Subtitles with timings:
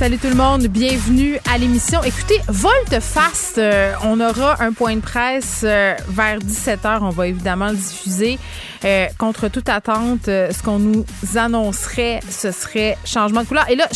[0.00, 2.02] Salut tout le monde, bienvenue à l'émission.
[2.02, 7.00] Écoutez, volte-face, euh, on aura un point de presse euh, vers 17h.
[7.02, 8.38] On va évidemment le diffuser.
[8.82, 13.68] Euh, contre toute attente, ce qu'on nous annoncerait, ce serait changement de couleur.
[13.68, 13.88] Et là,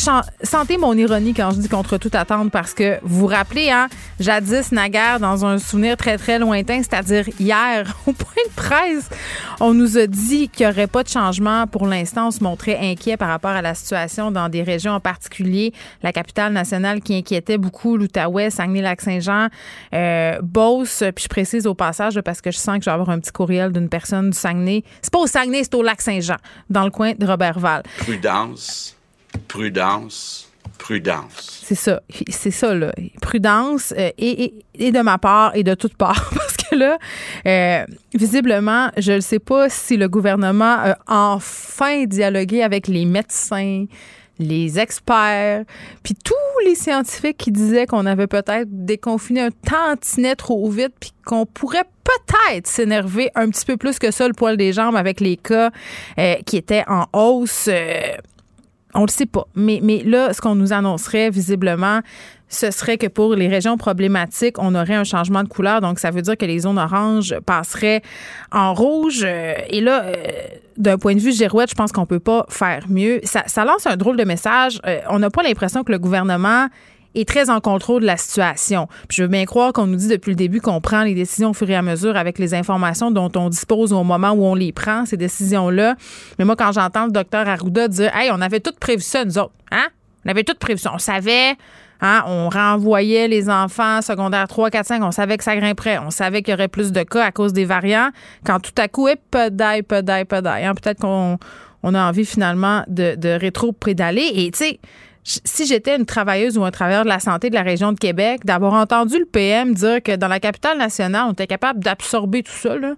[0.42, 3.88] sentez mon ironie quand je dis contre toute attente parce que vous vous rappelez, hein,
[4.20, 9.08] jadis, naguère, dans un souvenir très, très lointain, c'est-à-dire hier, au point de presse,
[9.58, 11.66] on nous a dit qu'il n'y aurait pas de changement.
[11.66, 15.00] Pour l'instant, on se montrait inquiet par rapport à la situation dans des régions en
[15.00, 15.72] particulier,
[16.02, 19.48] la capitale nationale qui inquiétait beaucoup, l'Outaouais, Saguenay-Lac-Saint-Jean,
[19.94, 23.10] euh, Beauce, puis je précise au passage parce que je sens que je vais avoir
[23.10, 26.36] un petit courriel d'une personne du Saguenay c'est pas au Saguenay, c'est au Lac-Saint-Jean,
[26.70, 27.82] dans le coin de Robertval.
[27.98, 28.96] Prudence,
[29.48, 31.62] prudence, prudence.
[31.64, 32.92] C'est ça, c'est ça, là.
[33.20, 36.30] Prudence, euh, et, de ma part et de toute part.
[36.34, 36.98] Parce que là,
[37.46, 43.86] euh, visiblement, je ne sais pas si le gouvernement a enfin dialogué avec les médecins,
[44.38, 45.64] les experts,
[46.02, 51.12] puis tous les scientifiques qui disaient qu'on avait peut-être déconfiné un tantinet trop vite, puis
[51.24, 55.20] qu'on pourrait peut-être s'énerver un petit peu plus que ça le poil des jambes avec
[55.20, 55.70] les cas
[56.18, 57.68] euh, qui étaient en hausse.
[57.70, 58.16] Euh,
[58.94, 59.46] on le sait pas.
[59.54, 62.00] Mais, mais là, ce qu'on nous annoncerait visiblement,
[62.48, 65.80] ce serait que pour les régions problématiques, on aurait un changement de couleur.
[65.80, 68.02] Donc, ça veut dire que les zones oranges passeraient
[68.52, 69.24] en rouge.
[69.24, 70.14] Et là, euh,
[70.76, 73.20] d'un point de vue girouette, je pense qu'on peut pas faire mieux.
[73.24, 74.80] Ça, lance un drôle de message.
[74.86, 76.68] Euh, on n'a pas l'impression que le gouvernement
[77.14, 78.88] est très en contrôle de la situation.
[79.08, 81.54] Je veux bien croire qu'on nous dit depuis le début qu'on prend les décisions au
[81.54, 84.72] fur et à mesure avec les informations dont on dispose au moment où on les
[84.72, 85.94] prend, ces décisions-là.
[86.38, 89.38] Mais moi, quand j'entends le docteur Arruda dire Hey, on avait tout prévu ça, nous
[89.38, 89.86] autres, hein?
[90.26, 90.92] On avait tout prévu ça.
[90.94, 91.54] On savait
[92.06, 95.02] Hein, on renvoyait les enfants secondaires 3, 4, 5.
[95.02, 95.96] On savait que ça grimperait.
[95.96, 98.10] On savait qu'il y aurait plus de cas à cause des variants.
[98.44, 100.70] Quand tout à coup, peu d'ail, peu d'ail, peu d'ail.
[100.82, 101.38] Peut-être qu'on
[101.82, 104.30] on a envie finalement de, de rétro-prédaler.
[104.34, 104.80] Et tu sais,
[105.22, 108.44] si j'étais une travailleuse ou un travailleur de la santé de la région de Québec,
[108.44, 112.52] d'avoir entendu le PM dire que dans la capitale nationale, on était capable d'absorber tout
[112.52, 112.96] ça, là,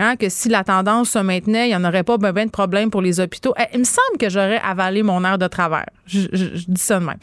[0.00, 2.90] Hein, que si la tendance se maintenait, il n'y en aurait pas ben, de problème
[2.90, 3.54] pour les hôpitaux.
[3.56, 5.86] Eh, il me semble que j'aurais avalé mon air de travers.
[6.06, 6.26] Je,
[6.66, 7.16] dis ça de même.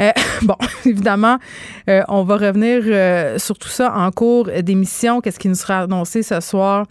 [0.00, 0.12] Euh,
[0.42, 1.38] bon, évidemment,
[1.90, 5.20] euh, on va revenir euh, sur tout ça en cours d'émission.
[5.20, 6.86] Qu'est-ce qui nous sera annoncé ce soir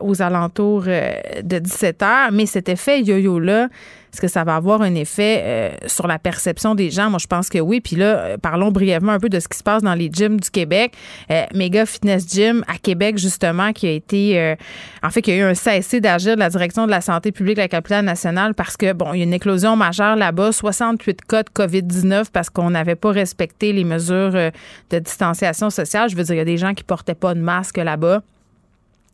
[0.00, 3.68] aux alentours de 17 h Mais cet effet yo-yo-là,
[4.14, 7.10] est-ce que ça va avoir un effet euh, sur la perception des gens?
[7.10, 7.80] Moi, je pense que oui.
[7.80, 10.38] Puis là, euh, parlons brièvement un peu de ce qui se passe dans les gyms
[10.38, 10.92] du Québec.
[11.32, 14.56] Euh, Mega Fitness Gym à Québec, justement, qui a été,
[15.02, 17.56] en fait, qui a eu un cessez d'agir de la direction de la santé publique
[17.56, 21.22] de la capitale nationale parce que, bon, il y a une éclosion majeure là-bas, 68
[21.22, 26.08] cas de COVID-19 parce qu'on n'avait pas respecté les mesures de distanciation sociale.
[26.08, 28.22] Je veux dire, il y a des gens qui portaient pas de masque là-bas.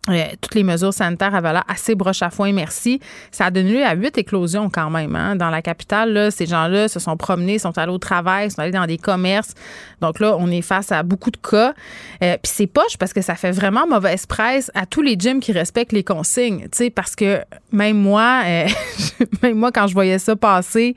[0.08, 3.00] Euh, toutes les mesures sanitaires avaient l'air assez broche à foin, merci.
[3.30, 5.14] Ça a donné lieu à huit éclosions quand même.
[5.14, 5.36] Hein.
[5.36, 8.70] Dans la capitale, là, ces gens-là se sont promenés, sont allés au travail, sont allés
[8.70, 9.54] dans des commerces.
[10.00, 11.74] Donc là, on est face à beaucoup de cas.
[12.22, 15.40] Euh, Puis c'est poche parce que ça fait vraiment mauvaise presse à tous les gyms
[15.40, 16.66] qui respectent les consignes.
[16.94, 17.40] Parce que
[17.70, 18.66] même moi, euh,
[19.42, 20.96] même moi, quand je voyais ça passer,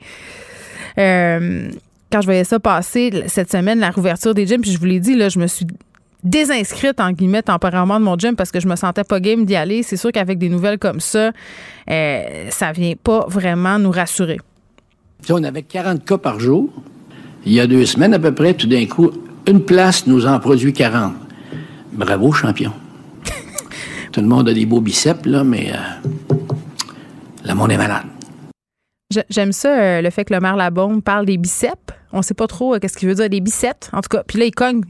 [0.96, 1.68] euh,
[2.10, 5.00] quand je voyais ça passer cette semaine, la rouverture des gyms, puis je vous l'ai
[5.00, 5.66] dit, là, je me suis
[6.24, 9.54] désinscrite en guillemets temporairement de mon gym parce que je me sentais pas game d'y
[9.54, 9.82] aller.
[9.82, 11.30] C'est sûr qu'avec des nouvelles comme ça,
[11.90, 14.40] euh, ça vient pas vraiment nous rassurer.
[15.30, 16.70] on avait 40 cas par jour.
[17.44, 19.10] Il y a deux semaines à peu près, tout d'un coup,
[19.46, 21.12] une place nous en produit 40.
[21.92, 22.72] Bravo, champion.
[24.12, 26.34] tout le monde a des beaux biceps, là, mais euh,
[27.44, 28.04] le monde est malade.
[29.28, 31.76] J'aime ça, euh, le fait que le maire Labombe parle des biceps.
[32.12, 33.90] On sait pas trop qu'est-ce qu'il veut dire, des biceps.
[33.92, 34.80] En tout cas, puis là, il cogne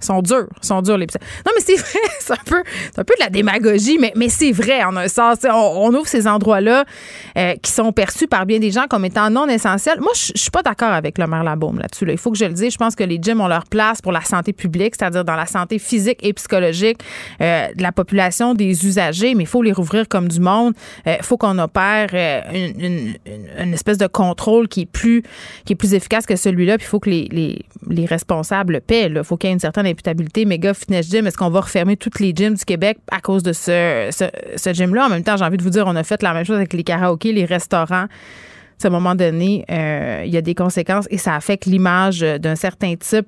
[0.00, 1.06] sont durs, sont durs les
[1.46, 2.62] Non, mais c'est vrai, c'est un peu,
[2.96, 5.38] un peu de la démagogie, mais, mais c'est vrai en un sens.
[5.44, 6.84] On, ouvre ces endroits-là
[7.36, 10.00] euh, qui sont perçus par bien des gens comme étant non essentiels.
[10.00, 12.06] Moi, je suis pas d'accord avec le maire Labaume là-dessus.
[12.08, 12.72] Il faut que je le dise.
[12.72, 15.46] Je pense que les gyms ont leur place pour la santé publique, c'est-à-dire dans la
[15.46, 16.98] santé physique et psychologique
[17.40, 20.74] euh, de la population des usagers, mais il faut les rouvrir comme du monde.
[21.06, 22.08] Il euh, faut qu'on opère
[22.52, 23.14] une,
[23.58, 25.22] une, espèce de contrôle qui est plus,
[25.64, 26.78] qui est plus efficace que celui-là.
[26.78, 29.06] Puis il faut que les, les, les responsables paient.
[29.06, 31.96] Il faut qu'il y ait une certaine imputabilité, méga fitness gym, est-ce qu'on va refermer
[31.96, 35.06] toutes les gyms du Québec à cause de ce, ce, gym-là?
[35.06, 36.72] En même temps, j'ai envie de vous dire, on a fait la même chose avec
[36.72, 38.06] les karaokés, les restaurants.
[38.84, 42.54] À un moment donné, euh, il y a des conséquences et ça affecte l'image d'un
[42.54, 43.26] certain type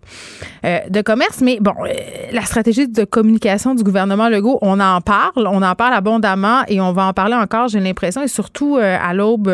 [0.65, 1.41] euh, de commerce.
[1.41, 1.93] Mais bon, euh,
[2.33, 6.81] la stratégie de communication du gouvernement Legault, on en parle, on en parle abondamment et
[6.81, 9.53] on va en parler encore, j'ai l'impression, et surtout à l'aube,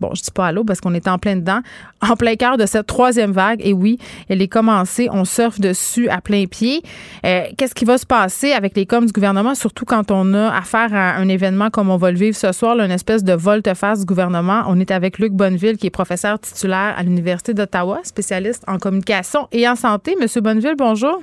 [0.00, 1.60] bon, je dis pas à l'aube parce qu'on est en plein dedans,
[2.00, 3.60] en plein cœur de cette troisième vague.
[3.64, 3.98] Et oui,
[4.28, 6.82] elle est commencée, on surfe dessus à plein pied.
[7.22, 10.94] Qu'est-ce qui va se passer avec les coms du gouvernement, surtout quand on a affaire
[10.94, 14.06] à un événement comme on va le vivre ce soir, une espèce de volte-face du
[14.06, 14.62] gouvernement?
[14.66, 19.48] On est avec Luc Bonneville, qui est professeur titulaire à l'Université d'Ottawa, spécialiste en communication
[19.52, 20.16] et en santé.
[20.20, 21.20] Monsieur Bonneville, bonjour.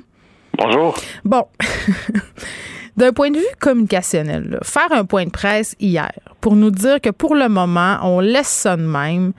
[0.58, 0.94] Bonjour.
[1.24, 1.44] Bon.
[2.94, 6.12] D'un point de vue communicationnel, faire un point de presse hier
[6.42, 9.32] pour nous dire que pour le moment, on laisse ça de même,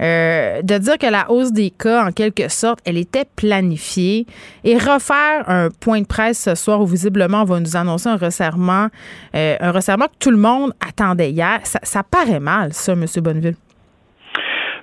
[0.00, 4.26] euh, de dire que la hausse des cas, en quelque sorte, elle était planifiée,
[4.64, 8.16] et refaire un point de presse ce soir où visiblement on va nous annoncer un
[8.16, 8.88] resserrement,
[9.36, 13.06] euh, un resserrement que tout le monde attendait hier, ça, ça paraît mal, ça, M.
[13.22, 13.56] Bonneville.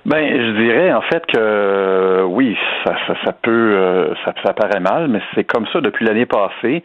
[0.06, 2.54] Ben, je dirais en fait que oui,
[2.84, 6.26] ça, ça, ça peut, euh, ça, ça paraît mal, mais c'est comme ça depuis l'année
[6.26, 6.82] passée.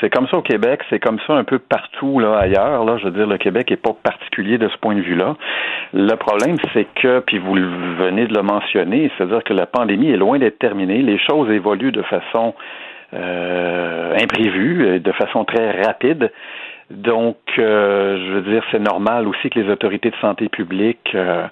[0.00, 2.84] C'est comme ça au Québec, c'est comme ça un peu partout là ailleurs.
[2.84, 5.34] Là, je veux dire, le Québec est pas particulier de ce point de vue-là.
[5.92, 10.16] Le problème, c'est que, puis vous venez de le mentionner, c'est-à-dire que la pandémie est
[10.16, 11.02] loin d'être terminée.
[11.02, 12.54] Les choses évoluent de façon
[13.12, 16.30] euh, imprévue, de façon très rapide.
[16.92, 21.46] Donc, euh, je veux dire, c'est normal aussi que les autorités de santé publique euh,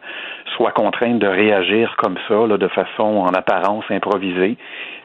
[0.57, 4.59] soient contraintes de réagir comme ça, de façon en apparence improvisée.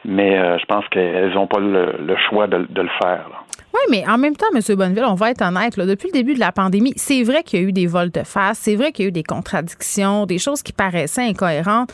[0.04, 3.24] Mais euh, je pense qu'elles n'ont pas le, choix de, le faire.
[3.72, 4.60] Oui, mais en même temps, M.
[4.76, 7.64] Bonneville, on va être honnête, depuis le début de la pandémie, c'est vrai qu'il y
[7.64, 10.38] a eu des vols de face, c'est vrai qu'il y a eu des contradictions, des
[10.38, 11.92] choses qui paraissaient incohérentes.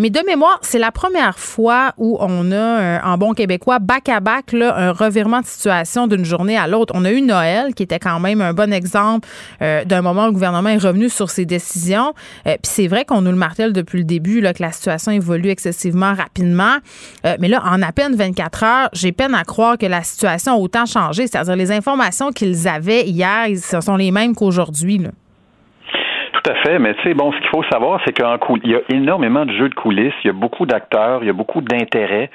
[0.00, 4.54] Mais de mémoire, c'est la première fois où on a, euh, en bon québécois, back-à-back,
[4.54, 6.94] un revirement de situation d'une journée à l'autre.
[6.96, 9.28] On a eu Noël, qui était quand même un bon exemple
[9.60, 12.14] euh, d'un moment où le gouvernement est revenu sur ses décisions.
[12.46, 15.12] Euh, puis c'est vrai qu'on nous le martèle depuis le début, là, que la situation
[15.12, 16.78] évolue excessivement rapidement.
[17.38, 20.56] mais là, en à peine 24 heures, j'ai peine à croire que la situation a
[20.56, 21.26] autant changé.
[21.26, 25.02] C'est-à-dire les informations qu'ils avaient hier, ce sont les mêmes qu'aujourd'hui.
[26.42, 28.24] Tout à fait, mais tu sais, bon, ce qu'il faut savoir, c'est qu'il
[28.70, 31.34] y a énormément de jeux de coulisses, il y a beaucoup d'acteurs, il y a
[31.34, 32.30] beaucoup d'intérêts.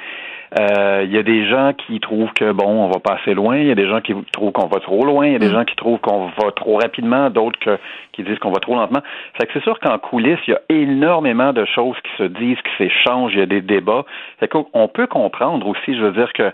[0.59, 3.57] Euh, il y a des gens qui trouvent que bon, on va pas assez loin.
[3.57, 5.25] Il y a des gens qui trouvent qu'on va trop loin.
[5.25, 5.53] Il y a des mm.
[5.53, 7.29] gens qui trouvent qu'on va trop rapidement.
[7.29, 7.79] D'autres
[8.13, 9.01] qui disent qu'on va trop lentement.
[9.33, 12.57] Fait que c'est sûr qu'en coulisses, il y a énormément de choses qui se disent,
[12.57, 13.33] qui s'échangent.
[13.33, 14.05] Il y a des débats.
[14.39, 16.51] Fait qu'on peut comprendre aussi, je veux dire que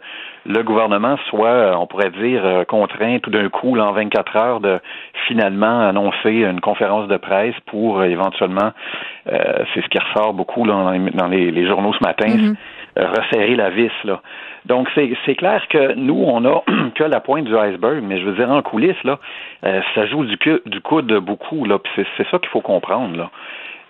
[0.48, 4.60] le gouvernement soit, on pourrait dire, euh, contraint tout d'un coup, là, en 24 heures,
[4.60, 4.80] de
[5.28, 8.72] finalement annoncer une conférence de presse pour euh, éventuellement,
[9.26, 12.56] c'est ce qui ressort beaucoup là, dans les, journaux ce matin, mm-hmm
[12.96, 13.92] resserrer la vis.
[14.04, 14.22] Là.
[14.66, 16.64] Donc, c'est clair que nous, on a
[16.96, 19.20] que la pointe du iceberg, mais je veux dire, en coulisses, là,
[19.66, 21.66] euh, ça joue du, du coude beaucoup.
[21.66, 23.18] Là, c'est ça qu'il faut comprendre.
[23.18, 23.32] Là.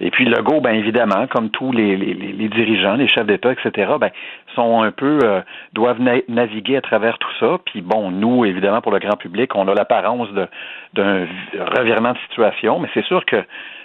[0.01, 3.93] Et puis le go, ben évidemment, comme tous les, les, dirigeants, les chefs d'État, etc.,
[3.99, 4.09] ben
[4.55, 5.41] sont un peu euh,
[5.73, 7.59] doivent naviguer à travers tout ça.
[7.65, 10.27] Puis bon, nous, évidemment, pour le grand public, on a l'apparence
[10.93, 11.27] d'un
[11.77, 13.43] revirement de situation, mais c'est sûr que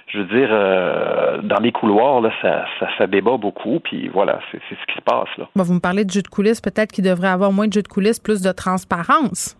[0.08, 2.64] je veux dire, euh, dans les couloirs, là, ça,
[2.96, 5.28] ça, débat beaucoup, puis voilà, c'est ce qui se passe.
[5.36, 5.48] Là.
[5.54, 7.88] vous me parlez de jeu de coulisses, peut-être qu'il devrait avoir moins de jeu de
[7.88, 9.56] coulisses, plus de transparence.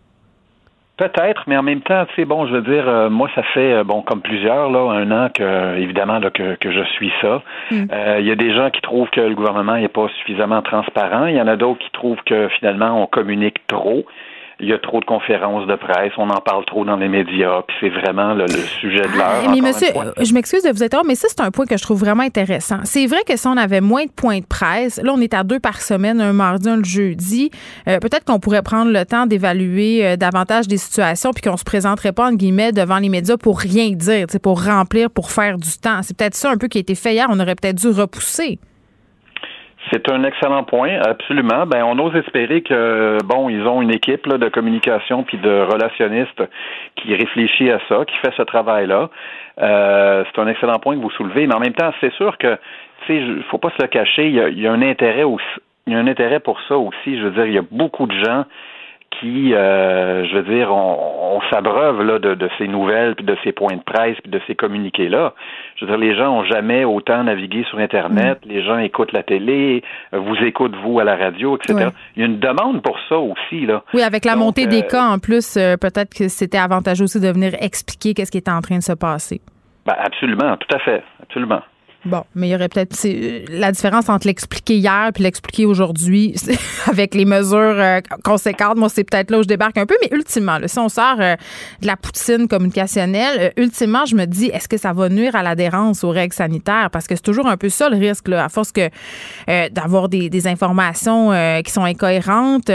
[0.97, 3.73] Peut-être, mais en même temps, tu sais, bon, je veux dire, euh, moi, ça fait,
[3.73, 7.43] euh, bon, comme plusieurs, là, un an que, évidemment, là, que, que je suis ça.
[7.71, 7.85] Mm.
[8.21, 11.27] Il y a des gens qui trouvent que le gouvernement n'est pas suffisamment transparent.
[11.27, 14.07] Il y en a d'autres qui trouvent que, finalement, on communique trop
[14.59, 17.61] il y a trop de conférences de presse, on en parle trop dans les médias,
[17.69, 19.43] puis c'est vraiment le, sujet de l'heure.
[19.45, 19.89] Ah, mais monsieur,
[20.19, 22.79] je m'excuse de vous interrompre, mais ça, c'est un point que je trouve vraiment intéressant.
[22.85, 25.45] C'est vrai que si on avait moins de points de presse, là, on est à
[25.45, 27.51] deux par semaine, un mardi, un le jeudi,
[27.87, 31.65] euh, peut-être qu'on pourrait prendre le temps d'évaluer euh, davantage des situations, puis qu'on se
[31.65, 36.01] présenterait pas, guillemets, devant les médias pour rien dire, pour remplir, pour faire du temps.
[36.03, 38.59] C'est peut-être ça un peu qui a été fait hier, on aurait peut-être dû repousser.
[39.93, 41.65] C'est un excellent point, absolument.
[41.67, 46.43] Ben, on ose espérer que bon, ils ont une équipe de communication puis de relationnistes
[46.97, 49.11] qui réfléchit à ça, qui fait ce travail-là.
[49.61, 52.59] Euh, c'est un excellent point que vous soulevez, mais en même temps, c'est sûr que
[53.07, 54.29] tu sais, faut pas se le cacher.
[54.29, 55.45] Il y y a un intérêt aussi,
[55.87, 57.19] il y a un intérêt pour ça aussi.
[57.19, 58.45] Je veux dire, il y a beaucoup de gens
[59.21, 63.53] qui, euh, je veux dire, on, s'abreuve là de, de, ces nouvelles, puis de ces
[63.53, 65.35] points de presse, puis de ces communiqués-là.
[65.77, 68.49] Je veux dire, les gens ont jamais autant navigué sur Internet, mm.
[68.49, 69.83] les gens écoutent la télé,
[70.13, 71.91] vous écoutent vous à la radio, etc.
[72.17, 73.83] Il y a une demande pour ça aussi, là.
[73.95, 77.21] Oui, avec la montée des euh, cas en plus, euh, peut-être que c'était avantageux aussi
[77.21, 79.41] de venir expliquer qu'est-ce qui était en train de se passer.
[79.85, 81.61] Ben absolument, tout à fait, absolument.
[82.07, 82.97] Bon, mais il y aurait peut-être
[83.51, 86.37] la différence entre l'expliquer hier puis l'expliquer aujourd'hui
[86.87, 88.77] avec les mesures euh, conséquentes.
[88.77, 91.35] Moi, c'est peut-être là où je débarque un peu, mais ultimement, si on sort euh,
[91.83, 95.43] de la poutine communicationnelle, euh, ultimement, je me dis, est-ce que ça va nuire à
[95.43, 96.91] l'adhérence aux règles sanitaires?
[96.93, 98.89] Parce que c'est toujours un peu ça le risque, là, à force que
[99.71, 101.33] d'avoir des, informations
[101.65, 102.71] qui sont incohérentes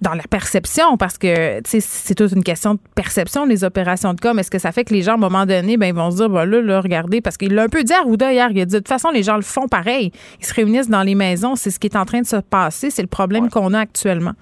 [0.00, 4.38] dans la perception, parce que c'est toute une question de perception, les opérations de com.
[4.38, 6.16] Est-ce que ça fait que les gens, à un moment donné, ben, ils vont se
[6.16, 8.74] dire, ben là, là, regardez, parce qu'il l'a un peu dit à Rouda hier, dit,
[8.74, 10.12] de toute façon, les gens le font pareil.
[10.40, 11.54] Ils se réunissent dans les maisons.
[11.56, 12.90] C'est ce qui est en train de se passer.
[12.90, 14.32] C'est le problème qu'on a actuellement.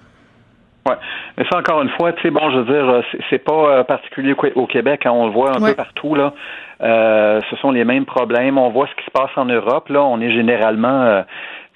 [0.87, 0.93] Oui.
[1.37, 3.83] Mais ça, encore une fois, tu sais, bon, je veux dire, euh, c'est pas euh,
[3.83, 6.33] particulier au Québec, hein, on le voit un peu partout, là.
[6.81, 8.57] Euh, ce sont les mêmes problèmes.
[8.57, 10.03] On voit ce qui se passe en Europe, là.
[10.03, 11.23] On est généralement,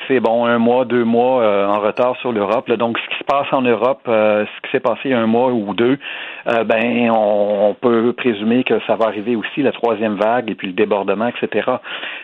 [0.09, 2.69] c'est bon, un mois, deux mois euh, en retard sur l'Europe.
[2.71, 5.73] Donc, ce qui se passe en Europe, euh, ce qui s'est passé un mois ou
[5.73, 5.99] deux,
[6.47, 10.67] euh, ben, on, peut présumer que ça va arriver aussi, la troisième vague et puis
[10.67, 11.69] le débordement, etc.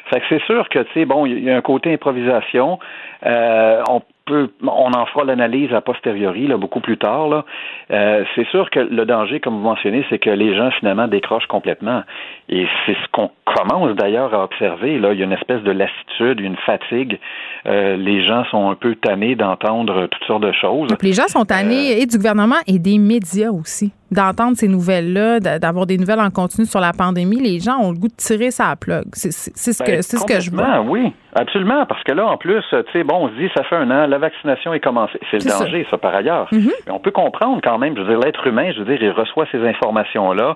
[0.09, 2.79] Fait que c'est sûr que, tu sais, bon, il y a un côté improvisation.
[3.23, 7.27] on on en fera l'analyse a posteriori, là, beaucoup plus tard.
[7.27, 7.45] Là.
[7.91, 11.45] Euh, c'est sûr que le danger, comme vous mentionnez, c'est que les gens finalement décrochent
[11.47, 12.01] complètement.
[12.49, 14.97] Et c'est ce qu'on commence d'ailleurs à observer.
[14.97, 17.19] Là, il y a une espèce de lassitude, une fatigue.
[17.67, 20.89] Euh, les gens sont un peu tannés d'entendre toutes sortes de choses.
[21.01, 25.39] les gens sont tannés euh, et du gouvernement et des médias aussi d'entendre ces nouvelles-là,
[25.39, 28.51] d'avoir des nouvelles en continu sur la pandémie, les gens ont le goût de tirer
[28.51, 29.05] sa plug.
[29.13, 30.81] C'est ce que ben, c'est ce que je vois.
[30.81, 33.75] Oui, absolument, parce que là, en plus, tu sais, bon, on se dit, ça fait
[33.75, 35.19] un an, la vaccination est commencée.
[35.31, 35.97] C'est le danger, ça.
[35.97, 36.47] par ailleurs.
[36.51, 36.71] Mm-hmm.
[36.85, 39.11] Mais on peut comprendre quand même, je veux dire, l'être humain, je veux dire, il
[39.11, 40.55] reçoit ces informations-là,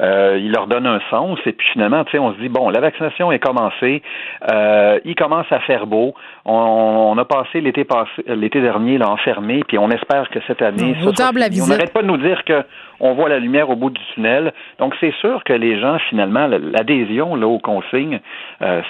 [0.00, 2.68] euh, il leur donne un sens, et puis finalement, tu sais, on se dit, bon,
[2.68, 4.02] la vaccination est commencée,
[4.50, 6.14] euh, il commence à faire beau,
[6.44, 10.96] on, a passé l'été passé, l'été dernier, là, enfermé, puis on espère que cette année,
[11.16, 12.64] ça, on n'arrête pas de nous dire que
[13.00, 14.52] on voit la lumière au bout du tunnel.
[14.78, 18.20] Donc, c'est sûr que les gens, finalement, l'adhésion là, aux consignes
[18.62, 18.82] euh,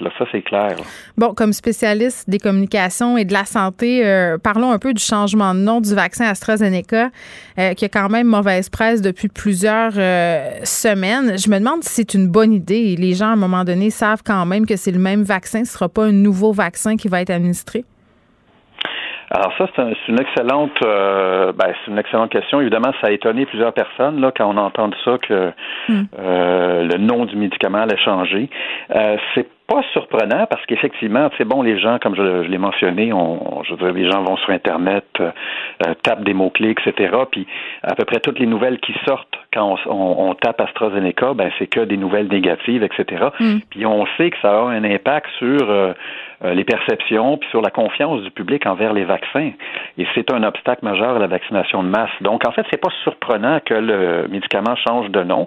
[0.00, 0.76] là, ça c'est clair.
[1.16, 5.54] Bon, comme spécialiste des communications et de la santé, euh, parlons un peu du changement
[5.54, 7.10] de nom du vaccin AstraZeneca,
[7.58, 11.38] euh, qui a quand même mauvaise presse depuis plusieurs semaines.
[11.38, 12.96] Je me demande si c'est une bonne idée.
[12.96, 15.60] Les gens, à un moment donné, savent quand même que c'est le même vaccin, ce
[15.60, 17.84] ne sera pas un nouveau vaccin qui va être administré.
[19.30, 22.60] Alors ça, c'est une excellente, euh, ben, c'est une excellente question.
[22.60, 25.52] Évidemment, ça a étonné plusieurs personnes là quand on entend ça que
[25.88, 26.02] hmm.
[26.18, 28.50] euh, le nom du médicament allait changer.
[28.94, 33.62] Euh, c'est pas surprenant parce qu'effectivement, c'est bon, les gens, comme je, l'ai mentionné, on,
[33.62, 35.30] je veux dire, les gens vont sur Internet, euh,
[35.86, 37.14] euh, tapent des mots-clés, etc.
[37.30, 37.46] Puis
[37.84, 41.80] à peu près toutes les nouvelles qui sortent quand on, tape AstraZeneca, ben c'est que
[41.80, 43.28] des nouvelles négatives, etc.
[43.38, 43.58] Mm.
[43.70, 45.92] Puis on sait que ça a un impact sur euh,
[46.42, 49.50] les perceptions puis sur la confiance du public envers les vaccins.
[49.98, 52.10] Et c'est un obstacle majeur à la vaccination de masse.
[52.20, 55.46] Donc en fait, c'est pas surprenant que le médicament change de nom.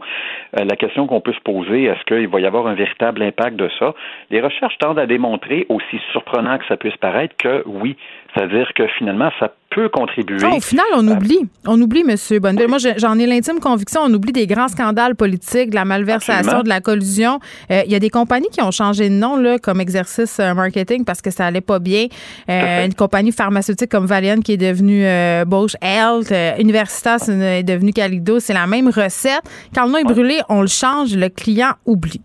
[0.53, 3.69] la question qu'on peut se poser, est-ce qu'il va y avoir un véritable impact de
[3.79, 3.93] ça?
[4.29, 7.95] Les recherches tendent à démontrer, aussi surprenant que ça puisse paraître, que oui,
[8.33, 10.37] c'est-à-dire que finalement, ça peut contribuer.
[10.43, 11.39] Ah, au final, on oublie.
[11.65, 12.39] On oublie, M.
[12.39, 12.67] Bonneville.
[12.67, 14.01] Moi, j'en ai l'intime conviction.
[14.03, 17.39] On oublie des grands scandales politiques, de la malversation, de la collusion.
[17.71, 20.53] Euh, il y a des compagnies qui ont changé de nom là, comme exercice euh,
[20.53, 22.07] marketing parce que ça allait pas bien.
[22.49, 25.05] Euh, une compagnie pharmaceutique comme Valiant qui est devenue
[25.45, 26.33] Bosch Health.
[26.59, 28.39] Universitas est devenue Calido.
[28.39, 29.41] C'est la même recette.
[29.75, 31.15] Quand le nom est brûlé, on le change.
[31.15, 32.21] Le client oublie.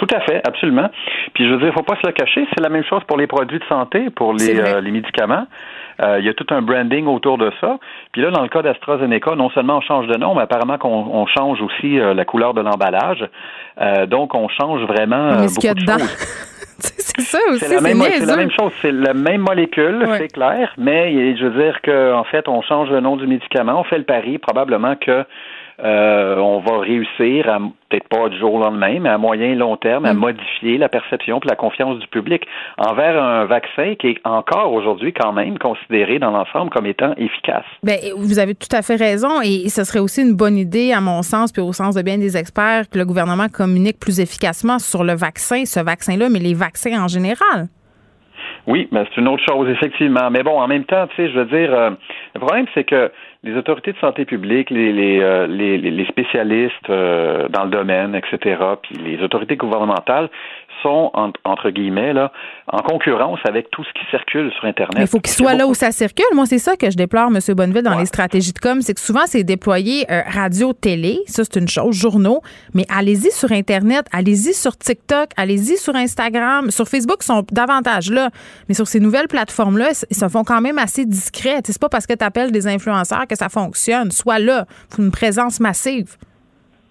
[0.00, 0.88] Tout à fait, absolument.
[1.34, 3.18] Puis je veux dire, il faut pas se le cacher, c'est la même chose pour
[3.18, 5.46] les produits de santé, pour les, euh, les médicaments.
[6.02, 7.78] Euh, il y a tout un branding autour de ça.
[8.12, 11.26] Puis là, dans le cas d'AstraZeneca, non seulement on change de nom, mais apparemment qu'on
[11.26, 13.28] change aussi euh, la couleur de l'emballage.
[14.08, 16.46] donc, on change vraiment mais beaucoup de choses.
[16.78, 20.72] c'est ça aussi, c'est la, même, la même chose, c'est la même molécule, c'est clair,
[20.78, 23.98] mais je veux dire qu'en en fait, on change le nom du médicament, on fait
[23.98, 25.26] le pari probablement que
[25.82, 27.58] euh, on va réussir à
[27.88, 30.18] peut-être pas du jour au lendemain, mais à moyen et long terme, à mm.
[30.18, 32.42] modifier la perception et la confiance du public
[32.78, 37.64] envers un vaccin qui est encore aujourd'hui quand même considéré dans l'ensemble comme étant efficace.
[37.82, 41.00] Bien, vous avez tout à fait raison et ce serait aussi une bonne idée, à
[41.00, 44.78] mon sens, puis au sens de bien des experts, que le gouvernement communique plus efficacement
[44.78, 47.68] sur le vaccin, ce vaccin-là, mais les vaccins en général.
[48.66, 50.30] Oui, mais c'est une autre chose, effectivement.
[50.30, 51.90] Mais bon, en même temps, tu sais, je veux dire, euh,
[52.34, 53.10] le problème, c'est que
[53.42, 58.14] les autorités de santé publique, les, les, euh, les, les spécialistes euh, dans le domaine,
[58.14, 60.28] etc., puis les autorités gouvernementales
[60.82, 61.12] sont,
[61.44, 62.32] entre guillemets, là,
[62.68, 64.94] en concurrence avec tout ce qui circule sur Internet.
[64.96, 66.24] Mais il faut qu'ils soient là où ça circule.
[66.34, 67.38] Moi, c'est ça que je déplore, M.
[67.54, 71.58] Bonneville, dans les stratégies de com, c'est que souvent, c'est déployé euh, radio-télé, ça, c'est
[71.58, 72.40] une chose, journaux,
[72.74, 78.10] mais allez-y sur Internet, allez-y sur TikTok, allez-y sur Instagram, sur Facebook, ils sont davantage
[78.10, 78.30] là.
[78.68, 81.60] Mais sur ces nouvelles plateformes-là, ils se font quand même assez discrets.
[81.64, 84.10] C'est pas parce que tu appelles des influenceurs que ça fonctionne.
[84.10, 86.16] Soit là, faut une présence massive.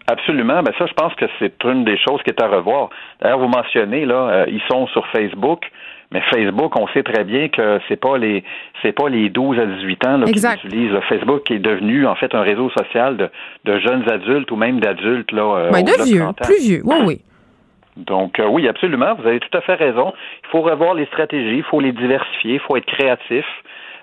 [0.10, 0.64] Absolument.
[0.64, 2.90] Ben ça, je pense que c'est une des choses qui est à revoir.
[3.22, 5.70] D'ailleurs, vous mentionnez là, euh, ils sont sur Facebook.
[6.12, 8.44] Mais Facebook, on sait très bien que c'est pas les
[8.82, 12.16] c'est pas les 12 à 18 ans là, qui utilisent Facebook qui est devenu en
[12.16, 13.30] fait un réseau social de,
[13.66, 15.44] de jeunes adultes ou même d'adultes là.
[15.44, 16.82] Euh, ben, de vieux, plus vieux.
[16.84, 17.22] Oui, oui.
[17.98, 20.14] Donc euh, oui, absolument, vous avez tout à fait raison.
[20.44, 23.46] Il faut revoir les stratégies, il faut les diversifier, il faut être créatif.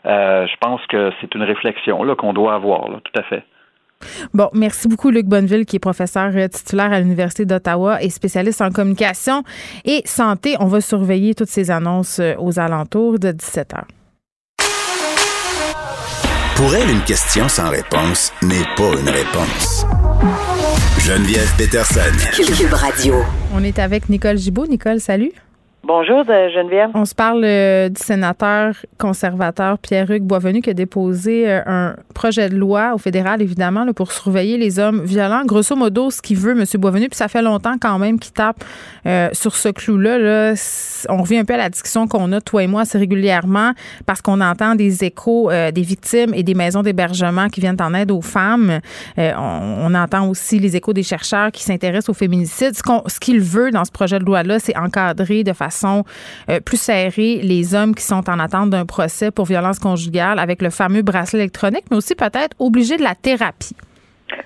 [0.05, 3.43] Euh, je pense que c'est une réflexion là qu'on doit avoir, là, tout à fait.
[4.35, 8.61] Bon, merci beaucoup, Luc Bonneville, qui est professeur euh, titulaire à l'Université d'Ottawa et spécialiste
[8.63, 9.43] en communication
[9.85, 10.57] et santé.
[10.61, 13.87] On va surveiller toutes ces annonces aux alentours de 17 heures.
[16.57, 19.85] Pour elle, une question sans réponse n'est pas une réponse.
[21.01, 22.01] Geneviève Peterson.
[22.35, 23.17] Cube Radio.
[23.55, 24.67] On est avec Nicole Gibault.
[24.67, 25.33] Nicole, salut.
[25.87, 26.91] Bonjour Geneviève.
[26.95, 32.49] On se parle euh, du sénateur conservateur Pierre-Hugues Boisvenu qui a déposé euh, un projet
[32.49, 35.45] de loi au fédéral, évidemment, pour surveiller les hommes violents.
[35.45, 36.65] Grosso modo, ce qu'il veut, M.
[36.81, 38.65] Boisvenu, puis ça fait longtemps quand même qu'il tape
[39.07, 40.19] euh, sur ce clou-là.
[40.19, 40.55] Là.
[41.09, 43.71] On revient un peu à la discussion qu'on a, toi et moi, assez régulièrement,
[44.07, 48.11] parce qu'on entend des échos des victimes et des maisons d'hébergement qui viennent en aide
[48.11, 48.81] aux femmes.
[49.17, 52.73] On, entend aussi les échos des chercheurs qui s'intéressent au féminicide.
[52.75, 57.41] Ce qu'il veut dans ce projet de loi-là, c'est encadrer de façon euh, plus serrés
[57.43, 61.41] les hommes qui sont en attente d'un procès pour violence conjugale avec le fameux bracelet
[61.41, 63.77] électronique, mais aussi peut-être obligé de la thérapie.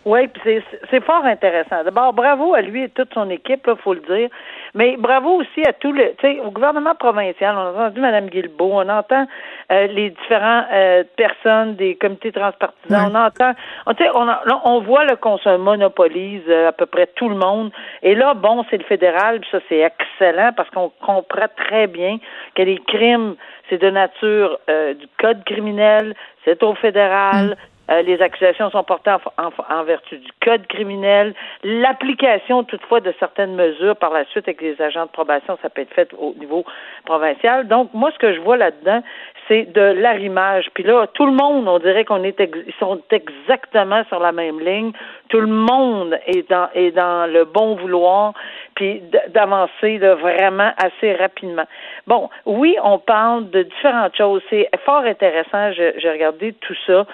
[0.05, 1.85] Oui, c'est fort intéressant.
[1.85, 4.29] D'abord, bravo à lui et toute son équipe, il faut le dire.
[4.75, 7.55] Mais bravo aussi à tout le, tu sais, au gouvernement provincial.
[7.57, 9.27] On a entendu Mme Guilbeault, on entend
[9.73, 13.53] euh, les différentes euh, personnes des comités transpartisans, on entend,
[13.87, 17.73] on, on, on voit qu'on se monopolise euh, à peu près tout le monde.
[18.03, 22.19] Et là, bon, c'est le fédéral, puis ça c'est excellent parce qu'on comprend très bien
[22.55, 23.35] que les crimes,
[23.69, 27.55] c'est de nature du code criminel, c'est au fédéral, mm.
[27.91, 31.35] Euh, les accusations sont portées en, vertu du code criminel.
[31.65, 35.83] L'application, toutefois, de certaines mesures par la suite avec les agents de probation, ça peut
[35.83, 36.65] être fait au niveau
[37.05, 37.67] provincial.
[37.67, 39.03] Donc, moi, ce que je vois là-dedans,
[39.51, 40.71] c'est de l'arrimage.
[40.75, 44.61] Puis là, tout le monde, on dirait qu'on est, ils sont exactement sur la même
[44.61, 44.93] ligne.
[45.29, 48.33] Tout le monde est dans, est dans le bon vouloir,
[48.77, 51.65] puis d'avancer vraiment assez rapidement.
[52.07, 54.43] Bon, oui, on parle de différentes choses.
[54.51, 55.73] C'est fort intéressant.
[55.73, 57.07] J'ai regardé tout ça.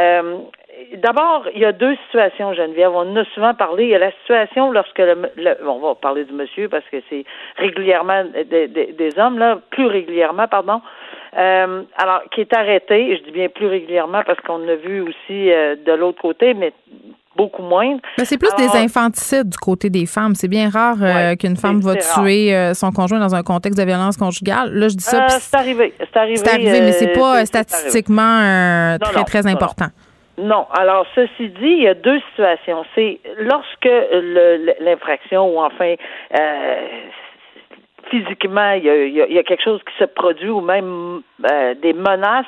[0.00, 0.38] Euh,
[0.96, 2.90] D'abord, il y a deux situations, Geneviève.
[2.92, 3.84] On en a souvent parlé.
[3.84, 7.24] Il y a la situation lorsque le, on va parler du monsieur parce que c'est
[7.56, 10.80] régulièrement des, des, hommes là, plus régulièrement, pardon.
[11.36, 13.16] Euh, alors, qui est arrêté.
[13.16, 16.72] Je dis bien plus régulièrement parce qu'on a vu aussi euh, de l'autre côté, mais
[17.36, 17.98] beaucoup moins.
[18.18, 20.34] Mais c'est plus des infanticides du côté des femmes.
[20.34, 23.84] C'est bien rare euh, qu'une femme va tuer euh, son conjoint dans un contexte de
[23.84, 24.72] violence conjugale.
[24.72, 25.24] Là, je dis ça.
[25.24, 25.92] Euh, c'est arrivé.
[25.98, 26.36] C'est arrivé.
[26.36, 29.86] C'est arrivé, mais c'est pas statistiquement très, très important.
[30.36, 30.66] Non.
[30.76, 32.84] Alors, ceci dit, il y a deux situations.
[32.94, 33.88] C'est lorsque
[34.80, 35.94] l'infraction ou enfin
[38.10, 41.22] physiquement il y, a, quelque chose qui se produit ou même
[41.82, 42.46] des menaces,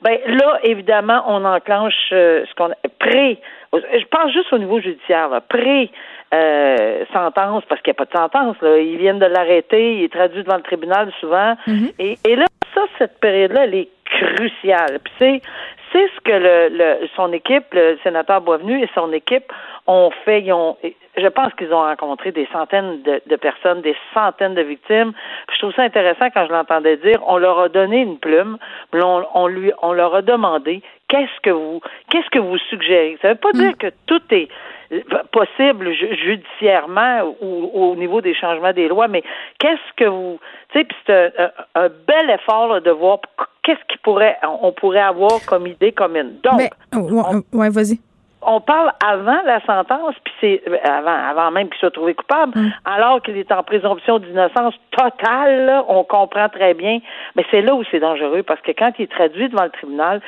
[0.00, 3.40] ben là, évidemment, on enclenche ce qu'on pré
[3.72, 5.90] je pense juste au niveau judiciaire, pré
[6.34, 8.78] euh, sentence, parce qu'il n'y a pas de sentence, là.
[8.78, 11.54] Ils viennent de l'arrêter, il est traduit devant le tribunal souvent.
[11.66, 11.92] Mm-hmm.
[11.98, 14.98] et, et, là, ça, cette période-là, elle est cruciale.
[15.02, 15.42] Puis c'est,
[15.92, 19.52] c'est ce que le, le, son équipe, le sénateur Boisvenu et son équipe
[19.86, 20.42] ont fait.
[20.42, 20.76] Ils ont,
[21.16, 25.12] je pense qu'ils ont rencontré des centaines de, de, personnes, des centaines de victimes.
[25.52, 27.20] je trouve ça intéressant quand je l'entendais dire.
[27.26, 28.58] On leur a donné une plume,
[28.92, 33.18] on, on lui, on leur a demandé qu'est-ce que vous, qu'est-ce que vous suggérez?
[33.20, 33.76] Ça ne veut pas dire mm.
[33.76, 34.48] que tout est
[35.30, 39.22] possible judiciairement ou, au niveau des changements des lois, mais
[39.58, 40.38] qu'est-ce que vous,
[40.70, 41.32] tu sais, c'est
[41.74, 43.20] un, bel effort de voir
[43.62, 46.34] qu'est-ce qui pourrait, on pourrait avoir comme idée commune?
[46.42, 46.60] Donc,
[47.52, 47.98] ouais, vas-y
[48.44, 52.72] on parle avant la sentence, puis c'est avant, avant même qu'il soit trouvé coupable, mm.
[52.84, 56.98] alors qu'il est en présomption d'innocence totale, on comprend très bien.
[57.36, 60.20] Mais c'est là où c'est dangereux, parce que quand il est traduit devant le tribunal,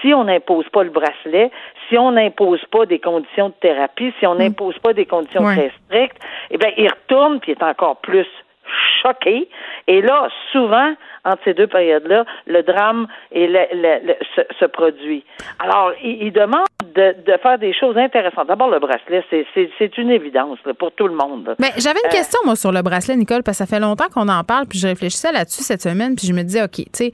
[0.00, 1.50] si on n'impose pas le bracelet,
[1.88, 4.38] si on n'impose pas des conditions de thérapie, si on mm.
[4.38, 6.18] n'impose pas des conditions très strictes,
[6.50, 8.26] eh bien, il retourne puis il est encore plus
[9.02, 9.48] choqué.
[9.86, 13.46] Et là, souvent, entre ces deux périodes-là, le drame et
[14.58, 15.24] se, produit.
[15.58, 18.48] Alors, il, demande de, faire des choses intéressantes.
[18.48, 21.54] D'abord, le bracelet, c'est une évidence pour tout le monde.
[21.58, 24.08] Mais j'avais une euh, question, moi, sur le bracelet, Nicole, parce que ça fait longtemps
[24.12, 26.84] qu'on en parle, puis je réfléchissais là-dessus cette semaine, puis je me disais, OK, tu
[26.92, 27.12] sais,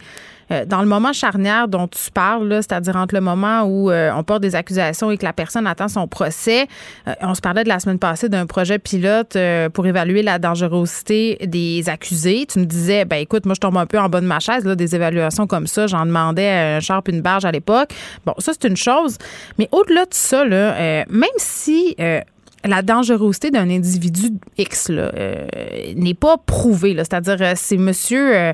[0.50, 4.22] euh, dans le moment charnière dont tu parles, c'est-à-dire entre le moment où euh, on
[4.24, 6.66] porte des accusations et que la personne attend son procès,
[7.22, 9.38] on se parlait de la semaine passée d'un projet pilote
[9.72, 12.46] pour évaluer la dangerosité des accusés.
[12.48, 14.64] Tu me disais, ben écoute, moi je tombe un peu en bas de ma chaise,
[14.64, 15.86] là, des évaluations comme ça.
[15.86, 17.90] J'en demandais un charpe, une barge à l'époque.
[18.24, 19.18] Bon, ça c'est une chose.
[19.58, 21.96] Mais au-delà de ça, là, même si
[22.64, 25.46] la dangerosité d'un individu X là, euh,
[25.96, 26.94] n'est pas prouvée.
[26.96, 28.34] C'est-à-dire, euh, c'est monsieur.
[28.34, 28.52] Euh,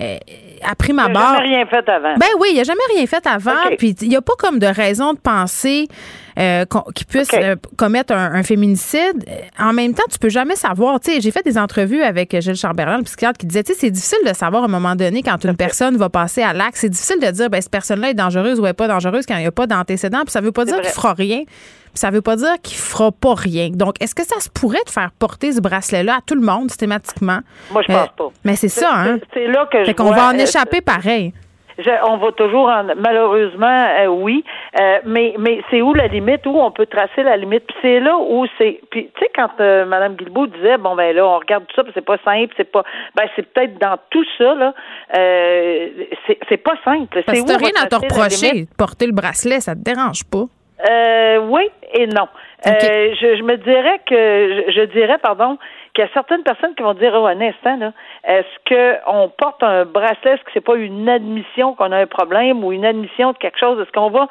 [0.00, 0.16] euh,
[0.62, 2.14] à prime Il n'a jamais rien fait avant.
[2.16, 3.76] Ben oui, il a jamais rien fait avant.
[3.76, 5.88] Puis il n'y a pas comme de raison de penser
[6.38, 7.38] euh, qu'on- qu'il puisse OK.
[7.40, 9.24] euh, commettre un, un féminicide.
[9.28, 10.98] Euh, En même temps, tu peux jamais savoir.
[11.00, 13.78] Tu sais, j'ai fait des entrevues avec Gilles Chamberlain, le psychiatre, qui disait, tu sais,
[13.80, 16.76] c'est difficile de savoir à un moment donné quand une personne va passer à l'acte.
[16.76, 19.36] C'est difficile de dire, ben cette personne-là est dangereuse ou elle est pas dangereuse quand
[19.36, 20.20] il n'y a pas d'antécédent.
[20.24, 21.42] Puis ça veut pas dire qu'il fera rien.
[21.44, 23.68] Puis ça veut pas dire qu'il fera pas rien.
[23.70, 26.70] Donc, est-ce que ça se pourrait de faire porter ce bracelet-là à tout le monde
[26.70, 27.40] systématiquement?
[27.70, 28.28] Moi, je Euh, pense pas.
[28.44, 29.18] Mais c'est ça, hein?
[29.34, 31.34] C'est- là que je Fait qu'on va en échapper pareil.
[31.78, 34.44] Je- on va toujours en malheureusement euh, oui,
[34.80, 37.64] Euh, mais mais c'est où la limite où on peut tracer la limite?
[37.66, 41.14] Puis c'est là où c'est puis tu sais quand euh, Madame Guilbeault disait bon ben
[41.14, 42.82] là on regarde tout ça puis c'est pas simple, c'est pas
[43.14, 44.74] ben c'est peut-être dans tout ça là
[45.16, 45.88] euh,
[46.26, 47.06] c'est c'est pas simple.
[47.14, 50.44] C'est t'as où rien à te reprocher porter le bracelet, ça te dérange pas?
[50.90, 52.26] Euh, oui et non.
[52.64, 55.58] Je, je me dirais que je, je dirais pardon
[55.94, 57.92] qu'il y a certaines personnes qui vont dire oh, un instant là,
[58.24, 62.06] est-ce que on porte un bracelet, est-ce que c'est pas une admission qu'on a un
[62.06, 64.28] problème ou une admission de quelque chose, est-ce qu'on va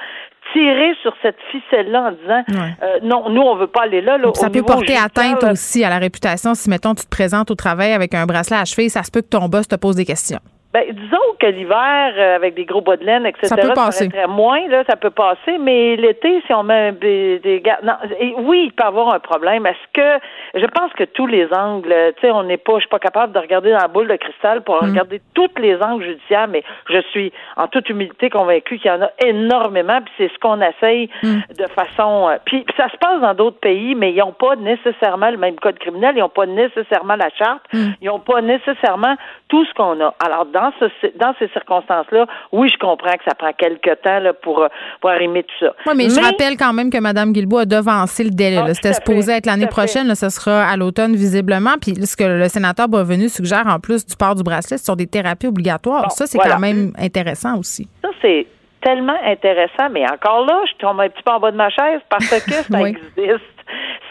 [0.53, 2.71] tirer sur cette ficelle là en disant Ouais.
[2.83, 5.89] euh, non, nous on veut pas aller là, ça peut porter judiciaire, atteinte aussi à
[5.89, 6.53] la réputation.
[6.55, 9.21] Si, mettons, tu te présentes au travail avec un bracelet à cheville, ça se peut
[9.21, 10.39] que ton boss te pose des questions.
[10.73, 14.09] Ben, disons que l'hiver, euh, avec des gros bas de laine, etc., Ça peut passer.
[14.29, 18.63] moins, là, ça peut passer, mais l'été, si on met des, des non, et oui,
[18.67, 19.65] il peut y avoir un problème.
[19.65, 20.25] Est-ce que,
[20.59, 23.33] je pense que tous les angles, tu sais, on n'est pas, je suis pas capable
[23.33, 24.89] de regarder dans la boule de cristal pour Mm.
[24.91, 29.01] regarder tous les angles judiciaires, mais je suis en toute humilité convaincue qu'il y en
[29.01, 31.39] a énormément, puis c'est ce qu'on essaye Mm.
[31.57, 34.55] de façon, euh, puis, puis ça se passe dans d'autres pays, mais ils n'ont pas
[34.55, 37.77] nécessairement le même code criminel, ils n'ont pas nécessairement la charte, Mm.
[38.01, 39.15] ils n'ont pas nécessairement
[39.49, 40.13] tout ce qu'on a.
[40.25, 40.85] Alors, dans, ce,
[41.17, 44.67] dans ces circonstances-là, oui, je comprends que ça prend quelque temps là, pour, euh,
[44.99, 45.73] pour arrimer tout ça.
[45.87, 48.61] Oui, mais, je rappelle quand même que Mme Guilbeault a devancé le délai.
[48.63, 48.73] Ah.
[48.73, 50.07] C'était supposé être l'année prochaine.
[50.07, 51.75] là, ce sera à l'automne, visiblement.
[51.81, 54.95] Puis ce que le sénateur Boisvenu suggère, en plus du port du bracelet, ce sont
[54.95, 56.03] des thérapies obligatoires.
[56.03, 56.55] Bon, ça, c'est voilà.
[56.55, 57.87] quand même intéressant aussi.
[58.01, 58.47] Ça, c'est
[58.81, 62.01] tellement intéressant, mais encore là, je tombe un petit peu en bas de ma chaise
[62.09, 62.89] parce que ça Oui.
[63.17, 63.45] existe.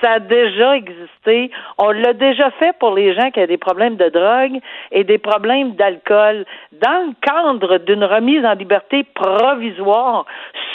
[0.03, 1.51] Ça a déjà existé.
[1.79, 4.61] On l'a déjà fait pour les gens qui ont des problèmes de drogue
[4.93, 6.45] et des problèmes d'alcool.
[6.73, 10.25] Dans le cadre d'une remise en liberté provisoire,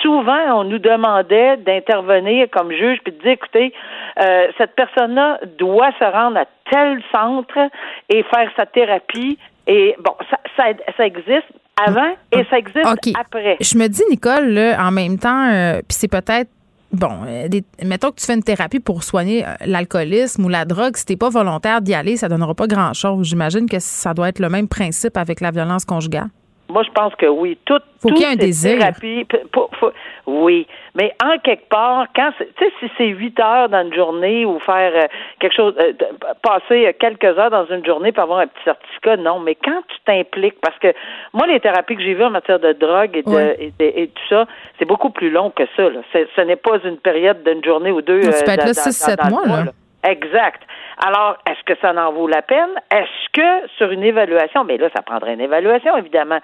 [0.02, 3.74] souvent, on nous demandait d'intervenir comme juge puis de dire, écoutez,
[4.22, 7.58] euh, cette personne-là doit se rendre à tel centre
[8.10, 9.38] et faire sa thérapie.
[9.68, 10.64] Et bon, ça, ça,
[10.96, 11.52] ça existe
[11.84, 12.86] avant et ça existe
[13.20, 13.58] après.
[13.60, 16.50] Je me dis, Nicole, là, en même temps, euh, puis c'est peut-être.
[16.96, 17.50] Bon, euh,
[17.84, 21.18] mettons que tu fais une thérapie pour soigner euh, l'alcoolisme ou la drogue, si t'es
[21.18, 23.28] pas volontaire d'y aller, ça donnera pas grand-chose.
[23.28, 26.30] J'imagine que ça doit être le même principe avec la violence conjugale.
[26.68, 27.58] Moi, je pense que oui.
[27.66, 28.80] Tout, Faut qu'il y ait un toutes ces désir.
[28.80, 29.92] thérapies, p- p- faut-
[30.26, 33.94] oui, mais en quelque part, quand c'est- tu sais, si c'est huit heures dans une
[33.94, 35.06] journée ou faire euh,
[35.40, 35.94] quelque chose, euh,
[36.42, 39.40] passer euh, quelques heures dans une journée pour avoir un petit certificat, non.
[39.40, 40.92] Mais quand tu t'impliques, parce que
[41.34, 44.08] moi, les thérapies que j'ai vues en matière de drogue et, de, et, de- et
[44.08, 44.46] tout ça,
[44.80, 45.84] c'est beaucoup plus long que ça.
[45.90, 46.00] Là.
[46.14, 48.22] Ce n'est pas une période d'une journée ou deux.
[48.22, 49.66] Non, tu euh, peux être dans- là six, sept mois, là.
[50.06, 50.62] Exact.
[51.06, 52.70] Alors, est-ce que ça en vaut la peine?
[52.92, 56.40] Est-ce que sur une évaluation, mais là, ça prendrait une évaluation, évidemment.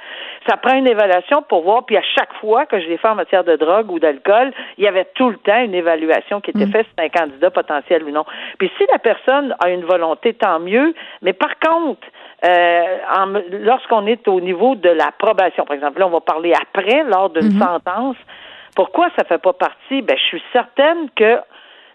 [0.48, 3.16] Ça prend une évaluation pour voir, puis à chaque fois que je l'ai fait en
[3.16, 6.66] matière de drogue ou d'alcool, il y avait tout le temps une évaluation qui était
[6.66, 8.26] faite si c'est un candidat potentiel ou non.
[8.58, 10.94] Puis si la personne a une volonté, tant mieux.
[11.22, 12.08] Mais par contre,
[12.44, 12.98] euh,
[13.52, 17.30] lorsqu'on est au niveau de la probation, par exemple, là, on va parler après, lors
[17.30, 18.18] d'une sentence,
[18.76, 20.02] pourquoi ça fait pas partie?
[20.02, 21.40] Ben, je suis certaine que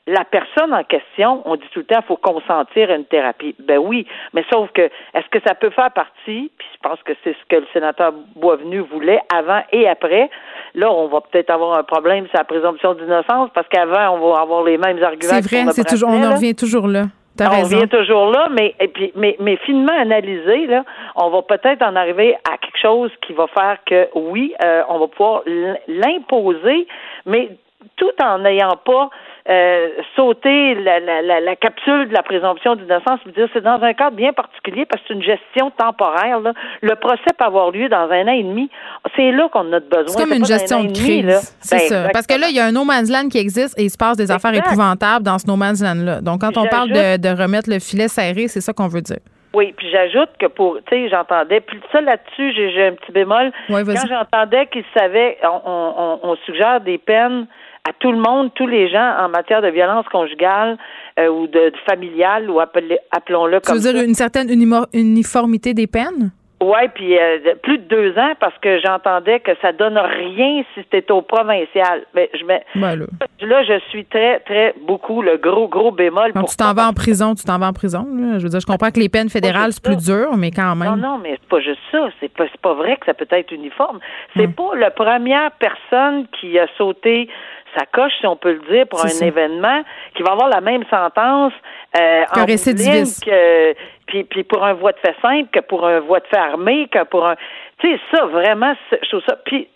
[0.07, 3.57] la personne en question, on dit tout le temps, il faut consentir à une thérapie.
[3.59, 7.13] Ben oui, mais sauf que, est-ce que ça peut faire partie, puis je pense que
[7.25, 10.31] c'est ce que le sénateur Boisvenu voulait avant et après.
[10.75, 14.41] Là, on va peut-être avoir un problème sur la présomption d'innocence, parce qu'avant, on va
[14.41, 15.33] avoir les mêmes arguments.
[15.41, 17.05] C'est vrai, c'est toujours, on en revient toujours là.
[17.37, 17.77] T'as On raison.
[17.77, 20.85] revient toujours là, mais, et puis, mais, mais finement analysé, là,
[21.17, 24.99] on va peut-être en arriver à quelque chose qui va faire que, oui, euh, on
[25.01, 25.43] va pouvoir
[25.87, 26.87] l'imposer,
[27.27, 27.51] mais
[27.97, 29.11] tout en n'ayant pas
[29.49, 33.81] euh, sauté la, la, la, la capsule de la présomption d'innocence, puis dire c'est dans
[33.81, 36.41] un cadre bien particulier parce que c'est une gestion temporaire.
[36.41, 36.53] Là.
[36.83, 38.71] Le procès peut avoir lieu dans un an et demi.
[39.15, 40.05] C'est là qu'on a besoin.
[40.07, 41.57] C'est comme une un gestion de demi, crise.
[41.61, 42.09] C'est Ben, ça.
[42.13, 43.99] Parce que là, il y a un no man's land qui existe et il se
[43.99, 46.21] passe des affaires épouvantables dans ce no man's land-là.
[46.23, 49.19] Donc, quand on parle de, de remettre le filet serré, c'est ça qu'on veut dire.
[49.55, 53.53] Oui, puis j'ajoute que pour, tu sais, j'entendais, puis ça là-dessus, j'ai un petit bémol.
[53.71, 53.97] Ouais, vas-y.
[53.97, 57.47] Quand j'entendais qu'ils savaient, on, on, on suggère des peines
[57.89, 60.77] à tout le monde, tous les gens en matière de violence conjugale
[61.19, 64.05] euh, ou de, de familiale ou appelons-le Tu comme veux dire ça.
[64.05, 64.49] une certaine
[64.93, 66.31] uniformité des peines?
[66.63, 70.81] Oui, puis euh, plus de deux ans parce que j'entendais que ça donne rien si
[70.91, 72.05] c'était au provincial.
[72.15, 73.05] Mais je mets, Ben là.
[73.43, 76.33] là, je suis très, très beaucoup le gros, gros bémol.
[76.33, 78.07] Quand pour tu t'en vas en prison, tu t'en vas en prison.
[78.11, 78.39] là.
[78.39, 80.97] Je veux dire, je comprends que les peines fédérales, c'est plus dur, mais quand même.
[80.97, 82.09] Non, non, mais c'est pas juste ça.
[82.21, 83.99] C'est pas, c'est pas vrai que ça peut être uniforme.
[84.35, 87.29] C'est pas la première personne qui a sauté
[87.77, 89.27] sa coche, si on peut le dire, pour un ça.
[89.27, 89.83] événement,
[90.17, 91.53] qui va avoir la même sentence
[91.99, 93.25] euh, en récidiviste.
[93.25, 93.75] que-
[94.07, 96.89] puis, puis pour un voie de fait simple, que pour un voie de fait armé,
[96.89, 97.35] que pour un...
[97.79, 99.37] Tu sais, ça, vraiment, je trouve ça...
[99.45, 99.69] Puis,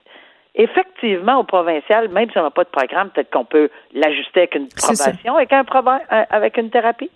[0.55, 4.55] effectivement, au provincial, même si on n'a pas de programme, peut-être qu'on peut l'ajuster avec
[4.55, 7.11] une probation, avec, un euh, avec une thérapie.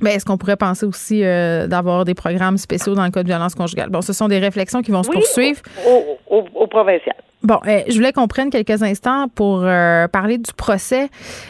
[0.00, 3.28] Mais est-ce qu'on pourrait penser aussi euh, d'avoir des programmes spéciaux dans le cas de
[3.28, 3.90] violence conjugale?
[3.90, 5.60] Bon, ce sont des réflexions qui vont se poursuivre.
[5.86, 7.16] Au, au, au provincial.
[7.42, 11.08] Bon, euh, je voulais qu'on prenne quelques instants pour euh, parler du procès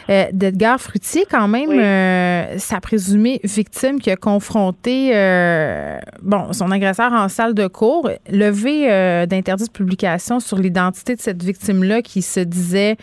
[0.09, 1.77] euh, d'Edgar Frutier, quand même, Oui.
[1.79, 8.09] euh, sa présumée victime qui a confronté euh, bon son agresseur en salle de cours,
[8.29, 12.97] levé euh, d'interdit de publication sur l'identité de cette victime-là qui se disait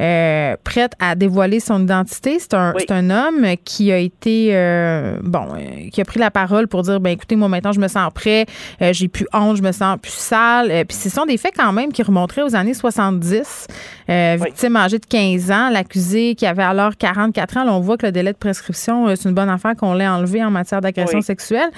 [0.00, 2.38] euh, prête à dévoiler son identité.
[2.40, 2.82] C'est un, Oui.
[2.86, 5.46] c'est un homme qui a été euh, bon,
[5.92, 8.46] qui a pris la parole pour dire ben écoutez moi maintenant je me sens prêt,
[8.82, 10.70] euh, j'ai plus honte, je me sens plus sale.
[10.72, 12.02] Euh, Puis ce sont des faits quand même qui
[12.42, 13.66] aux années 70.
[14.10, 14.46] Euh, Oui.
[14.46, 17.64] Victime âgée de 15 ans, l'accusé qui avait alors 44 ans.
[17.64, 20.06] Là, on voit que le délai de prescription, euh, c'est une bonne affaire qu'on l'ait
[20.08, 21.24] enlevé en matière d'agression Oui.
[21.24, 21.68] sexuelle.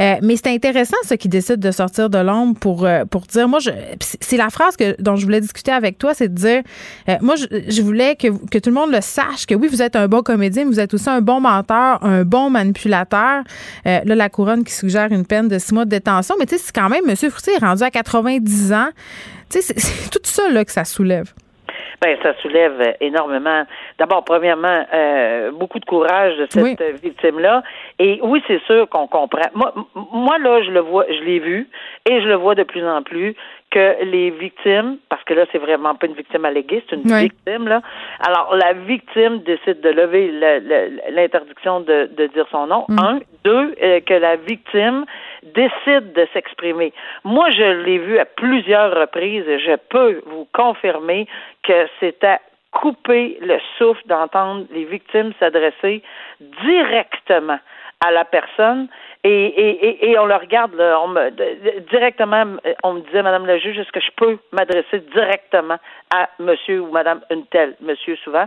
[0.00, 3.48] Euh, mais c'est intéressant ce qui décide de sortir de l'ombre pour euh, pour dire
[3.48, 3.60] moi
[4.00, 6.62] c'est la phrase que dont je voulais discuter avec toi, c'est de dire
[7.08, 9.82] euh, moi je, je voulais que que tout le monde le sache que oui vous
[9.82, 13.42] êtes un bon comédien, mais vous êtes aussi un bon menteur, un bon manipulateur.
[13.84, 16.62] Là la couronne qui suggère une peine de six mois de détention, mais tu sais
[16.66, 18.88] c'est quand même monsieur Fruitier est rendu à 90 ans.
[19.50, 21.32] Tu sais c'est- tout ça là que ça soulève.
[22.02, 23.64] Ben, ça soulève euh, énormément.
[23.98, 26.74] D'abord, premièrement, euh, beaucoup de courage de cette Oui.
[26.80, 27.62] euh, victime-là.
[27.98, 29.42] Et oui, c'est sûr qu'on comprend.
[29.54, 29.74] Moi,
[30.12, 31.68] moi, là, je le vois, je l'ai vu,
[32.08, 33.34] et je le vois de plus en plus
[33.70, 37.22] que les victimes, parce que là, c'est vraiment pas une victime alléguée, c'est une Oui.
[37.30, 37.80] victime, là.
[38.26, 42.86] Alors, la victime décide de lever le- le- l'interdiction de, de dire son nom.
[42.98, 43.20] Un.
[43.44, 45.04] Deux, euh, que la victime
[45.54, 46.92] décide de s'exprimer.
[47.24, 51.26] Moi, je l'ai vu à plusieurs reprises et je peux vous confirmer
[51.62, 52.38] que c'était
[52.72, 56.02] couper le souffle d'entendre les victimes s'adresser
[56.64, 57.58] directement
[58.04, 58.88] à la personne
[59.22, 61.30] et, et, et, et on le regarde là, on me,
[61.90, 65.76] directement on me disait Madame la juge est-ce que je peux m'adresser directement
[66.14, 68.46] à Monsieur ou Madame une telle Monsieur souvent?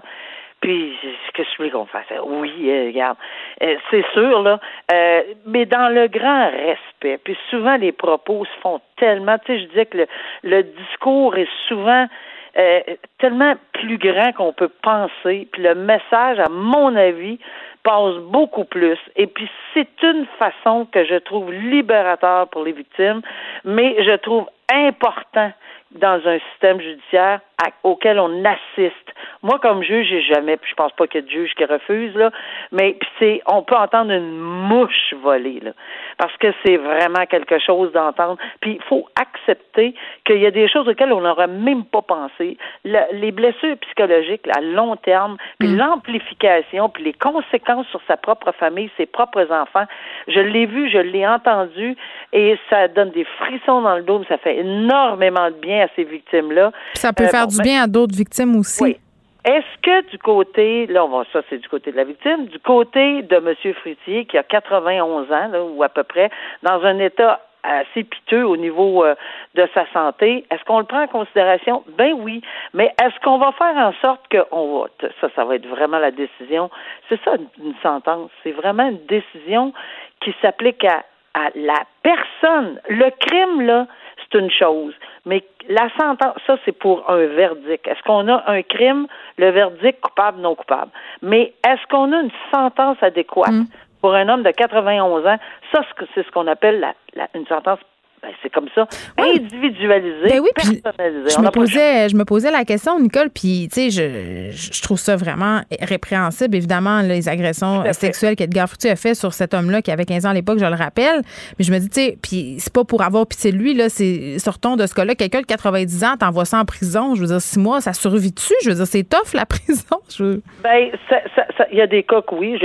[0.62, 0.98] Puis
[1.34, 2.06] qu'est-ce que je voulais qu'on fasse?
[2.26, 3.18] Oui euh, regarde.
[3.62, 4.60] Euh, c'est sûr là.
[4.92, 9.60] Euh, mais dans le grand respect puis souvent les propos se font tellement tu sais
[9.60, 10.08] je disais que le,
[10.44, 12.08] le discours est souvent
[12.56, 12.82] euh,
[13.18, 15.48] tellement plus grand qu'on peut penser.
[15.52, 17.40] Puis le message, à mon avis,
[17.84, 18.98] passe beaucoup plus.
[19.16, 23.22] Et puis c'est une façon que je trouve libérateur pour les victimes,
[23.66, 25.52] mais je trouve important
[25.92, 28.96] dans un système judiciaire à- auquel on assiste.
[29.44, 31.66] Moi, comme juge, j'ai jamais, puis je pense pas qu'il y ait de juge qui
[31.66, 32.32] refuse, là,
[32.72, 35.72] mais c'est, on peut entendre une mouche voler, là,
[36.18, 38.38] parce que c'est vraiment quelque chose d'entendre.
[38.60, 39.94] Puis il faut accepter
[40.26, 42.58] qu'il y a des choses auxquelles on n'aurait même pas pensé.
[42.86, 48.18] Le- les blessures psychologiques là, à long terme, puis l'amplification, puis les conséquences sur sa
[48.18, 49.86] propre famille, ses propres enfants,
[50.28, 51.96] je l'ai vu, je l'ai entendu,
[52.32, 55.88] et ça donne des frissons dans le dos, mais ça fait énormément de bien à
[55.96, 56.72] ces victimes-là.
[56.94, 58.84] Ça peut Euh, faire bon, du ben- bien à d'autres victimes aussi.
[58.84, 58.98] oui.
[59.46, 62.60] Est-ce que du côté, là, on va, ça c'est du côté de la victime, du
[62.60, 63.74] côté de M.
[63.82, 66.30] Fruitier, qui a 91 ans, là, ou à peu près,
[66.62, 69.16] dans un état assez piteux au niveau euh,
[69.56, 71.84] de sa santé, est-ce qu'on le prend en considération?
[71.98, 72.42] Ben oui.
[72.74, 74.88] Mais est-ce qu'on va faire en sorte que on va,
[75.20, 76.70] ça, ça va être vraiment la décision.
[77.10, 78.32] C'est ça, une sentence.
[78.44, 79.74] C'est vraiment une décision
[80.22, 82.80] qui s'applique à, à la personne.
[82.90, 84.94] Le crime, là, c'est une chose.
[85.26, 87.88] Mais la sentence, ça, c'est pour un verdict.
[87.88, 90.92] Est-ce qu'on a un crime, le verdict coupable, non coupable?
[91.22, 93.52] Mais est-ce qu'on a une sentence adéquate?
[93.52, 93.66] Mm.
[94.02, 95.38] pour un homme de 91 ans?
[95.72, 97.80] Ça, c'est- c'est ce qu'on appelle la, la- une sentence,
[98.24, 98.88] ben, c'est comme ça,
[99.20, 99.32] Ouais.
[99.38, 101.30] individualisée, Ben oui, puis personnalisée.
[101.36, 104.98] Je me posais, je me posais la question, Nicole, puis tu sais, je, je trouve
[104.98, 109.92] ça vraiment répréhensible, évidemment, les agressions sexuelles qu'Edgar Fruitier a fait sur cet homme-là qui
[109.92, 111.22] avait 15 ans à l'époque, je le rappelle.
[111.60, 113.90] Mais je me dis, tu sais, puis c'est pas pour avoir pitié de lui, là,
[113.90, 115.16] c'est sortons de ce cas-là.
[115.16, 118.54] Quelqu'un de 90 ans, t'envoies ça en prison, je veux dire, six mois, ça survit-tu?
[118.64, 119.98] Je veux dire, c'est tough, la prison.
[120.18, 122.58] Je- Ben, ça- ça- ça- il y a des cas que oui.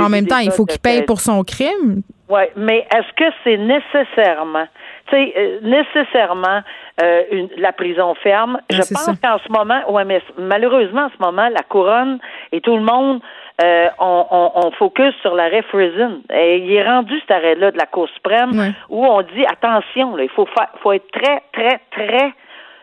[0.00, 2.02] En même temps, il faut qu'il paye pour son crime.
[2.28, 4.64] Oui, mais est-ce que c'est nécessairement,
[5.08, 6.60] tu sais, euh, nécessairement
[7.02, 8.58] euh, une- la prison ferme?
[8.70, 12.18] Je pense qu'en ce moment, ouais, mais malheureusement, en ce moment, la couronne
[12.52, 13.20] et tout le monde,
[13.62, 16.22] euh, on, on, on focus sur l'arrêt Friesen.
[16.32, 18.50] Et il est rendu cet arrêt-là de la Cour suprême
[18.88, 22.32] où on dit attention, là, il faut faire, faut être très, très, très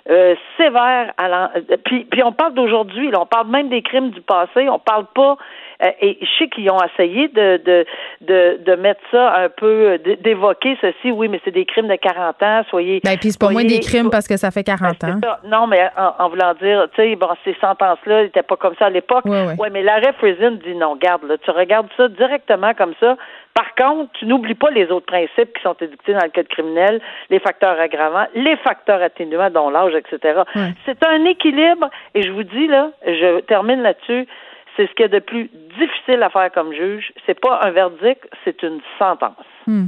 [0.09, 1.11] euh, sévère.
[1.17, 1.51] À
[1.85, 5.31] puis, puis on parle d'aujourd'hui, on parle même des crimes du passé, on parle pas
[5.31, 5.35] euh,
[5.81, 7.85] et je sais qu'ils ont essayé de, de,
[8.21, 11.11] de, de, mettre ça un peu, d'évoquer ceci.
[11.11, 12.61] Oui, mais c'est des crimes de 40 ans.
[12.69, 13.01] Soyez.
[13.03, 15.19] Ben, puis c'est pas moins des crimes parce que ça fait 40 ben, ans.
[15.45, 18.89] Non, mais en, voulant dire, tu sais, bon, ces sentences-là n'étaient pas comme ça à
[18.89, 19.23] l'époque.
[19.25, 19.69] Oui, ouais.
[19.71, 23.17] mais l'arrêt Friesen dit non, garde, là, tu regardes ça directement comme ça.
[23.53, 27.01] Par contre, tu n'oublies pas les autres principes qui sont édictés dans le code criminel,
[27.29, 30.41] les facteurs aggravants, les facteurs atténuants, dont l'âge, etc.
[30.85, 34.27] C'est un équilibre, et je vous dis, là, je termine là-dessus,
[34.75, 37.11] c'est ce qui est de plus difficile à faire comme juge.
[37.25, 39.45] C'est pas un verdict, c'est une sentence.
[39.67, 39.87] Hmm.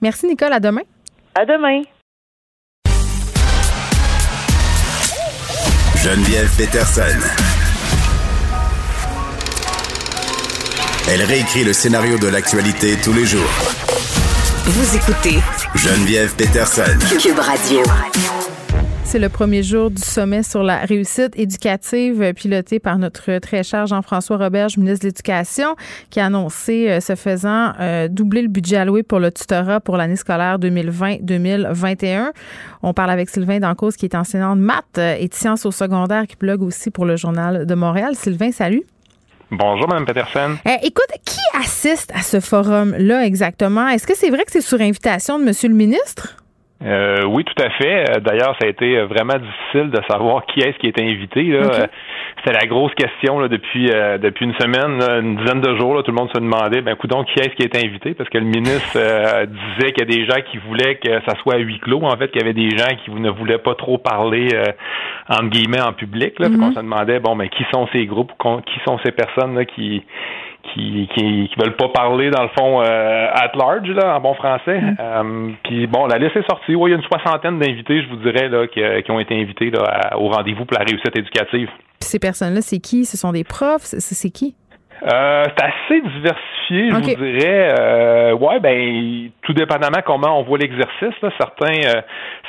[0.00, 0.52] Merci, Nicole.
[0.52, 0.82] À demain.
[1.34, 1.82] À demain.
[5.96, 7.18] Geneviève Peterson.
[11.10, 13.50] Elle réécrit le scénario de l'actualité tous les jours.
[14.66, 15.38] Vous écoutez
[15.74, 16.98] Geneviève Peterson.
[17.18, 17.82] Cube Radio.
[19.14, 23.86] C'est le premier jour du sommet sur la réussite éducative piloté par notre très cher
[23.86, 25.76] Jean-François Roberge, ministre de l'Éducation,
[26.10, 29.96] qui a annoncé, euh, ce faisant, euh, doubler le budget alloué pour le tutorat pour
[29.96, 32.32] l'année scolaire 2020-2021.
[32.82, 36.26] On parle avec Sylvain Dancause, qui est enseignant de maths et de sciences au secondaire,
[36.26, 38.16] qui blogue aussi pour le Journal de Montréal.
[38.16, 38.82] Sylvain, salut.
[39.52, 40.56] Bonjour, Mme Peterson.
[40.66, 43.86] Euh, écoute, qui assiste à ce forum-là exactement?
[43.86, 46.43] Est-ce que c'est vrai que c'est sur invitation de Monsieur le ministre?
[46.82, 48.10] Euh, oui, tout à fait.
[48.10, 51.42] Euh, d'ailleurs, ça a été euh, vraiment difficile de savoir qui est-ce qui était invité.
[51.44, 51.88] Là.
[52.38, 55.94] C'était la grosse question là, depuis depuis une semaine, une dizaine de jours.
[55.94, 58.12] Là, tout le monde se demandait, ben, donc qui est-ce qui est invité?
[58.12, 58.98] Parce que le ministre
[59.46, 62.02] disait qu'il y a des gens qui voulaient que ça soit à huis clos.
[62.02, 64.48] En fait, qu'il y avait des gens qui ne voulaient pas trop parler
[65.28, 66.38] entre guillemets en public.
[66.38, 66.62] Là, mm-hmm.
[66.62, 68.32] On se demandait, bon, ben, qui sont ces groupes,
[68.66, 69.64] qui sont ces personnes là,
[70.72, 74.34] qui qui, qui, veulent pas parler dans le fond euh, at large là en bon
[74.34, 74.80] français.
[74.80, 74.96] Mm.
[75.00, 76.74] Euh, puis bon, la liste est sortie.
[76.74, 79.40] Oui, il y a une soixantaine d'invités, je vous dirais là, qui, qui ont été
[79.40, 81.68] invités là, au rendez-vous pour la réussite éducative.
[82.00, 83.04] ces personnes-là, c'est qui?
[83.04, 83.82] Ce sont des profs?
[83.82, 84.54] C'est qui?
[85.12, 87.74] Euh, c'est assez diversifié, je vous dirais.
[87.78, 91.14] Euh, ouais, ben, tout dépendamment comment on voit l'exercice.
[91.38, 92.00] Certains, euh,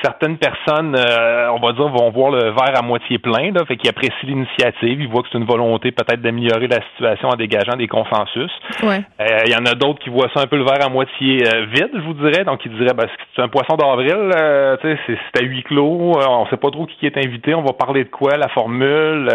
[0.01, 3.75] certaines personnes, euh, on va dire, vont voir le verre à moitié plein, là, fait
[3.75, 7.75] qu'ils apprécient l'initiative, ils voient que c'est une volonté peut-être d'améliorer la situation en dégageant
[7.75, 8.51] des consensus.
[8.83, 9.01] Ouais.
[9.19, 11.91] Il y en a d'autres qui voient ça un peu le verre à moitié vide,
[11.93, 12.45] je vous dirais.
[12.45, 14.31] Donc, ils diraient, ben, c'est un poisson d'avril,
[14.81, 18.05] c'est, c'est à huis clos, on sait pas trop qui est invité, on va parler
[18.05, 19.29] de quoi, la formule.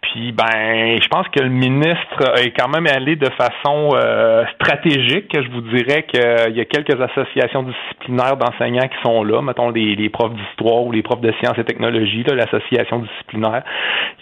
[0.00, 5.30] puis, ben, je pense que le ministre est quand même allé de façon euh, stratégique.
[5.34, 9.96] Je vous dirais qu'il y a quelques associations disciplinaires d'enseignants qui sont là, mettons les,
[9.96, 13.62] les profs d'histoire ou les profs de sciences et technologies, l'association disciplinaire.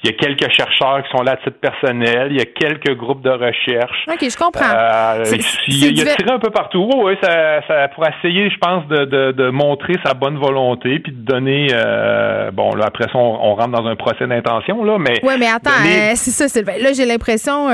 [0.02, 2.28] Il y a quelques chercheurs qui sont là à titre personnel.
[2.30, 4.06] Il y a quelques groupes de recherche.
[4.08, 4.70] OK, je comprends.
[4.72, 5.24] Euh,
[5.66, 6.88] il, y a tiré un peu partout.
[6.96, 11.12] Oui, ça, ça, pour essayer, je pense, de, de, de, montrer sa bonne volonté puis
[11.12, 11.68] de donner.
[11.72, 15.18] Euh, bon, là, après ça, on, rentre dans un procès d'intention, là, mais.
[15.22, 16.78] Oui, mais attends, euh, c'est ça, Sylvain.
[16.80, 17.68] Là, j'ai l'impression.
[17.68, 17.72] Euh,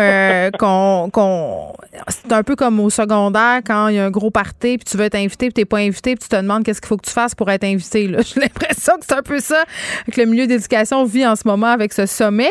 [0.59, 1.73] qu'on,
[2.09, 4.97] c'est un peu comme au secondaire quand il y a un gros party puis tu
[4.97, 7.07] veux être invité puis t'es pas invité puis tu te demandes qu'est-ce qu'il faut que
[7.07, 8.07] tu fasses pour être invité.
[8.07, 8.21] Là.
[8.23, 9.65] J'ai l'impression que c'est un peu ça
[10.11, 12.51] que le milieu d'éducation vit en ce moment avec ce sommet.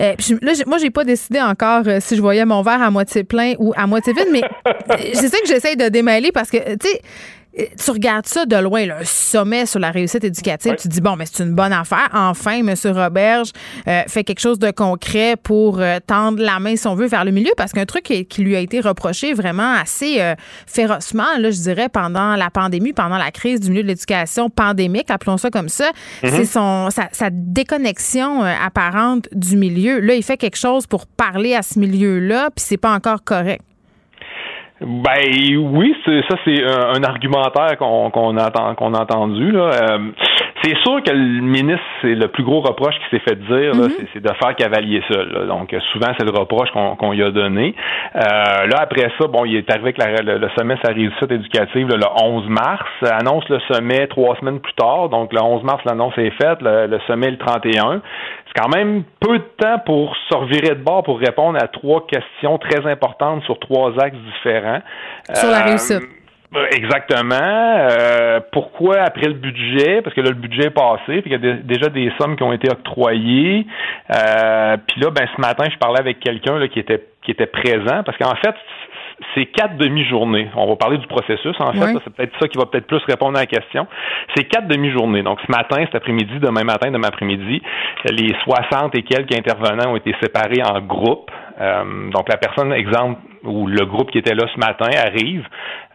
[0.00, 3.24] Euh, là, moi, j'ai pas décidé encore euh, si je voyais mon verre à moitié
[3.24, 4.42] plein ou à moitié vide, mais
[5.14, 7.00] c'est ça que j'essaye de démêler parce que, tu sais,
[7.56, 11.16] tu regardes ça de loin, le sommet sur la réussite éducative, tu te dis, bon,
[11.16, 12.08] mais c'est une bonne affaire.
[12.12, 12.74] Enfin, M.
[12.84, 13.50] Roberge
[13.86, 17.24] euh, fait quelque chose de concret pour euh, tendre la main, si on veut, vers
[17.24, 20.34] le milieu, parce qu'un truc qui, lui a été reproché vraiment assez euh,
[20.66, 25.10] férocement, là, je dirais, pendant la pandémie, pendant la crise du milieu de l'éducation pandémique,
[25.10, 25.90] appelons ça comme ça,
[26.22, 26.30] mm-hmm.
[26.30, 29.98] c'est son sa, sa déconnexion apparente du milieu.
[30.00, 33.62] Là, il fait quelque chose pour parler à ce milieu-là, puis c'est pas encore correct.
[34.80, 39.70] Ben oui, c'est ça c'est un, argumentaire qu'on qu'on a, qu'on a entendu là.
[39.72, 39.98] Euh,
[40.62, 44.06] c'est sûr que le ministre, c'est le plus gros reproche qui s'est fait dire, mm-hmm.
[44.12, 45.46] c'est de faire cavalier seul.
[45.48, 47.74] Donc souvent c'est le reproche qu'on qu'on lui a donné.
[48.14, 52.22] Euh, là après ça, bon, il est arrivé avec le, sommet sa réussite éducative le
[52.22, 55.08] 11 mars, annonce le sommet trois semaines plus tard.
[55.08, 58.00] Donc le 11 mars l'annonce est faite, le, le sommet le 31
[58.47, 62.06] c'est quand même peu de temps pour se revirer de bord pour répondre à trois
[62.06, 64.80] questions très importantes sur trois axes différents.
[65.32, 66.02] Sur la euh, réussite.
[66.72, 67.34] Exactement.
[67.34, 70.00] Euh, pourquoi après le budget?
[70.02, 72.42] Parce que là, le budget est passé, puis il y a déjà des sommes qui
[72.42, 73.66] ont été octroyées.
[74.14, 78.02] Euh, puis là, ben ce matin, je parlais avec quelqu'un qui était qui était présent,
[78.04, 78.54] parce qu'en fait,
[79.34, 80.50] c'est quatre demi-journées.
[80.56, 81.98] On va parler du processus, en fait.
[82.04, 83.86] C'est peut-être ça qui va peut-être plus répondre à la question.
[84.34, 85.22] C'est quatre demi-journées.
[85.22, 87.62] Donc, ce matin, cet après-midi, demain matin, demain après-midi,
[88.10, 91.30] les 60 et quelques intervenants ont été séparés en groupes.
[91.60, 95.46] Euh, donc, la personne, exemple, ou le groupe qui était là ce matin arrive,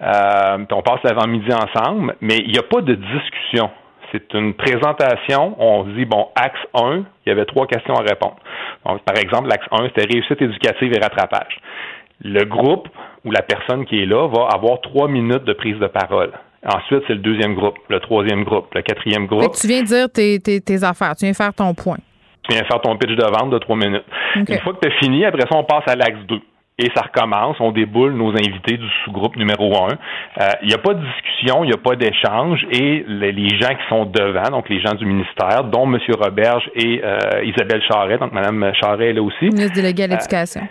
[0.01, 3.69] euh, puis on passe l'avant-midi ensemble, mais il n'y a pas de discussion.
[4.11, 8.35] C'est une présentation, on dit, bon, axe 1, il y avait trois questions à répondre.
[8.85, 11.57] Donc, par exemple, l'axe 1, c'était réussite éducative et rattrapage.
[12.23, 12.87] Le groupe
[13.25, 16.31] ou la personne qui est là va avoir trois minutes de prise de parole.
[16.65, 19.53] Ensuite, c'est le deuxième groupe, le troisième groupe, le quatrième groupe.
[19.59, 21.97] tu viens dire tes, tes, affaires, tu viens faire ton point.
[22.47, 24.05] Tu viens faire ton pitch de vente de trois minutes.
[24.35, 26.39] Une fois que tu as fini, après ça, on passe à l'axe 2
[26.79, 27.57] et ça recommence.
[27.59, 29.89] On déboule nos invités du sous-groupe numéro un.
[30.41, 33.75] Euh, il n'y a pas de discussion, il n'y a pas d'échange et les, gens
[33.75, 35.99] qui sont devant, donc les gens du ministère, dont M.
[36.19, 39.45] Roberge et euh, Isabelle Charret, donc Mme Charret est là aussi.
[39.45, 40.61] Ministre déléguée à l'éducation.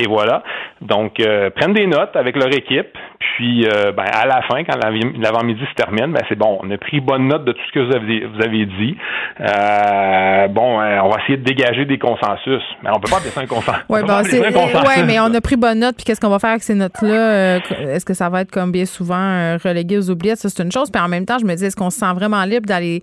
[0.00, 0.44] Et voilà.
[0.80, 2.96] Donc, euh, prennent des notes avec leur équipe.
[3.18, 6.58] Puis, euh, ben, à la fin, quand l'avant-midi se termine, ben, c'est bon.
[6.62, 8.96] On a pris bonne note de tout ce que vous avez, vous avez dit.
[9.40, 12.62] Euh, bon, on va essayer de dégager des consensus.
[12.84, 13.82] Mais on peut pas appeler ça un consensus.
[13.88, 15.96] Oui, ben, ouais, mais on a pris bonne note.
[15.96, 17.56] Puis, qu'est-ce qu'on va faire avec ces notes-là?
[17.56, 20.38] est-ce que ça va être, comme bien souvent, relégué aux oubliettes?
[20.38, 20.92] Ça, c'est une chose.
[20.92, 23.02] Puis, en même temps, je me dis, est-ce qu'on se sent vraiment libre d'aller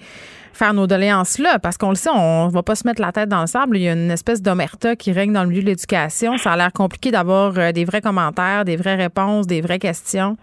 [0.56, 3.30] faire nos doléances là, parce qu'on le sait, on va pas se mettre la tête
[3.30, 3.78] dans le sable.
[3.78, 6.38] Il y a une espèce d'omerta qui règne dans le milieu de l'éducation.
[6.38, 10.38] Ça a l'air compliqué d'avoir euh, des vrais commentaires, des vraies réponses, des vraies questions.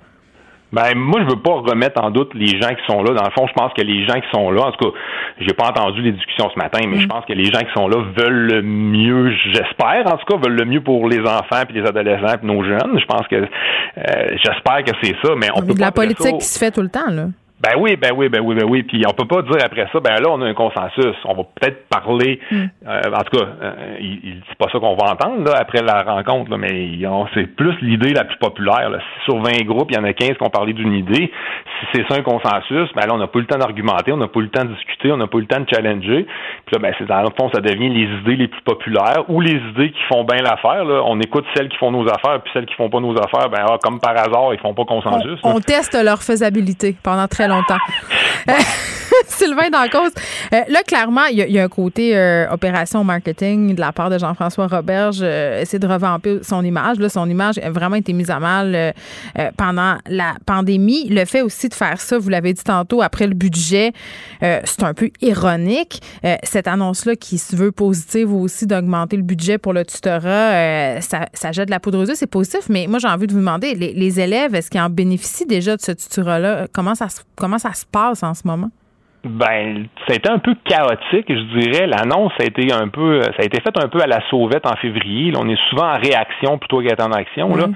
[0.72, 3.12] Ben moi je veux pas remettre en doute les gens qui sont là.
[3.12, 4.98] Dans le fond, je pense que les gens qui sont là, en tout cas,
[5.38, 7.08] j'ai pas entendu les discussions ce matin, mais je mm.
[7.08, 10.56] pense que les gens qui sont là veulent le mieux, j'espère en tout cas, veulent
[10.56, 12.98] le mieux pour les enfants puis les adolescents puis nos jeunes.
[12.98, 16.46] Je pense que euh, j'espère que c'est ça, mais on peut de la politique qui
[16.46, 17.26] se fait tout le temps là.
[17.62, 18.82] Ben oui, ben oui, ben oui, ben oui.
[18.82, 21.14] Puis on peut pas dire après ça, ben là, on a un consensus.
[21.24, 22.40] On va peut-être parler.
[22.50, 22.64] Hmm.
[22.88, 26.02] Euh, en tout cas, euh, il, c'est pas ça qu'on va entendre là, après la
[26.02, 26.98] rencontre, là, mais
[27.34, 28.90] c'est plus l'idée la plus populaire.
[28.90, 28.98] Là.
[28.98, 31.30] Si sur 20 groupes, il y en a 15 qui ont parlé d'une idée,
[31.78, 34.16] si c'est ça un consensus, ben là, on n'a pas eu le temps d'argumenter, on
[34.16, 36.26] n'a pas eu le temps de discuter, on n'a pas eu le temps de challenger.
[36.66, 39.40] Puis là, ben c'est dans le fond, ça devient les idées les plus populaires ou
[39.40, 40.84] les idées qui font bien l'affaire.
[41.06, 43.64] On écoute celles qui font nos affaires, puis celles qui font pas nos affaires, ben
[43.70, 45.38] ah, comme par hasard, ils font pas consensus.
[45.44, 47.84] On, on teste leur faisabilité pendant très longtemps longtemps.
[49.29, 50.12] Sylvain dans cause.
[50.53, 54.18] Euh, là, clairement, il y, a un côté euh, opération marketing de la part de
[54.18, 56.99] Jean-François Roberge, euh, essayer de revamper son image.
[56.99, 58.95] Là, son image a vraiment été mise à mal
[59.57, 61.09] pendant la pandémie.
[61.09, 63.93] Le fait aussi de faire ça, vous l'avez dit tantôt, après le budget,
[64.41, 66.01] c'est un peu ironique.
[66.43, 71.53] cette annonce-là qui se veut positive aussi d'augmenter le budget pour le tutorat, ça, ça,
[71.53, 72.68] jette de la poudre aux yeux, c'est positif.
[72.68, 75.77] Mais moi, j'ai envie de vous demander, les, les élèves, est-ce qu'ils en bénéficient déjà
[75.77, 76.66] de ce tutorat-là?
[76.73, 78.70] Comment ça, comment ça se passe en ce moment?
[79.25, 81.87] Ben, ça a été un peu chaotique, je dirais.
[81.87, 84.75] L'annonce a été un peu, ça a été faite un peu à la sauvette en
[84.77, 85.33] février.
[85.37, 87.55] on est souvent en réaction plutôt qu'être en action.
[87.55, 87.66] Là.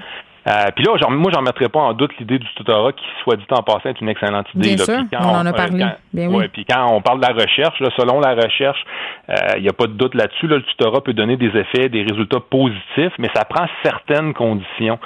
[0.47, 3.35] Euh, puis là, genre, moi, j'en mettrais pas en doute l'idée du tutorat qui, soit
[3.35, 4.75] dit en passant, est une excellente idée.
[4.75, 5.85] Bien sûr, on, en a parlé.
[6.13, 6.47] Bien oui.
[6.47, 8.79] puis quand on parle de la recherche, là, selon la recherche,
[9.27, 10.47] il euh, n'y a pas de doute là-dessus.
[10.47, 14.99] Là, le tutorat peut donner des effets, des résultats positifs, mais ça prend certaines conditions.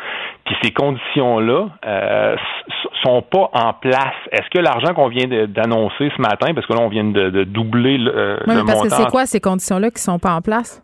[0.45, 2.35] Puis ces conditions-là euh,
[3.03, 4.13] sont pas en place.
[4.31, 7.97] Est-ce que l'argent qu'on vient d'annoncer ce matin, parce que là, on vient de, doubler
[7.97, 10.83] le, euh, oui, le parce que c'est quoi ces conditions-là qui sont pas en place?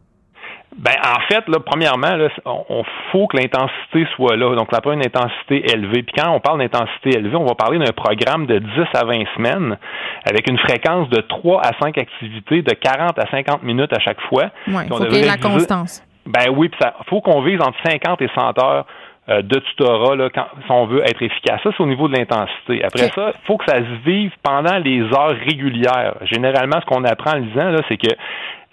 [0.78, 4.56] Ben, en fait, là, premièrement, là, on, faut que l'intensité soit là.
[4.56, 6.04] Donc, la première une intensité élevée.
[6.04, 9.24] Puis quand on parle d'intensité élevée, on va parler d'un programme de 10 à 20
[9.36, 9.78] semaines
[10.24, 14.22] avec une fréquence de 3 à 5 activités de 40 à 50 minutes à chaque
[14.22, 14.52] fois.
[14.68, 16.04] Oui, il faut qu'il y ait la constance.
[16.28, 18.86] Ben oui, puis ça faut qu'on vise entre 50 et 100 heures
[19.30, 21.60] euh, de tutorat là, quand, si on veut être efficace.
[21.64, 22.84] Ça, c'est au niveau de l'intensité.
[22.84, 26.16] Après ça, il faut que ça se vive pendant les heures régulières.
[26.22, 28.14] Généralement, ce qu'on apprend en lisant, là, c'est que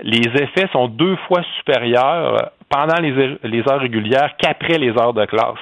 [0.02, 5.24] les effets sont deux fois supérieurs pendant les, les heures régulières qu'après les heures de
[5.24, 5.58] classe.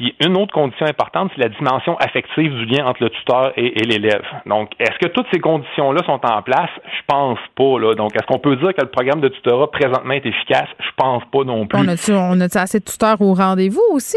[0.00, 3.84] Puis une autre condition importante, c'est la dimension affective du lien entre le tuteur et,
[3.84, 4.24] l'élève.
[4.46, 6.70] Donc, est-ce que toutes ces conditions-là sont en place?
[6.86, 7.78] Je pense pas.
[7.78, 7.94] Là.
[7.94, 10.68] Donc, est-ce qu'on peut dire que le programme de tutorat présentement est efficace?
[10.78, 11.78] Je pense pas non plus.
[11.78, 14.16] On a-tu, on a assez de tuteurs au rendez-vous aussi?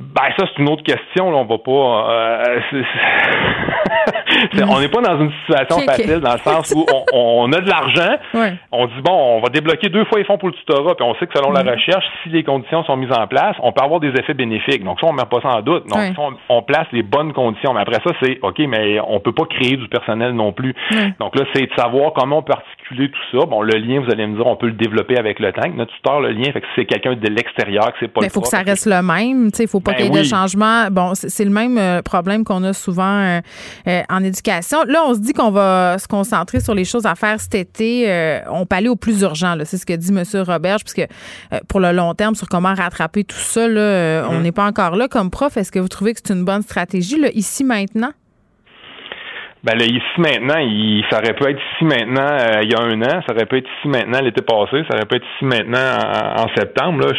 [0.00, 1.30] Ben ça c'est une autre question.
[1.30, 1.38] Là.
[1.38, 2.10] On va pas.
[2.10, 2.60] Euh,
[4.68, 8.16] on n'est pas dans une situation facile dans le sens où on, a de l'argent.
[8.70, 11.14] On dit bon, on va débloquer deux fois les fonds pour le tutorat, puis on
[11.16, 14.00] sait que selon la recherche, si les conditions sont mises en place, on peut avoir
[14.00, 14.84] des effets bénéfiques.
[14.84, 15.86] Donc ça, on ne met pas ça en doute.
[15.88, 17.74] Donc on, on, place les bonnes conditions.
[17.74, 20.74] Mais après ça, c'est ok, mais on peut pas créer du personnel non plus.
[21.18, 22.52] Donc là, c'est de savoir comment on peut
[22.88, 23.46] articuler tout ça.
[23.46, 25.68] Bon, le lien, vous allez me dire, on peut le développer avec le temps.
[25.74, 28.20] Notre tuteur, le lien, fait que c'est quelqu'un de l'extérieur, que c'est pas.
[28.22, 29.50] Il faut que ça reste le même.
[29.58, 30.88] Il faut pas ben qu'il y ait de changement.
[30.90, 33.40] Bon, c'est le même euh, problème qu'on a souvent euh,
[33.86, 34.78] euh, en éducation.
[34.86, 38.42] Là, on se dit qu'on va se concentrer sur les choses à faire cet été.
[38.50, 39.54] on peut aller au plus urgent.
[39.64, 40.22] C'est ce que dit M.
[40.46, 41.06] Roberge, puisque
[41.68, 44.42] pour le long terme, sur comment rattraper tout ça, on mm-hmm.
[44.42, 45.08] n'est pas encore là.
[45.08, 48.12] Comme prof, est-ce que vous trouvez que c'est une bonne stratégie, là, ici, maintenant?
[49.64, 52.80] Ben là, ici maintenant, il, ça aurait pu être ici maintenant euh, il y a
[52.80, 55.44] un an, ça aurait pu être ici maintenant l'été passé, ça aurait pu être ici
[55.44, 55.98] maintenant
[56.36, 57.06] en, septembre.
[57.06, 57.12] Là,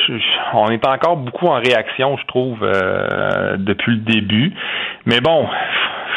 [0.53, 4.53] on est encore beaucoup en réaction, je trouve, euh, depuis le début.
[5.05, 5.47] Mais bon,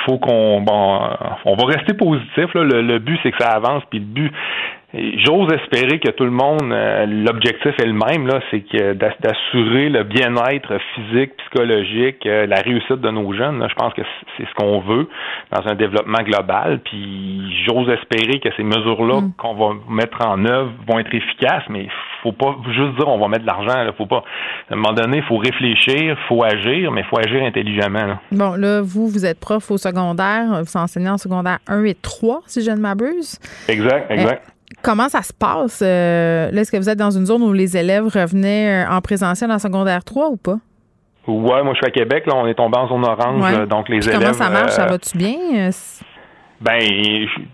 [0.07, 1.01] faut qu'on bon,
[1.45, 2.55] on va rester positif.
[2.55, 2.63] Là.
[2.63, 4.33] Le, le but, c'est que ça avance, puis le but,
[4.95, 9.89] J'ose espérer que tout le monde, euh, l'objectif est le même, là, c'est que d'assurer
[9.89, 13.67] le bien-être physique, psychologique, euh, la réussite de nos jeunes.
[13.71, 14.03] je pense que
[14.37, 15.09] c'est ce qu'on veut
[15.51, 16.81] dans un développement global.
[16.85, 19.33] Puis j'ose espérer que ces mesures-là mm.
[19.39, 21.89] qu'on va mettre en œuvre vont être efficaces, mais
[22.23, 23.83] faut pas juste dire on va mettre de l'argent.
[23.85, 24.25] Là, faut pas.
[24.71, 28.19] À un moment donné, il faut réfléchir, il faut agir, mais il faut agir intelligemment.
[28.31, 32.43] Bon, là, vous, vous êtes prof au secondaire, vous enseignez en secondaire 1 et 3,
[32.47, 33.39] si je ne m'abuse.
[33.69, 34.53] Exact, exact.
[34.83, 35.83] Comment ça se passe?
[35.85, 39.01] Euh, là, est-ce que vous êtes dans une zone où les élèves revenaient euh, en
[39.01, 40.57] présentiel en secondaire 3 ou pas?
[41.27, 43.89] Ouais, moi je suis à Québec, là, on est tombé en zone orange, euh, donc
[43.89, 44.21] les élèves.
[44.21, 44.73] Comment ça marche?
[44.73, 45.71] ça va-tu bien?
[46.61, 46.79] Ben,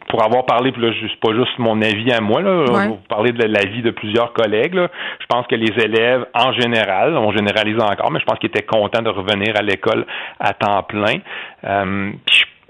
[0.09, 2.89] pour avoir parlé, puis là, c'est pas juste mon avis à moi, là, ouais.
[2.89, 4.89] vous parler de l'avis de plusieurs collègues, là,
[5.21, 8.67] je pense que les élèves, en général, on généralise encore, mais je pense qu'ils étaient
[8.67, 10.05] contents de revenir à l'école
[10.41, 11.21] à temps plein.
[11.65, 12.11] Euh,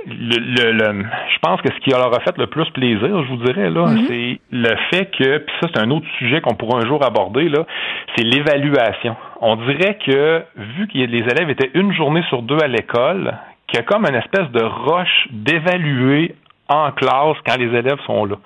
[0.07, 3.45] le, le, je pense que ce qui leur a fait le plus plaisir, je vous
[3.45, 4.05] dirais, là, mhm.
[4.07, 7.49] c'est le fait que, puis ça, c'est un autre sujet qu'on pourra un jour aborder,
[7.49, 7.67] là,
[8.17, 9.17] c'est l'évaluation.
[9.41, 13.35] On dirait que, vu que les élèves étaient une journée sur deux à l'école,
[13.67, 16.35] qu'il y a comme une espèce de roche d'évaluer
[16.69, 18.37] en classe quand les élèves sont là.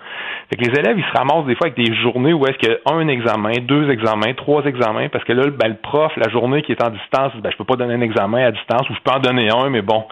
[0.51, 2.69] Fait que les élèves, ils se ramassent des fois avec des journées où est-ce qu'il
[2.69, 6.29] y a un examen, deux examens, trois examens, parce que là, ben, le prof, la
[6.31, 8.95] journée qui est en distance, ben, je peux pas donner un examen à distance, ou
[8.95, 10.05] je peux en donner un, mais bon,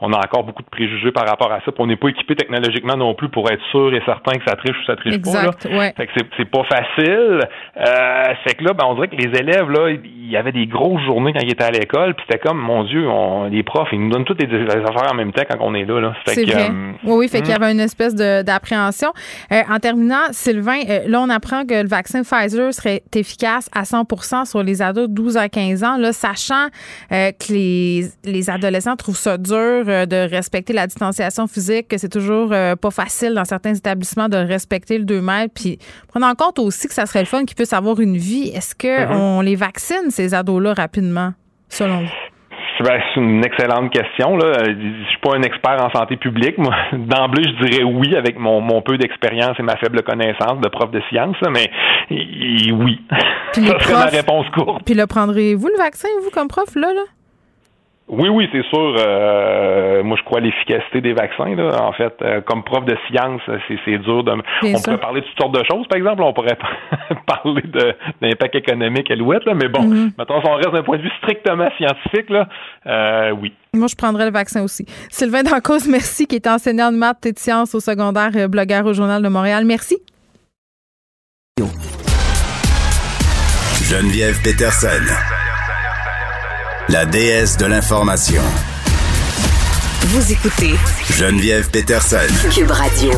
[0.00, 2.34] on a encore beaucoup de préjugés par rapport à ça, puis on n'est pas équipé
[2.34, 5.44] technologiquement non plus pour être sûr et certain que ça triche ou ça triche pas.
[5.44, 5.78] Là.
[5.78, 5.92] Ouais.
[5.96, 7.40] Fait que c'est pas facile.
[7.76, 10.66] Euh, fait que là, ben, on dirait que les élèves, là, il y avait des
[10.66, 13.88] grosses journées quand ils étaient à l'école, puis c'était comme, mon Dieu, on, les profs,
[13.92, 16.00] ils nous donnent toutes les, affaires en même temps quand on est là.
[16.00, 16.14] là.
[16.26, 16.68] Fait que, vrai.
[16.68, 19.12] Euh, oui, oui, fait qu'il y avait une espèce d'appréhension.
[19.52, 23.84] Euh, en terminant, Sylvain, euh, là, on apprend que le vaccin Pfizer serait efficace à
[23.84, 26.68] 100% sur les ados de 12 à 15 ans, là, sachant
[27.12, 32.08] euh, que les, les, adolescents trouvent ça dur de respecter la distanciation physique, que c'est
[32.08, 35.54] toujours pas facile dans certains établissements de respecter le 2 mètres.
[35.54, 35.78] Puis,
[36.08, 38.74] prenant en compte aussi que ça serait le fun qu'ils puissent avoir une vie, est-ce
[38.74, 39.44] qu'on mm-hmm.
[39.44, 41.32] les vaccine, ces ados-là, rapidement,
[41.68, 42.33] selon vous?
[42.80, 44.36] Ben, c'est une excellente question.
[44.36, 44.52] Là.
[44.64, 46.58] Je suis pas un expert en santé publique.
[46.58, 50.68] Moi, d'emblée, je dirais oui avec mon, mon peu d'expérience et ma faible connaissance de
[50.68, 51.70] prof de sciences, mais
[52.10, 53.00] oui.
[53.52, 54.82] Puis Ça serait ma réponse courte.
[54.84, 56.92] Puis le prendrez-vous le vaccin, vous, comme prof, là?
[56.92, 57.02] là?
[58.06, 58.96] Oui, oui, c'est sûr.
[58.98, 61.54] Euh, moi, je crois à l'efficacité des vaccins.
[61.54, 61.82] Là.
[61.82, 64.32] En fait, euh, comme prof de science, c'est dur de.
[64.32, 66.22] on pourrait parler de toutes sortes de choses, par exemple.
[66.22, 66.58] On pourrait
[67.26, 69.54] parler de l'impact économique à l'ouette, là.
[69.54, 70.10] Mais bon, mm-hmm.
[70.18, 72.46] maintenant, si on reste d'un point de vue strictement scientifique, là,
[72.86, 73.54] euh, oui.
[73.72, 74.84] Moi, je prendrais le vaccin aussi.
[75.08, 78.92] Sylvain Dancause, merci, qui est enseignant de maths et de sciences au secondaire, blogueur au
[78.92, 79.64] Journal de Montréal.
[79.64, 79.96] Merci.
[83.88, 85.33] Geneviève Peterson
[86.88, 88.42] la déesse de l'information.
[90.02, 90.74] Vous écoutez
[91.10, 92.16] Geneviève Peterson.
[92.50, 93.10] Cube Radio.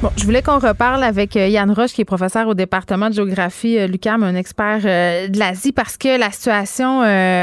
[0.00, 3.14] Bon, je voulais qu'on reparle avec euh, Yann Roche, qui est professeur au département de
[3.14, 7.00] géographie euh, Lucam, un expert euh, de l'Asie, parce que la situation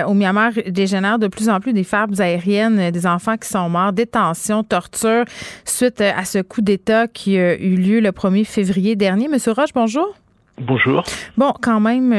[0.08, 3.94] au Myanmar dégénère de plus en plus des farbes aériennes, des enfants qui sont morts,
[3.94, 5.26] détention, torture,
[5.64, 9.28] suite à ce coup d'État qui a eu lieu le 1er février dernier.
[9.28, 10.16] Monsieur Roche, bonjour.
[10.60, 11.04] Bonjour.
[11.38, 12.12] Bon, quand même,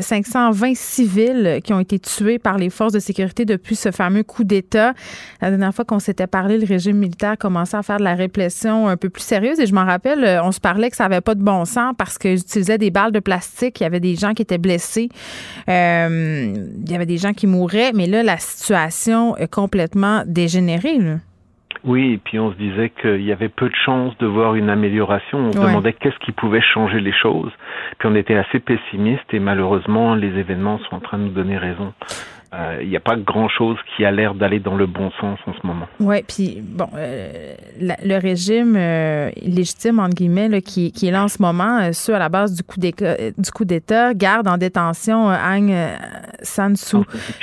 [0.00, 4.22] 520 euh, civils qui ont été tués par les forces de sécurité depuis ce fameux
[4.22, 4.94] coup d'État.
[5.40, 8.86] La dernière fois qu'on s'était parlé, le régime militaire commençait à faire de la répression
[8.86, 9.58] un peu plus sérieuse.
[9.58, 11.92] Et je m'en rappelle, euh, on se parlait que ça n'avait pas de bon sens
[11.98, 13.80] parce qu'ils utilisaient des balles de plastique.
[13.80, 15.08] Il y avait des gens qui étaient blessés.
[15.68, 16.54] Euh,
[16.86, 17.90] il y avait des gens qui mouraient.
[17.92, 21.00] Mais là, la situation est complètement dégénérée.
[21.84, 24.70] Oui, et puis on se disait qu'il y avait peu de chances de voir une
[24.70, 25.38] amélioration.
[25.38, 27.52] On se demandait qu'est-ce qui pouvait changer les choses.
[27.98, 31.58] Puis on était assez pessimiste et malheureusement, les événements sont en train de nous donner
[31.58, 31.92] raison
[32.52, 35.54] il euh, n'y a pas grand-chose qui a l'air d'aller dans le bon sens en
[35.54, 35.86] ce moment.
[36.00, 41.24] Oui, puis bon, euh, le régime euh, légitime, entre guillemets, là, qui, qui, est là
[41.24, 45.72] en ce moment, ceux à la base du coup d'État, garde en détention Aung
[46.42, 46.98] San Suu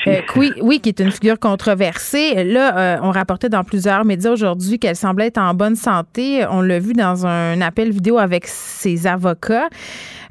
[0.05, 2.43] Kyi, oui, qui est une figure controversée.
[2.43, 6.45] Là, on rapportait dans plusieurs médias aujourd'hui qu'elle semblait être en bonne santé.
[6.51, 9.69] On l'a vu dans un appel vidéo avec ses avocats.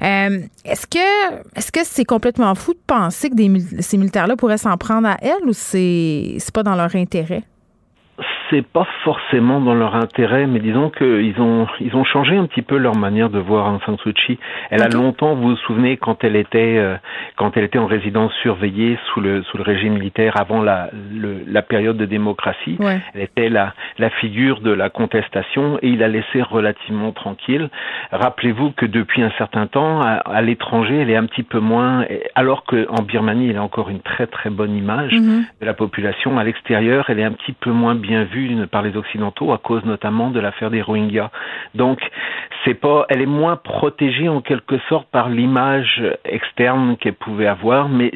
[0.01, 3.35] Euh, est-ce que est-ce que c'est complètement fou de penser que
[3.81, 7.43] ces militaires-là pourraient s'en prendre à elle ou c'est c'est pas dans leur intérêt?
[8.49, 12.61] C'est pas forcément dans leur intérêt, mais disons qu'ils ont ils ont changé un petit
[12.61, 14.39] peu leur manière de voir Aung San Suu Kyi.
[14.69, 16.95] Elle a longtemps, vous vous souvenez, quand elle était euh,
[17.35, 20.89] quand elle était en résidence surveillée sous le sous le régime militaire avant la
[21.47, 22.77] la période de démocratie,
[23.13, 27.69] elle était la la figure de la contestation et il a laissé relativement tranquille.
[28.11, 32.63] Rappelez-vous que depuis un certain temps, à, l'étranger, elle est un petit peu moins, alors
[32.63, 35.45] qu'en Birmanie, elle a encore une très très bonne image mhm.
[35.61, 36.37] de la population.
[36.37, 38.38] À l'extérieur, elle est un petit peu moins bien vue
[38.71, 41.31] par les Occidentaux à cause notamment de l'affaire des Rohingyas.
[41.75, 41.99] Donc,
[42.65, 47.89] c'est pas, elle est moins protégée en quelque sorte par l'image externe qu'elle pouvait avoir,
[47.89, 48.11] mais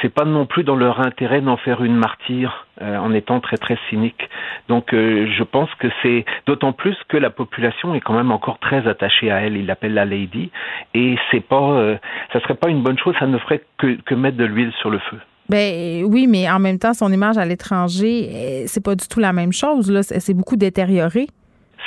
[0.00, 3.56] c'est pas non plus dans leur intérêt d'en faire une martyre euh, en étant très
[3.56, 4.28] très cynique.
[4.68, 8.58] Donc, euh, je pense que c'est d'autant plus que la population est quand même encore
[8.58, 9.56] très attachée à elle.
[9.56, 10.50] Il l'appelle la lady,
[10.94, 11.96] et c'est pas, euh,
[12.32, 13.14] ça serait pas une bonne chose.
[13.18, 15.18] Ça ne ferait que mettre de l'huile sur le feu.
[15.48, 19.20] Ben oui, mais en même temps, son image à l'étranger, eh, c'est pas du tout
[19.20, 19.90] la même chose.
[19.90, 21.28] Là, c'est beaucoup détérioré.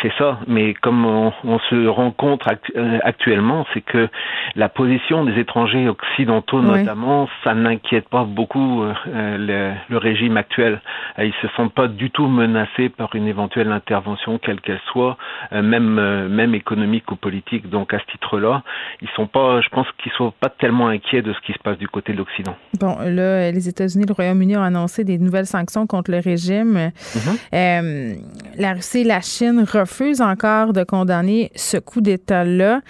[0.02, 2.48] C'est ça, mais comme on, se rencontre
[2.78, 4.08] euh, actuellement, c'est que
[4.56, 8.94] la position des étrangers occidentaux, notamment, ça n'inquiète pas beaucoup euh,
[9.38, 10.82] le, le, régime actuel.
[11.18, 15.18] Euh, ils se sentent pas du tout menacés par une éventuelle intervention, quelle qu'elle soit,
[15.52, 17.70] même même économique ou politique.
[17.70, 18.64] Donc à ce titre-là,
[19.02, 21.78] ils sont pas, je pense qu'ils sont pas tellement inquiets de ce qui se passe
[21.78, 22.56] du côté de l'Occident.
[22.80, 26.92] Bon, là, les États-Unis, le Royaume-Uni ont annoncé des nouvelles sanctions contre le régime.
[27.16, 28.18] Mm-hmm.
[28.58, 32.82] la Russie la Chine refuse encore de condamner ce coup d'État-là.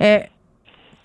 [0.00, 0.18] Euh,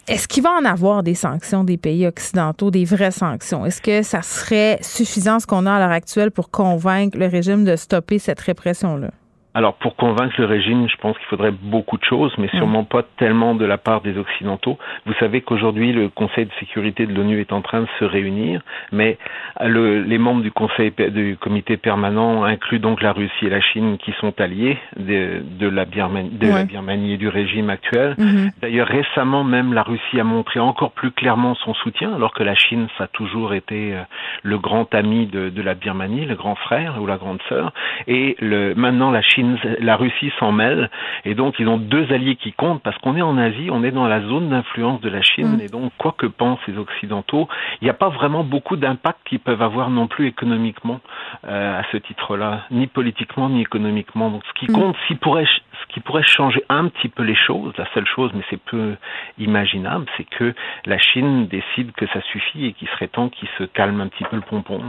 [0.08, 3.66] est-ce qu'il va en avoir des sanctions des pays occidentaux, des vraies sanctions?
[3.66, 7.64] Est-ce que ça serait suffisant ce qu'on a à l'heure actuelle pour convaincre le régime
[7.64, 9.12] de stopper cette répression-là?
[9.54, 13.04] Alors pour convaincre le régime, je pense qu'il faudrait beaucoup de choses, mais sûrement pas
[13.18, 14.78] tellement de la part des Occidentaux.
[15.06, 18.62] Vous savez qu'aujourd'hui le Conseil de sécurité de l'ONU est en train de se réunir,
[18.94, 19.18] mais
[19.60, 23.98] le, les membres du Conseil du comité permanent incluent donc la Russie et la Chine
[23.98, 28.16] qui sont alliés de, de la, Birmanie, de la Birmanie et du régime actuel.
[28.18, 28.52] Mhm.
[28.62, 32.56] D'ailleurs récemment même la Russie a montré encore plus clairement son soutien, alors que la
[32.56, 34.04] Chine ça a toujours été euh,
[34.44, 37.74] le grand ami de, de la Birmanie, le grand frère ou la grande sœur,
[38.08, 39.41] et le, maintenant la Chine
[39.80, 40.90] la Russie s'en mêle,
[41.26, 43.92] et donc ils ont deux alliés qui comptent parce qu'on est en Asie, on est
[43.92, 45.62] dans la zone d'influence de la Chine, mm.
[45.62, 47.48] et donc quoi que pensent les Occidentaux,
[47.82, 51.00] il n'y a pas vraiment beaucoup d'impact qu'ils peuvent avoir non plus économiquement
[51.48, 54.30] euh, à ce titre-là, ni politiquement ni économiquement.
[54.30, 54.76] Donc ce qui mm.
[54.76, 58.32] compte, si pourrait ce qui pourrait changer un petit peu les choses, la seule chose,
[58.34, 58.96] mais c'est peu
[59.38, 60.54] imaginable, c'est que
[60.86, 64.24] la Chine décide que ça suffit et qu'il serait temps qu'il se calme un petit
[64.24, 64.82] peu le pompon.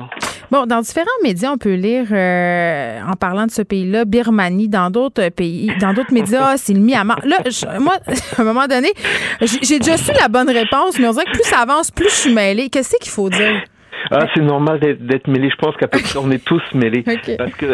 [0.51, 4.91] Bon, dans différents médias, on peut lire, euh, en parlant de ce pays-là, Birmanie, dans
[4.91, 7.21] d'autres pays, dans d'autres médias, c'est le Myanmar.
[7.25, 7.39] Là,
[7.81, 7.95] moi,
[8.39, 8.93] à un moment donné,
[9.41, 12.15] j'ai déjà su la bonne réponse, mais on dirait que plus ça avance, plus je
[12.15, 12.69] suis mêlée.
[12.69, 13.63] Qu'est-ce qu'il faut dire?
[14.11, 15.51] Ah, c'est normal d'être mêlé.
[15.51, 17.03] Je pense qu'à peu près on est tous mêlés.
[17.39, 17.67] Parce que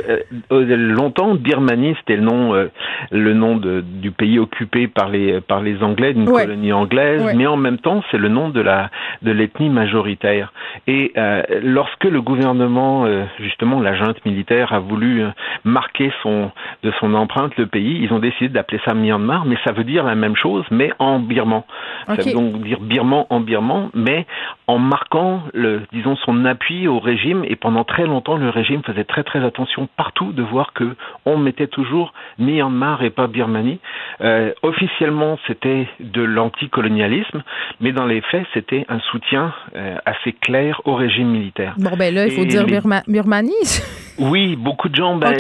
[0.53, 2.71] euh, longtemps, Birmanie, c'était le nom, euh,
[3.11, 7.47] le nom de, du pays occupé par les par les Anglais, d'une colonie anglaise, mais
[7.47, 8.91] en même temps, c'est le nom de la
[9.23, 10.53] de l'ethnie majoritaire.
[10.87, 15.25] Et euh, lorsque le gouvernement, euh, justement, la junte militaire a voulu
[15.65, 16.51] marquer son
[16.83, 20.05] de son empreinte le pays, ils ont décidé d'appeler ça Myanmar, mais ça veut dire
[20.05, 21.63] la même chose, mais en birman.
[22.07, 24.27] Ça veut donc dire birman en birman, mais
[24.67, 29.05] en marquant le, disons, son appui au régime et pendant très longtemps le régime faisait
[29.05, 33.81] très très attention partout de voir que on mettait toujours Myanmar et pas Birmanie.
[34.21, 37.43] Euh, officiellement c'était de l'anticolonialisme,
[37.81, 41.75] mais dans les faits c'était un soutien euh, assez clair au régime militaire.
[41.79, 42.67] Bon ben là il faut dire
[43.07, 43.53] Birmanie.
[44.19, 45.35] Oui, beaucoup de gens, ben,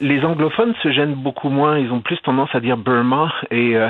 [0.00, 3.88] les, anglophones se gênent beaucoup moins, ils ont plus tendance à dire Burma et euh,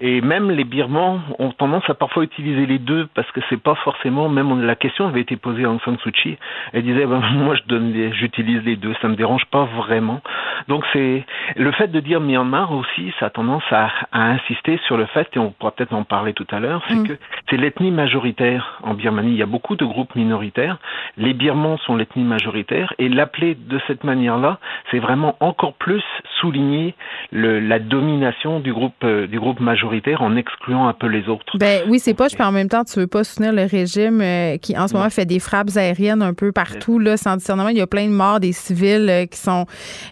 [0.00, 3.74] et même les Birmans ont tendance à parfois utiliser les deux parce que c'est pas
[3.76, 6.38] forcément même la question avait été posée en San Suu Kyi.
[6.72, 10.20] Elle disait, ben, moi, je donne j'utilise les deux, ça me dérange pas vraiment.
[10.68, 11.24] Donc, c'est
[11.56, 15.38] le fait de dire Myanmar aussi, ça a tendance à, insister sur le fait, et
[15.38, 17.08] on pourra peut-être en parler tout à l'heure, c'est mm.
[17.08, 17.12] que
[17.50, 19.32] c'est l'ethnie majoritaire en Birmanie.
[19.32, 20.78] Il y a beaucoup de groupes minoritaires.
[21.16, 24.58] Les Birmans sont l'ethnie majoritaire, et l'appeler de cette manière-là,
[24.90, 26.02] c'est vraiment encore plus
[26.40, 26.94] souligner
[27.30, 31.58] le, la domination du groupe euh, du groupe majoritaire en excluant un peu les autres.
[31.58, 32.28] Ben oui, c'est pas.
[32.28, 35.10] Je en même temps, tu veux pas soutenir le régime euh, qui en ce moment
[35.10, 37.68] fait des frappes aériennes un peu partout, là, sans discernement.
[37.68, 39.66] Il y a plein de morts des civils euh, qui sont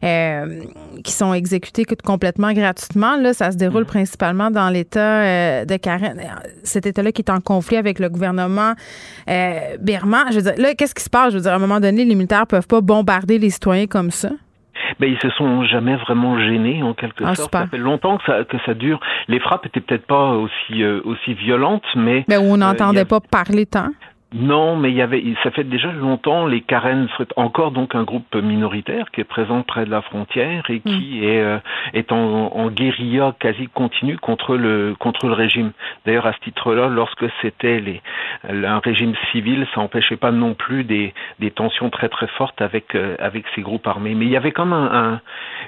[0.04, 0.62] euh,
[1.05, 3.16] qui sont exécutés complètement gratuitement.
[3.16, 3.86] Là, ça se déroule mm.
[3.86, 6.20] principalement dans l'État euh, de Karen.
[6.64, 8.74] Cet État-là qui est en conflit avec le gouvernement
[9.80, 10.26] birman.
[10.30, 11.32] Je veux dire, là, qu'est-ce qui se passe?
[11.32, 14.11] Je veux dire, à un moment donné, les militaires peuvent pas bombarder les citoyens comme
[14.11, 14.30] ça.
[14.99, 17.53] Ben, ils se sont jamais vraiment gênés en quelque ah, sorte.
[17.53, 19.01] Ça fait longtemps que ça, que ça dure.
[19.28, 23.66] Les frappes étaient peut-être pas aussi aussi violentes, mais mais ben, on n'entendait pas parler
[23.66, 23.91] tant.
[24.32, 28.36] Non, mais il y avait, ça fait déjà longtemps, les Karen encore donc un groupe
[28.36, 31.24] minoritaire qui est présent près de la frontière et qui mm.
[31.24, 31.58] est, euh,
[31.94, 35.72] est en, en, guérilla quasi continue contre le, contre le régime.
[36.06, 38.00] D'ailleurs, à ce titre-là, lorsque c'était les,
[38.48, 42.94] un régime civil, ça n'empêchait pas non plus des, des tensions très très fortes avec,
[42.94, 44.14] euh, avec ces groupes armés.
[44.14, 45.20] Mais il y avait comme un, un,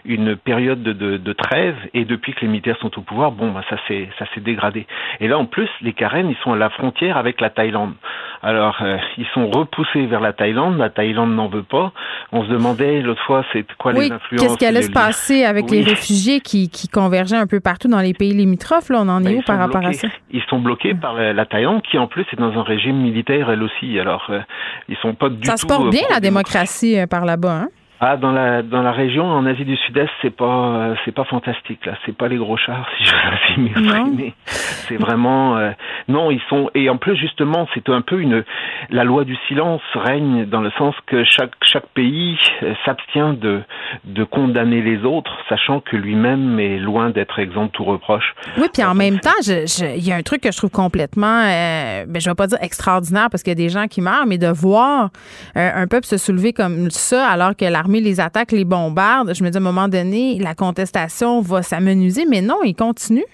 [0.05, 3.51] une période de, de, de, trêve et depuis que les militaires sont au pouvoir, bon,
[3.51, 4.87] bah, ça s'est, ça s'est dégradé.
[5.19, 7.95] Et là, en plus, les Karen, ils sont à la frontière avec la Thaïlande.
[8.41, 10.79] Alors, euh, ils sont repoussés vers la Thaïlande.
[10.79, 11.93] La Thaïlande n'en veut pas.
[12.33, 15.71] On se demandait l'autre fois, c'est quoi les influences Qu'est-ce qui allait se passer avec
[15.71, 18.89] les réfugiés qui, qui, convergeaient un peu partout dans les pays limitrophes?
[18.91, 20.09] Là, on en est ben, où par rapport à ça?
[20.31, 23.63] Ils sont bloqués par la, Thaïlande, qui en plus est dans un régime militaire elle
[23.63, 23.99] aussi.
[23.99, 24.41] Alors, euh,
[24.89, 25.47] ils sont pas du tout.
[25.47, 27.69] Ça se porte bien la démocratie par là-bas, hein?
[28.05, 31.23] Ah, dans la dans la région en Asie du Sud-Est, c'est pas euh, c'est pas
[31.23, 33.15] fantastique là, c'est pas les gros chars si je
[33.47, 34.35] puis m'exprimer.
[34.45, 35.71] C'est vraiment euh,
[36.09, 38.43] non, ils sont et en plus justement, c'est un peu une
[38.91, 43.63] la loi du silence règne dans le sens que chaque chaque pays euh, s'abstient de
[44.03, 48.35] de condamner les autres, sachant que lui-même est loin d'être exempt de tout reproche.
[48.59, 52.21] Oui, puis en même temps, il y a un truc que je trouve complètement ben
[52.21, 54.49] je vais pas dire extraordinaire parce qu'il y a des gens qui meurent, mais de
[54.49, 55.11] voir
[55.55, 59.51] un peuple se soulever comme ça alors que l'armée les attaques, les bombardes, je me
[59.51, 63.25] dis à un moment donné, la contestation va s'amenuiser, mais non, il continue.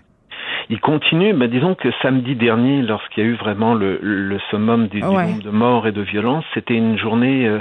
[0.70, 4.88] Il continue, mais disons que samedi dernier, lorsqu'il y a eu vraiment le, le summum
[4.88, 7.60] du, nombre de morts et de violences, c'était une journée euh,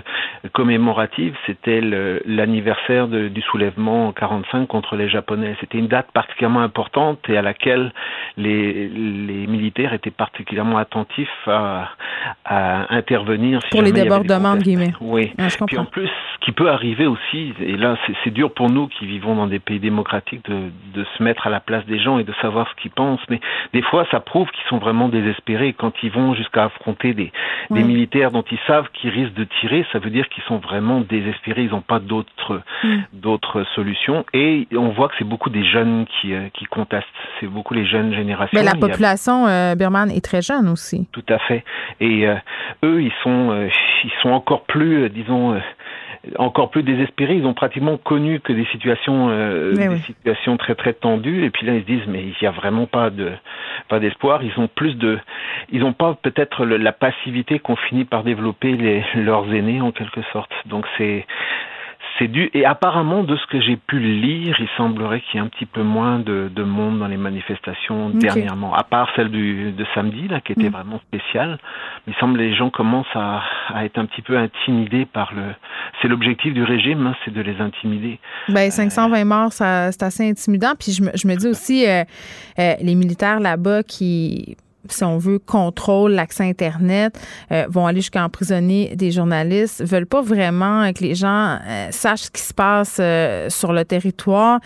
[0.52, 5.56] commémorative, c'était l'anniversaire du soulèvement en 45 contre les Japonais.
[5.62, 7.94] C'était une date particulièrement importante et à laquelle
[8.36, 11.90] les, les militaires étaient particulièrement attentifs à,
[12.44, 13.62] à intervenir.
[13.72, 14.94] Pour les débordements, de guillemets.
[15.00, 15.32] Oui.
[15.38, 18.88] Ah, Puis en plus, ce qui peut arriver aussi, et là c'est dur pour nous
[18.88, 22.20] qui vivons dans des pays démocratiques de, de se mettre à la place des gens
[22.20, 22.92] et de savoir ce qu'ils
[23.30, 23.40] mais
[23.74, 27.32] des fois ça prouve qu'ils sont vraiment désespérés quand ils vont jusqu'à affronter des,
[27.70, 31.02] des militaires dont ils savent qu'ils risquent de tirer, ça veut dire qu'ils sont vraiment
[31.02, 32.98] désespérés, ils n'ont pas d'autres mm.
[33.14, 37.06] d'autres solutions et on voit que c'est beaucoup des jeunes qui, euh, qui contestent,
[37.40, 38.58] c'est beaucoup les jeunes générations.
[38.58, 41.08] Mais la population euh, birmane est très jeune aussi.
[41.12, 41.64] Tout à fait.
[42.00, 42.36] Et euh,
[42.84, 43.70] eux, ils sont
[44.04, 45.60] ils sont encore plus disons
[46.38, 47.36] encore plus désespérés.
[47.36, 51.46] Ils ont pratiquement connu que des situations, euh, des situations très très tendues.
[51.46, 53.32] Et puis là, ils se disent mais il n'y a vraiment pas de
[53.90, 54.44] pas d'espoir.
[54.44, 55.20] Ils ont plus de,
[55.72, 60.22] ils n'ont pas peut-être la passivité qu'ont fini par développer les, leurs aînés en quelque
[60.34, 60.52] sorte.
[60.66, 61.26] Donc c'est
[62.18, 65.46] c'est dû et apparemment de ce que j'ai pu lire, il semblerait qu'il y ait
[65.46, 69.72] un petit peu moins de, de monde dans les manifestations dernièrement, à part celle du,
[69.72, 70.74] de samedi là qui était mm.
[70.74, 71.58] vraiment spéciale.
[72.08, 73.42] Il semble que les gens commencent à,
[73.74, 75.54] à, être un petit peu intimidés par le.
[76.02, 78.20] C'est l'objectif du régime, hein, c'est de les intimider.
[78.50, 80.74] Ben 520 morts, ça, c'est assez intimidant.
[80.80, 82.04] Puis je me, je me dis aussi euh,
[82.60, 84.58] euh, les militaires là-bas qui
[84.92, 87.20] si on veut, contrôle l'accès Internet,
[87.52, 92.24] euh, vont aller jusqu'à emprisonner des journalistes, veulent pas vraiment que les gens euh, sachent
[92.24, 94.60] ce qui se passe euh, sur le territoire.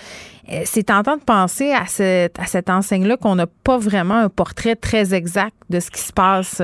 [0.65, 5.55] C'est tentant de penser à cette enseigne-là qu'on n'a pas vraiment un portrait très exact
[5.69, 6.61] de ce qui se passe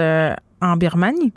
[0.61, 1.31] en Birmanie.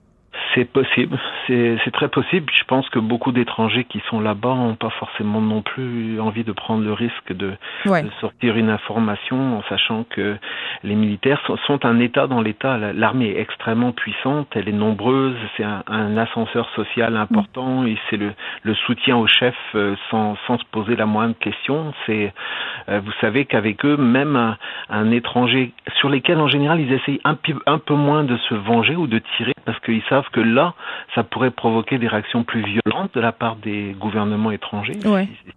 [0.55, 2.51] C'est possible, c'est très possible.
[2.53, 6.53] Je pense que beaucoup d'étrangers qui sont là-bas n'ont pas forcément non plus envie de
[6.53, 7.53] prendre le risque de,
[7.86, 10.36] de, sortir une information en sachant que
[10.82, 12.78] les militaires sont, un État dans l'État.
[12.78, 18.16] L'armée est extrêmement puissante, elle est nombreuse, c'est un, un, ascenseur social important et c'est
[18.16, 18.32] le,
[18.62, 21.92] le, soutien au chef euh, sans, sans, se poser la moindre question.
[22.07, 22.32] C'est,
[22.88, 24.57] euh, vous savez qu'avec eux, même un,
[24.88, 27.36] un, étranger sur lesquels en général ils essayent un,
[27.66, 30.74] un peu moins de se venger ou de tirer parce qu'ils savent que là,
[31.14, 34.99] ça pourrait provoquer des réactions plus violentes de la part des gouvernements étrangers,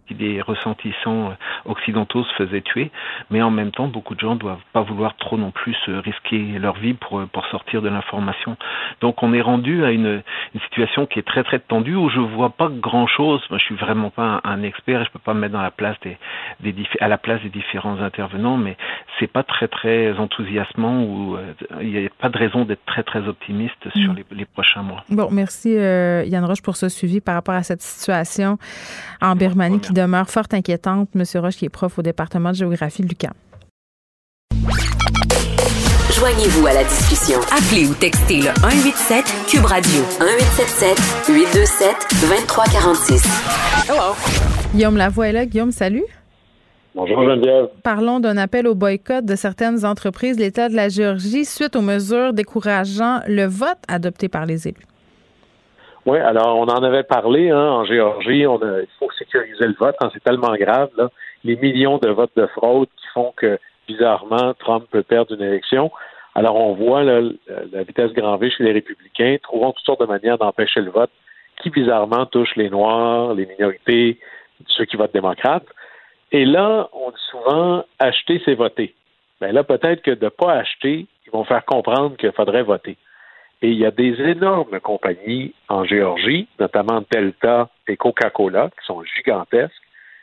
[0.07, 1.33] si des ressentissants euh,
[1.65, 2.91] occidentaux se faisaient tuer,
[3.29, 6.59] mais en même temps, beaucoup de gens ne doivent pas vouloir trop non plus risquer
[6.59, 8.57] leur vie pour, euh, pour sortir de l'information.
[9.01, 10.21] Donc on est rendu à une,
[10.53, 13.41] une, situation qui est très très tendue où je vois pas grand chose.
[13.49, 15.71] Moi, je suis vraiment pas un, expert et je peux pas me mettre dans la
[15.71, 16.17] place des,
[16.59, 18.77] des à la place des différents intervenants, mais
[19.19, 23.03] c'est pas très très enthousiasmant ou euh, il n'y a pas de raison d'être très
[23.03, 24.15] très optimiste sur mm.
[24.15, 24.72] les, les prochains
[25.09, 28.57] Bon, merci euh, Yann Roche pour ce suivi par rapport à cette situation
[29.21, 31.09] en Birmanie qui demeure fort inquiétante.
[31.15, 33.33] Monsieur Roche, qui est prof au département de géographie de l'UQAM.
[36.15, 37.39] Joignez-vous à la discussion.
[37.51, 40.97] Appelez ou textez le 187 Cube Radio 1877
[41.27, 43.23] 827 2346.
[43.89, 44.15] Hello.
[44.73, 45.45] Guillaume Lavoie est là.
[45.45, 46.03] Guillaume, salut.
[46.95, 47.69] Bonjour Geneviève.
[47.83, 52.33] Parlons d'un appel au boycott de certaines entreprises, l'État de la Géorgie, suite aux mesures
[52.33, 54.85] décourageant le vote adopté par les élus.
[56.05, 59.95] Oui, alors on en avait parlé hein, en Géorgie, on il faut sécuriser le vote,
[60.01, 61.09] hein, c'est tellement grave, là,
[61.43, 65.91] les millions de votes de fraude qui font que, bizarrement, Trump peut perdre une élection.
[66.35, 70.37] Alors, on voit la vitesse grand V chez les républicains, trouvant toutes sortes de manières
[70.37, 71.11] d'empêcher le vote,
[71.61, 74.19] qui bizarrement touche les Noirs, les minorités,
[74.67, 75.65] ceux qui votent démocrates.
[76.33, 78.95] Et là, on dit souvent acheter, c'est voter.
[79.39, 82.63] Mais ben là, peut-être que de ne pas acheter, ils vont faire comprendre qu'il faudrait
[82.63, 82.97] voter.
[83.61, 89.03] Et il y a des énormes compagnies en Géorgie, notamment Delta et Coca-Cola, qui sont
[89.03, 89.71] gigantesques.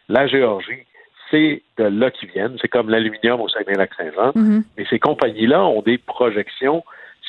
[0.08, 0.84] La Géorgie,
[1.30, 2.56] c'est de là qu'ils viennent.
[2.60, 4.32] C'est comme l'aluminium au Saguenay-Lac-Saint-Jean.
[4.32, 4.62] Mm-hmm.
[4.76, 6.84] Mais ces compagnies-là ont des projections,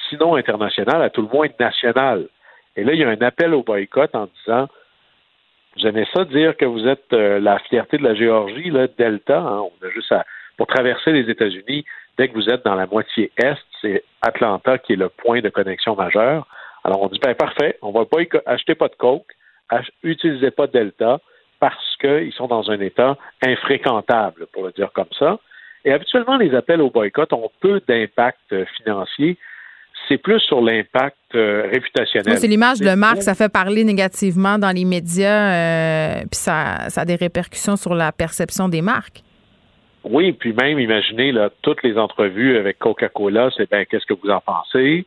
[0.09, 2.27] sinon internationales, à tout le moins nationales.
[2.75, 4.67] Et là, il y a un appel au boycott en disant
[5.75, 9.39] vous aimez ça dire que vous êtes euh, la fierté de la Géorgie, là, Delta,
[9.39, 10.25] hein, on a juste à,
[10.57, 11.85] pour traverser les États-Unis,
[12.17, 15.49] dès que vous êtes dans la moitié est, c'est Atlanta qui est le point de
[15.49, 16.47] connexion majeur.
[16.83, 19.31] Alors on dit ben parfait, on va pas acheter pas de coke,
[20.03, 21.19] utilisez pas Delta
[21.59, 25.39] parce qu'ils sont dans un état infréquentable, pour le dire comme ça.
[25.85, 29.37] Et habituellement, les appels au boycott ont peu d'impact euh, financier
[30.07, 32.37] c'est plus sur l'impact euh, réputationnel.
[32.37, 37.01] c'est l'image de marque, ça fait parler négativement dans les médias, euh, puis ça, ça
[37.01, 39.21] a des répercussions sur la perception des marques.
[40.03, 44.29] Oui, puis même, imaginez, là, toutes les entrevues avec Coca-Cola, c'est bien, qu'est-ce que vous
[44.29, 45.05] en pensez?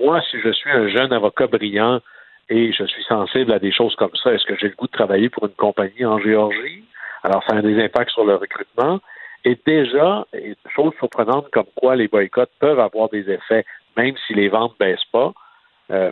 [0.00, 2.00] Moi, si je suis un jeune avocat brillant
[2.48, 4.92] et je suis sensible à des choses comme ça, est-ce que j'ai le goût de
[4.92, 6.84] travailler pour une compagnie en Géorgie?
[7.22, 9.00] Alors, ça a des impacts sur le recrutement.
[9.44, 10.26] Et déjà,
[10.74, 13.64] chose surprenante comme quoi les boycotts peuvent avoir des effets
[13.96, 15.32] même si les ventes ne baissent pas.
[15.90, 16.10] Euh,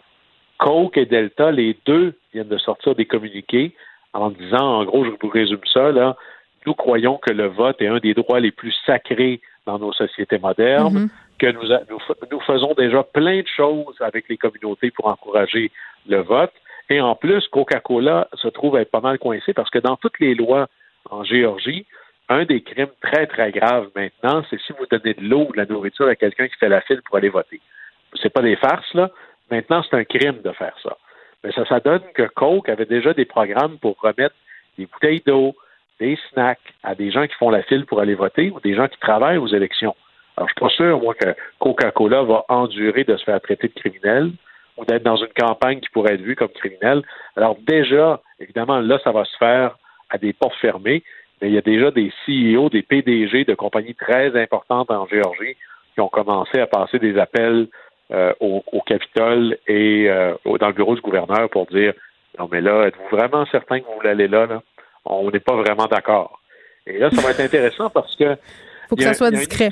[0.58, 3.74] Coke et Delta, les deux viennent de sortir des communiqués
[4.12, 6.16] en disant, en gros, je vous résume ça, là,
[6.66, 10.38] nous croyons que le vote est un des droits les plus sacrés dans nos sociétés
[10.38, 11.38] modernes, mm-hmm.
[11.38, 11.96] que nous,
[12.30, 15.70] nous, faisons déjà plein de choses avec les communautés pour encourager
[16.08, 16.52] le vote.
[16.90, 20.34] Et en plus, Coca-Cola se trouve être pas mal coincé parce que dans toutes les
[20.34, 20.66] lois
[21.08, 21.86] en Géorgie,
[22.30, 25.58] un des crimes très, très graves maintenant, c'est si vous donnez de l'eau ou de
[25.58, 27.60] la nourriture à quelqu'un qui fait la file pour aller voter.
[28.22, 29.10] C'est pas des farces, là.
[29.50, 30.96] Maintenant, c'est un crime de faire ça.
[31.42, 34.34] Mais ça, ça donne que Coke avait déjà des programmes pour remettre
[34.78, 35.56] des bouteilles d'eau,
[35.98, 38.86] des snacks à des gens qui font la file pour aller voter ou des gens
[38.86, 39.96] qui travaillent aux élections.
[40.36, 43.74] Alors, je suis pas sûr, moi, que Coca-Cola va endurer de se faire traiter de
[43.74, 44.30] criminel
[44.76, 47.02] ou d'être dans une campagne qui pourrait être vue comme criminelle.
[47.36, 49.76] Alors, déjà, évidemment, là, ça va se faire
[50.10, 51.02] à des portes fermées
[51.40, 55.56] mais il y a déjà des CEO, des PDG de compagnies très importantes en Géorgie
[55.94, 57.68] qui ont commencé à passer des appels
[58.12, 61.92] euh, au, Capitole et euh, dans le bureau du gouverneur pour dire
[62.38, 64.62] non mais là, êtes-vous vraiment certain que vous voulez aller là, là?
[65.04, 66.40] On n'est pas vraiment d'accord.
[66.86, 68.36] Et là, ça va être intéressant parce que
[68.88, 69.68] faut que ça soit discret.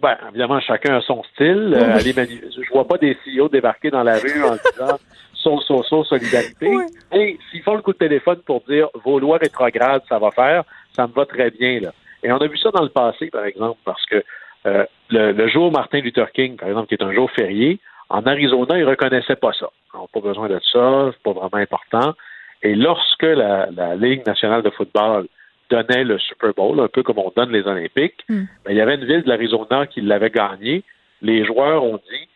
[0.00, 1.70] Ben, évidemment, chacun a son style.
[1.72, 4.98] Je Euh, je vois pas des CEO débarquer dans la rue en disant
[5.48, 6.70] so, so, so, solidarité.
[7.12, 10.64] Et s'ils font le coup de téléphone pour dire vos lois rétrogrades, ça va faire,
[10.92, 11.80] ça me va très bien.
[11.80, 11.92] Là.
[12.22, 14.22] Et on a vu ça dans le passé, par exemple, parce que
[14.66, 17.78] euh, le, jour Martin Luther King, par exemple, qui est un jour férié,
[18.10, 19.68] en Arizona, ils reconnaissaient pas ça.
[19.94, 22.14] Ils n'ont pas besoin de ça, c'est pas vraiment important.
[22.62, 25.26] Et lorsque la, la Ligue nationale de football
[25.70, 28.44] donnait le Super Bowl, un peu comme on donne les Olympiques, hmm.
[28.64, 30.82] ben, il y avait une ville de l'Arizona qui l'avait gagné.
[31.22, 32.28] Les joueurs ont dit,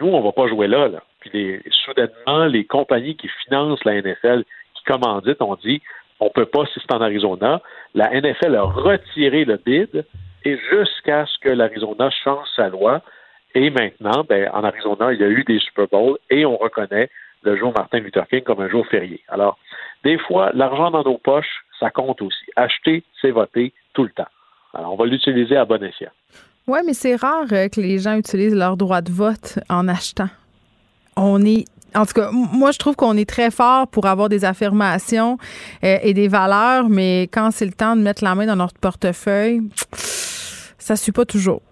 [0.00, 0.88] nous, on va pas jouer là.
[0.88, 1.02] là.
[1.24, 4.44] Puis soudainement, les compagnies qui financent la NFL,
[4.74, 5.80] qui commanditent, ont dit,
[6.20, 7.60] on peut pas si c'est en Arizona.
[7.94, 10.04] La NFL a retiré le bid
[10.44, 13.02] et jusqu'à ce que l'Arizona change sa loi.
[13.54, 17.08] Et maintenant, ben, en Arizona, il y a eu des Super Bowls et on reconnaît
[17.42, 19.22] le jour Martin Luther King comme un jour férié.
[19.28, 19.58] Alors,
[20.02, 22.44] des fois, l'argent dans nos poches, ça compte aussi.
[22.56, 24.26] Acheter, c'est voter tout le temps.
[24.74, 26.10] Alors, on va l'utiliser à bon escient.
[26.66, 30.28] Oui, mais c'est rare euh, que les gens utilisent leur droit de vote en achetant.
[31.16, 34.44] On est en tout cas, moi, je trouve qu'on est très fort pour avoir des
[34.44, 35.38] affirmations
[35.84, 38.78] euh, et des valeurs, mais quand c'est le temps de mettre la main dans notre
[38.80, 39.60] portefeuille,
[40.78, 41.62] ça ne suit pas toujours.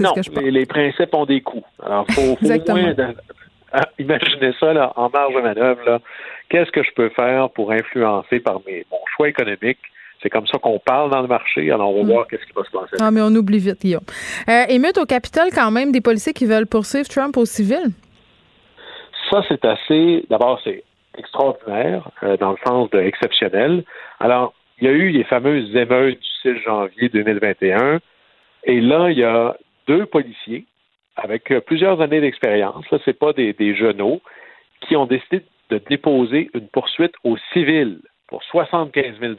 [0.00, 1.64] Non, ce que je les, les, principes ont des coûts.
[1.80, 2.92] Alors, faut, faut Exactement.
[3.72, 6.00] Ah, imaginez ça là, en marge de manœuvre.
[6.48, 9.78] Qu'est-ce que je peux faire pour influencer par mes, mon choix économique?
[10.26, 11.70] C'est comme ça qu'on parle dans le marché.
[11.70, 12.12] Alors, on va hmm.
[12.12, 12.96] voir qu'est-ce qui va se passer.
[13.00, 14.02] Ah, mais on oublie vite, Guillaume.
[14.48, 17.92] Euh, émeute au Capitole, quand même, des policiers qui veulent poursuivre Trump au civil?
[19.30, 20.24] Ça, c'est assez.
[20.28, 20.82] D'abord, c'est
[21.16, 23.84] extraordinaire, euh, dans le sens de exceptionnel.
[24.18, 28.00] Alors, il y a eu les fameuses émeutes du 6 janvier 2021.
[28.64, 29.56] Et là, il y a
[29.86, 30.66] deux policiers
[31.14, 34.20] avec euh, plusieurs années d'expérience, ce n'est pas des, des genoux,
[34.80, 39.34] qui ont décidé de déposer une poursuite au civil pour 75 000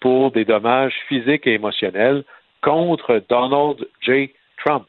[0.00, 2.24] pour des dommages physiques et émotionnels
[2.62, 4.32] contre Donald J.
[4.64, 4.86] Trump.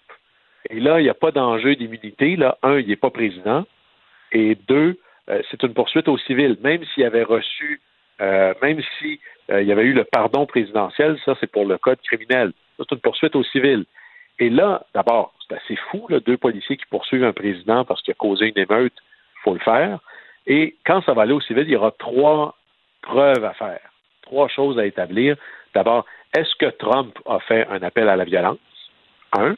[0.70, 2.36] Et là, il n'y a pas d'enjeu d'immunité.
[2.36, 3.66] Là, un, il n'est pas président.
[4.32, 5.00] Et deux,
[5.30, 6.58] euh, c'est une poursuite au civil.
[6.62, 7.82] Même s'il avait reçu,
[8.22, 12.52] euh, même s'il y avait eu le pardon présidentiel, ça, c'est pour le code criminel.
[12.78, 13.86] C'est une poursuite au civil.
[14.40, 18.16] Et là, d'abord, c'est assez fou, deux policiers qui poursuivent un président parce qu'il a
[18.16, 20.00] causé une émeute, il faut le faire.
[20.46, 22.56] Et quand ça va aller aussi vite, il y aura trois
[23.02, 23.80] preuves à faire,
[24.28, 25.36] trois choses à établir.
[25.74, 26.06] D'abord,
[26.38, 28.60] est-ce que Trump a fait un appel à la violence?
[29.34, 29.56] Un.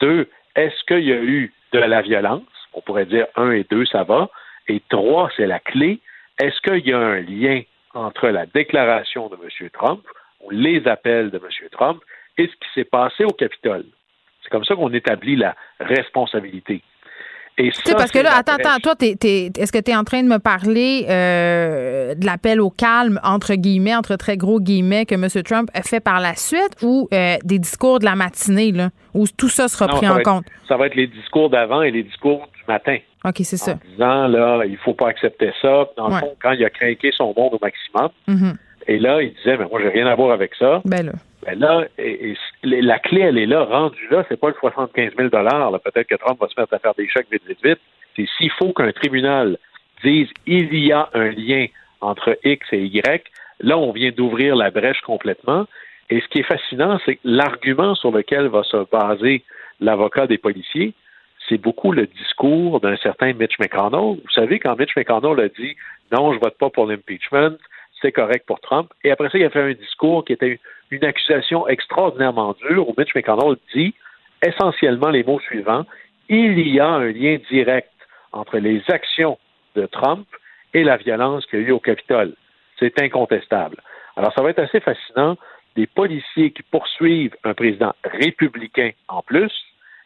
[0.00, 2.42] Deux, est-ce qu'il y a eu de la violence?
[2.72, 4.30] On pourrait dire un et deux, ça va.
[4.68, 6.00] Et trois, c'est la clé.
[6.38, 7.62] Est-ce qu'il y a un lien
[7.94, 9.70] entre la déclaration de M.
[9.70, 10.02] Trump
[10.40, 11.68] ou les appels de M.
[11.72, 12.02] Trump
[12.38, 13.84] et ce qui s'est passé au Capitole?
[14.42, 16.82] C'est comme ça qu'on établit la responsabilité.
[17.58, 20.28] Tu sais, parce que là, attends, attends, toi, est-ce que tu es en train de
[20.28, 25.26] me parler euh, de l'appel au calme, entre guillemets, entre très gros guillemets, que M.
[25.42, 29.24] Trump a fait par la suite ou euh, des discours de la matinée, là, où
[29.26, 30.44] tout ça sera pris en compte?
[30.68, 32.98] ça va être les discours d'avant et les discours du matin.
[33.24, 33.72] OK, c'est ça.
[33.72, 35.88] En disant, là, il faut pas accepter ça.
[35.96, 38.56] Dans le fond, quand il a craqué son monde au maximum, mm-hmm.
[38.88, 40.82] et là, il disait, mais moi, j'ai rien à voir avec ça.
[40.84, 41.12] Ben là.
[41.42, 41.84] Ben là,
[42.62, 46.40] la clé, elle est là, rendue là, c'est pas le 75 000 Peut-être que Trump
[46.40, 47.80] va se mettre à faire des chèques vite, vite, vite.
[48.16, 49.58] C'est s'il faut qu'un tribunal
[50.02, 51.66] dise il y a un lien
[52.00, 53.24] entre X et Y,
[53.60, 55.66] là, on vient d'ouvrir la brèche complètement.
[56.10, 59.44] Et ce qui est fascinant, c'est que l'argument sur lequel va se baser
[59.80, 60.94] l'avocat des policiers,
[61.48, 64.20] c'est beaucoup le discours d'un certain Mitch McConnell.
[64.22, 65.76] Vous savez, quand Mitch McConnell a dit
[66.12, 67.56] non, je vote pas pour l'impeachment,
[68.00, 68.90] c'est correct pour Trump.
[69.04, 70.60] Et après ça, il a fait un discours qui était
[70.90, 73.94] une accusation extraordinairement dure où Mitch McConnell dit
[74.42, 75.84] essentiellement les mots suivants
[76.28, 77.92] il y a un lien direct
[78.32, 79.38] entre les actions
[79.74, 80.26] de Trump
[80.74, 82.34] et la violence qu'il y a eu au Capitole.
[82.78, 83.76] C'est incontestable.
[84.16, 85.36] Alors, ça va être assez fascinant.
[85.76, 89.52] Des policiers qui poursuivent un président républicain en plus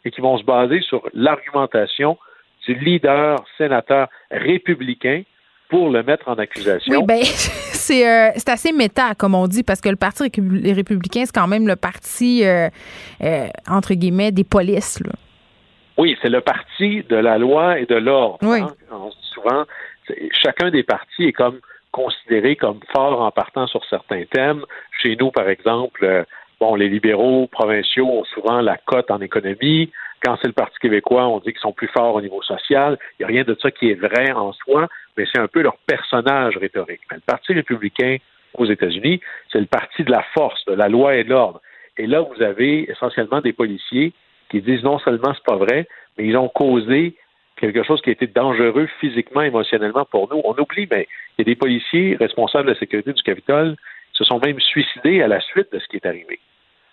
[0.04, 2.18] et qui vont se baser sur l'argumentation
[2.66, 5.22] du leader sénateur républicain
[5.68, 7.00] pour le mettre en accusation.
[7.00, 7.22] Oui, ben,
[7.90, 11.66] euh, c'est assez méta, comme on dit, parce que le Parti républicain, c'est quand même
[11.66, 12.68] le parti, euh,
[13.22, 15.02] euh, entre guillemets, des polices.
[15.98, 18.38] Oui, c'est le parti de la loi et de l'ordre.
[18.42, 18.60] Oui.
[18.60, 19.10] Hein.
[19.34, 19.64] Souvent,
[20.32, 21.60] chacun des partis est comme
[21.92, 24.64] considéré comme fort en partant sur certains thèmes.
[25.02, 26.24] Chez nous, par exemple,
[26.60, 29.90] bon, les libéraux provinciaux ont souvent la cote en économie.
[30.22, 32.98] Quand c'est le Parti québécois, on dit qu'ils sont plus forts au niveau social.
[33.18, 35.62] Il n'y a rien de ça qui est vrai en soi, mais c'est un peu
[35.62, 37.00] leur personnage rhétorique.
[37.10, 38.16] le Parti républicain
[38.54, 41.60] aux États-Unis, c'est le parti de la force, de la loi et de l'ordre.
[41.96, 44.12] Et là, vous avez essentiellement des policiers
[44.50, 45.86] qui disent non seulement c'est pas vrai,
[46.18, 47.14] mais ils ont causé
[47.56, 50.40] quelque chose qui a été dangereux physiquement, émotionnellement pour nous.
[50.44, 51.06] On oublie, mais
[51.38, 53.76] il y a des policiers responsables de la sécurité du Capitole
[54.12, 56.40] qui se sont même suicidés à la suite de ce qui est arrivé.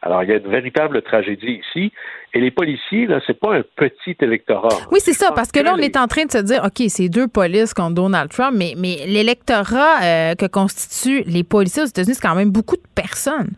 [0.07, 1.91] Alors, il y a une véritable tragédie ici.
[2.33, 4.69] Et les policiers, là, c'est pas un petit électorat.
[4.89, 7.09] Oui, c'est ça, parce que là, on est en train de se dire, OK, c'est
[7.09, 12.15] deux polices contre Donald Trump, mais, mais l'électorat euh, que constituent les policiers aux États-Unis,
[12.15, 13.49] c'est quand même beaucoup de personnes.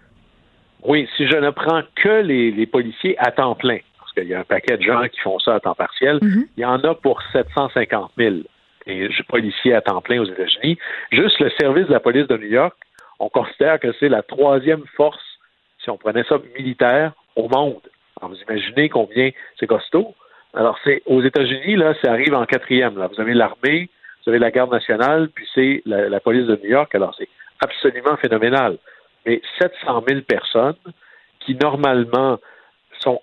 [0.83, 4.39] Oui, si je ne prends que les, policiers à temps plein, parce qu'il y a
[4.39, 6.47] un paquet de gens qui font ça à temps partiel, mm-hmm.
[6.57, 8.37] il y en a pour 750 000
[9.27, 10.79] policiers à temps plein aux États-Unis.
[11.11, 12.75] Juste le service de la police de New York,
[13.19, 15.28] on considère que c'est la troisième force
[15.89, 17.81] on prenait ça militaire au monde.
[18.19, 20.15] Alors, vous imaginez combien c'est costaud.
[20.53, 22.97] Alors, c'est aux États-Unis, là, ça arrive en quatrième.
[22.97, 23.07] Là.
[23.07, 23.89] Vous avez l'armée,
[24.23, 26.93] vous avez la garde nationale, puis c'est la, police de New York.
[26.95, 27.29] Alors, c'est
[27.61, 28.77] absolument phénoménal.
[29.25, 30.75] Mais 700 000 personnes
[31.39, 32.39] qui, normalement,
[32.99, 33.21] sont,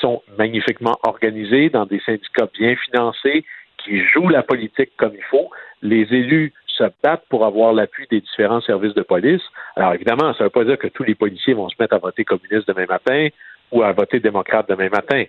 [0.00, 3.44] sont magnifiquement organisées dans des syndicats bien financés,
[3.78, 5.50] qui jouent la politique comme il faut.
[5.82, 9.42] Les élus se battent pour avoir l'appui des différents services de police.
[9.76, 11.98] Alors évidemment, ça ne veut pas dire que tous les policiers vont se mettre à
[11.98, 13.28] voter communiste demain matin
[13.72, 15.24] ou à voter démocrate demain matin.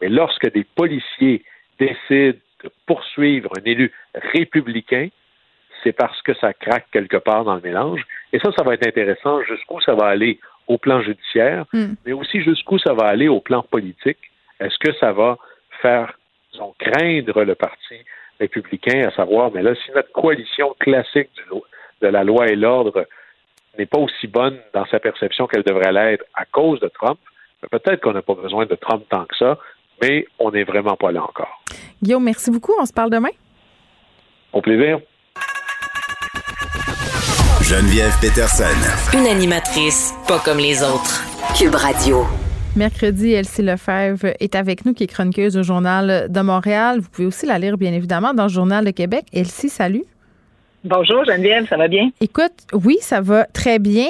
[0.00, 1.44] Mais lorsque des policiers
[1.78, 5.08] décident de poursuivre un élu républicain,
[5.82, 8.04] c'est parce que ça craque quelque part dans le mélange.
[8.32, 11.94] Et ça, ça va être intéressant jusqu'où ça va aller au plan judiciaire, hmm.
[12.04, 14.18] mais aussi jusqu'où ça va aller au plan politique.
[14.60, 15.38] Est-ce que ça va
[15.80, 16.18] faire
[16.52, 17.96] disons, craindre le parti
[18.40, 21.30] républicains, à savoir, mais là, si notre coalition classique
[22.00, 23.06] de la loi et l'ordre
[23.78, 27.18] n'est pas aussi bonne dans sa perception qu'elle devrait l'être à cause de Trump,
[27.70, 29.58] peut-être qu'on n'a pas besoin de Trump tant que ça,
[30.02, 31.62] mais on n'est vraiment pas là encore.
[32.02, 32.72] Guillaume, merci beaucoup.
[32.80, 33.30] On se parle demain.
[34.52, 35.00] Au plaisir.
[37.62, 39.16] Geneviève Peterson.
[39.16, 41.22] Une animatrice pas comme les autres.
[41.56, 42.24] Cube Radio.
[42.76, 47.00] Mercredi, Elsie Lefebvre est avec nous, qui est chroniqueuse au Journal de Montréal.
[47.00, 49.24] Vous pouvez aussi la lire, bien évidemment, dans le Journal de Québec.
[49.32, 50.04] Elsie, salut.
[50.84, 52.10] Bonjour Geneviève, ça va bien?
[52.20, 54.06] Écoute, oui, ça va très bien.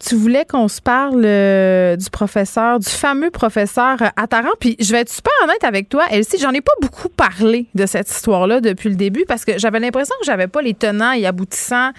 [0.00, 4.50] Tu voulais qu'on se parle euh, du professeur, du fameux professeur euh, Attaran.
[4.58, 7.86] Puis je vais être super honnête avec toi, Elsie, j'en ai pas beaucoup parlé de
[7.86, 11.24] cette histoire-là depuis le début parce que j'avais l'impression que j'avais pas les tenants et
[11.26, 11.90] aboutissants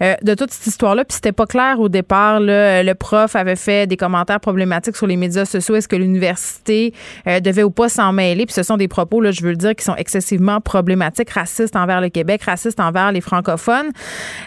[0.00, 1.04] euh, de toute cette histoire-là.
[1.04, 2.40] Puis c'était pas clair au départ.
[2.40, 5.76] Le prof avait fait des commentaires problématiques sur les médias sociaux.
[5.76, 6.92] Est-ce que l'université
[7.26, 8.46] devait ou pas s'en mêler?
[8.46, 11.76] Puis ce sont des propos, là, je veux le dire, qui sont excessivement problématiques, racistes
[11.76, 13.90] envers le Québec, racistes envers les francophones.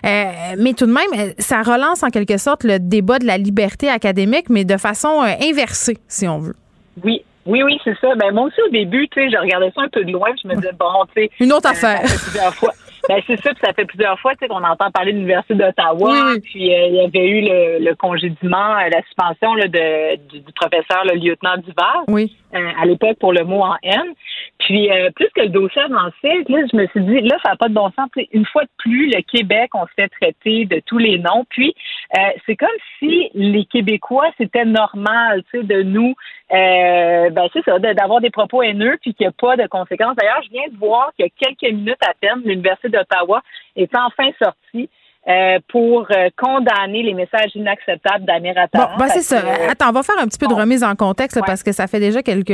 [0.03, 4.49] mais tout de même, ça relance en quelque sorte le débat de la liberté académique,
[4.49, 6.55] mais de façon euh, inversée, si on veut.
[7.03, 8.15] Oui, oui, oui, c'est ça.
[8.15, 10.47] Ben, moi aussi, au début, tu sais, je regardais ça un peu de loin, je
[10.47, 11.29] me disais, bon, tu sais.
[11.39, 12.01] Une autre euh, affaire.
[12.01, 12.71] plusieurs fois.
[13.07, 16.33] Ben, c'est ça, puis ça fait plusieurs fois qu'on entend parler de l'Université d'Ottawa.
[16.43, 21.03] Puis euh, il y avait eu le, le congédiement, la suspension là, de, du, professeur,
[21.05, 22.35] le lieutenant Duval, oui.
[22.53, 24.13] à l'époque pour le mot en N.
[24.59, 27.55] Puis, euh, plus que le dossier avançait, là, je me suis dit, là, ça n'a
[27.55, 28.09] pas de bon sens.
[28.31, 31.45] une fois de plus, le Québec, on se fait traiter de tous les noms.
[31.49, 31.75] Puis,
[32.15, 36.15] euh, c'est comme si les Québécois, c'était normal, tu sais, de nous,
[36.51, 40.15] euh, ben, c'est ça, d'avoir des propos haineux, puis qu'il n'y a pas de conséquences.
[40.15, 43.41] D'ailleurs, je viens de voir qu'il y a quelques minutes à peine, l'Université d'Ottawa
[43.75, 44.89] est enfin sortie
[45.27, 49.41] euh, pour condamner les messages inacceptables d'Amir Bon, ben c'est ça.
[49.69, 51.99] Attends, on va faire un petit peu de remise en contexte parce que ça fait
[51.99, 52.51] déjà quelques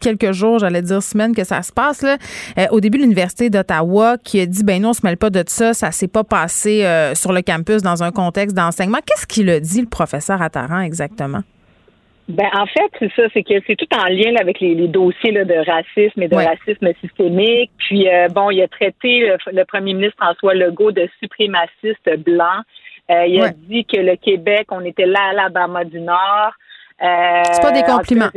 [0.00, 2.02] quelques jours, j'allais dire semaines que ça se passe.
[2.02, 2.16] Là.
[2.58, 5.42] Euh, au début, l'Université d'Ottawa qui a dit ben non, on se mêle pas de
[5.46, 8.98] ça, ça s'est pas passé euh, sur le campus dans un contexte d'enseignement.
[9.04, 11.40] Qu'est-ce qu'il a dit, le professeur Attaran, exactement?
[12.28, 15.70] Ben en fait, c'est ça, c'est que c'est tout en lien avec les, dossiers de
[15.70, 17.70] racisme et de racisme systémique.
[17.76, 22.62] Puis euh, bon, il a traité le, premier ministre François Legault de suprémaciste blanc.
[23.10, 26.52] il a dit que le Québec, on était là l'Alabama du Nord.
[26.98, 28.30] c'est pas des compliments.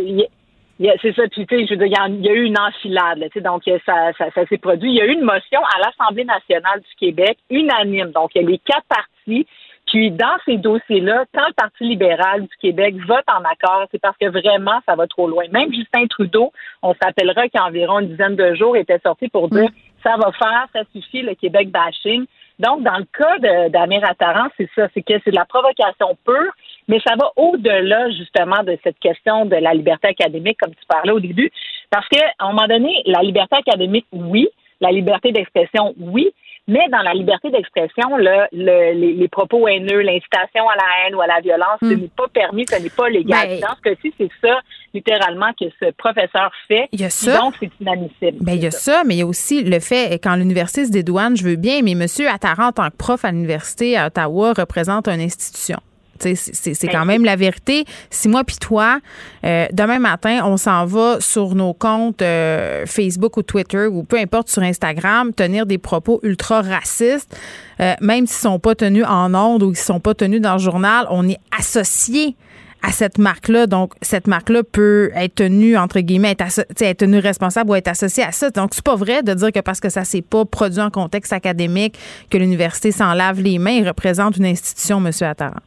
[1.01, 3.27] C'est ça, puis tu sais, je veux dire, il y, a eu une enfilade, là,
[3.41, 4.91] donc ça, ça, ça s'est produit.
[4.91, 8.11] Il y a eu une motion à l'Assemblée nationale du Québec, unanime.
[8.11, 9.47] Donc, il y a les quatre partis.
[9.87, 14.17] Puis, dans ces dossiers-là, quand le Parti libéral du Québec vote en accord, c'est parce
[14.17, 15.45] que vraiment, ça va trop loin.
[15.51, 19.69] Même Justin Trudeau, on s'appellera qu'environ une dizaine de jours était sorti pour dire
[20.03, 22.25] ça va faire, ça suffit, le Québec bashing.
[22.59, 26.51] Donc, dans le cas d'Amir Attaran, c'est ça, c'est que c'est de la provocation pure.
[26.87, 31.11] Mais ça va au-delà justement de cette question de la liberté académique, comme tu parlais
[31.11, 31.51] au début,
[31.89, 34.47] parce qu'à un moment donné, la liberté académique, oui,
[34.79, 36.31] la liberté d'expression, oui,
[36.67, 41.27] mais dans la liberté d'expression, le, les, propos haineux, l'incitation à la haine ou à
[41.27, 42.01] la violence, ce hmm.
[42.01, 43.47] n'est pas permis, ce n'est pas légal.
[43.47, 44.59] Ben, dans ce cas-ci, c'est ça,
[44.93, 46.89] littéralement, que ce professeur fait.
[46.91, 47.37] Il y a ça.
[47.39, 48.37] Donc, c'est inadmissible.
[48.41, 49.03] Ben, il y a ça.
[49.05, 51.95] mais il y a aussi le fait, quand l'université se dédouane, je veux bien, mais
[51.95, 55.77] monsieur Attaran, en tant que prof à l'université à Ottawa, représente une institution.
[56.19, 57.85] C'est quand même la vérité.
[58.09, 58.99] Si moi puis toi,
[59.43, 64.17] euh, demain matin, on s'en va sur nos comptes euh, Facebook ou Twitter ou peu
[64.17, 67.35] importe sur Instagram, tenir des propos ultra racistes,
[67.79, 70.59] euh, même s'ils sont pas tenus en ondes ou ils sont pas tenus dans le
[70.59, 72.35] journal, on est associé
[72.81, 73.67] à cette marque-là.
[73.67, 78.23] Donc, cette marque-là peut être tenue, entre guillemets, être, être tenue responsable ou être associée
[78.23, 78.49] à ça.
[78.49, 81.33] Donc, c'est pas vrai de dire que parce que ça s'est pas produit en contexte
[81.33, 81.97] académique,
[82.29, 85.11] que l'université s'en lave les mains et représente une institution, M.
[85.21, 85.59] Attaran.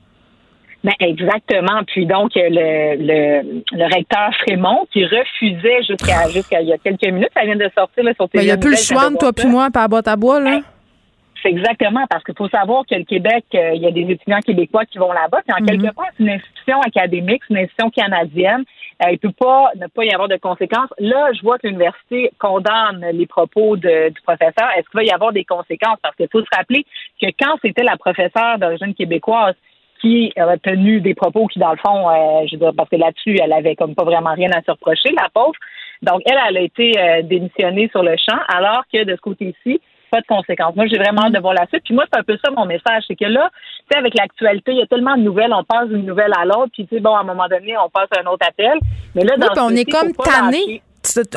[0.82, 1.82] Ben exactement.
[1.86, 7.04] Puis donc le, le, le recteur Frémont qui refusait jusqu'à jusqu'à il y a quelques
[7.04, 9.16] minutes, ça vient de sortir là, sur ben, Il n'y a plus le choix de
[9.16, 10.60] toi puis moi, par boîte à bois là.
[11.42, 14.40] c'est exactement parce qu'il faut savoir que le Québec, euh, il y a des étudiants
[14.40, 15.42] québécois qui vont là-bas.
[15.46, 15.92] Puis en quelque mhm.
[15.92, 18.64] part, c'est une institution académique, c'est une institution canadienne.
[19.02, 20.90] Euh, il peut pas ne pas y avoir de conséquences.
[20.98, 24.68] Là, je vois que l'université condamne les propos de, du professeur.
[24.76, 25.98] Est-ce qu'il va y avoir des conséquences?
[26.02, 26.84] Parce qu'il faut se rappeler
[27.20, 29.54] que quand c'était la professeure d'origine québécoise
[30.00, 32.96] qui a tenu des propos qui, dans le fond, euh, je veux dire, parce que
[32.96, 35.54] là-dessus, elle avait comme pas vraiment rien à se reprocher, la pauvre.
[36.02, 39.80] Donc, elle, elle a été euh, démissionnée sur le champ, alors que de ce côté-ci,
[40.10, 40.74] pas de conséquences.
[40.74, 41.84] Moi, j'ai vraiment hâte de voir la suite.
[41.84, 44.72] Puis moi, c'est un peu ça mon message, c'est que là, tu sais, avec l'actualité,
[44.72, 47.00] il y a tellement de nouvelles, on passe d'une nouvelle à l'autre, puis tu sais,
[47.00, 48.78] bon, à un moment donné, on passe à un autre appel.
[49.14, 50.82] Mais là, dans on est comme tanné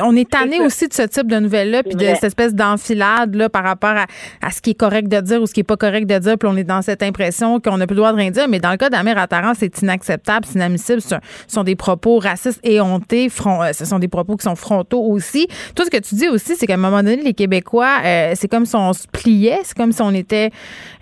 [0.00, 3.48] on est tanné aussi de ce type de nouvelles-là, puis de cette espèce d'enfilade là,
[3.48, 3.94] par rapport
[4.42, 6.38] à, ce qui est correct de dire ou ce qui est pas correct de dire,
[6.38, 8.48] puis on est dans cette impression qu'on n'a plus le droit de rien dire.
[8.48, 11.00] Mais dans le cas d'Amir Attaran, c'est inacceptable, c'est inadmissible.
[11.00, 11.16] Ce
[11.48, 13.28] sont des propos racistes et hontés.
[13.46, 15.48] Euh, ce sont des propos qui sont frontaux aussi.
[15.74, 18.48] Tout ce que tu dis aussi, c'est qu'à un moment donné, les Québécois, euh, c'est
[18.48, 20.50] comme si on se pliait, c'est comme si on était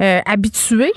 [0.01, 0.93] euh, habitués.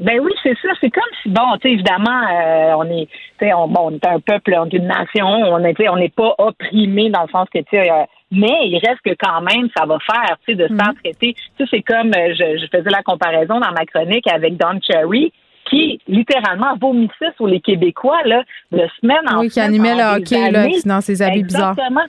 [0.00, 0.68] Ben oui, c'est ça.
[0.80, 3.06] C'est comme si, bon, tu sais, évidemment, euh, on est,
[3.38, 5.96] tu sais, on, bon, on est un peuple, on est une nation, on est, on
[5.96, 9.40] n'est pas opprimé dans le sens que, tu sais, euh, mais il reste que quand
[9.42, 11.34] même, ça va faire, tu sais, de se faire traiter.
[11.34, 14.80] Tu sais, c'est comme, euh, je, je, faisais la comparaison dans ma chronique avec Don
[14.82, 15.32] Cherry,
[15.70, 18.42] qui littéralement vomissait sur les Québécois, là,
[18.72, 19.38] de semaine en semaine.
[19.40, 21.74] Oui, qui animait le hockey, là, dans ses habits Exactement.
[21.76, 22.08] bizarres.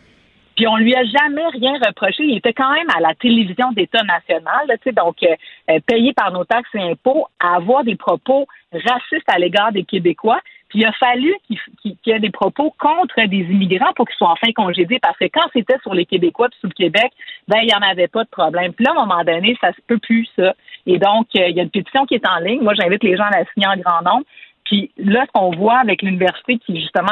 [0.55, 2.23] Puis on lui a jamais rien reproché.
[2.23, 5.27] Il était quand même à la télévision d'État national, là, donc euh,
[5.69, 9.83] euh, payé par nos taxes et impôts, à avoir des propos racistes à l'égard des
[9.83, 10.39] Québécois.
[10.69, 14.32] Puis il a fallu qu'il y ait des propos contre des immigrants pour qu'ils soient
[14.32, 17.11] enfin congédiés, parce que quand c'était sur les Québécois puis sur le Québec,
[17.47, 18.73] ben il n'y en avait pas de problème.
[18.73, 20.53] Puis là, à un moment donné, ça se peut plus ça.
[20.87, 22.61] Et donc, euh, il y a une pétition qui est en ligne.
[22.61, 24.25] Moi, j'invite les gens à la signer en grand nombre.
[24.66, 27.12] Puis là, ce qu'on voit avec l'université qui justement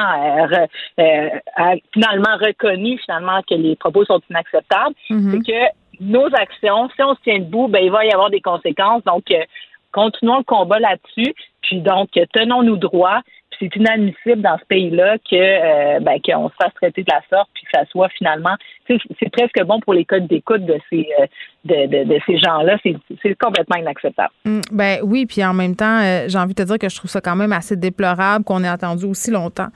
[1.00, 5.32] euh, a finalement reconnu finalement que les propos sont inacceptables, mm-hmm.
[5.32, 8.42] c'est que nos actions, si on se tient debout, ben il va y avoir des
[8.42, 9.04] conséquences.
[9.04, 9.44] Donc, euh,
[9.92, 11.34] continuons le combat là-dessus.
[11.62, 13.22] Puis donc, tenons-nous droit
[13.60, 17.50] c'est inadmissible dans ce pays-là que euh, ben, qu'on se fasse traiter de la sorte
[17.54, 18.56] puis que ça soit finalement
[18.88, 21.26] c'est presque bon pour les codes d'écoute de ces euh,
[21.66, 22.78] de, de, ces gens-là.
[22.84, 24.32] C'est complètement inacceptable.
[24.44, 26.96] Mm, ben oui, puis en même temps, euh, j'ai envie de te dire que je
[26.98, 29.70] trouve ça quand même assez déplorable qu'on ait attendu aussi longtemps.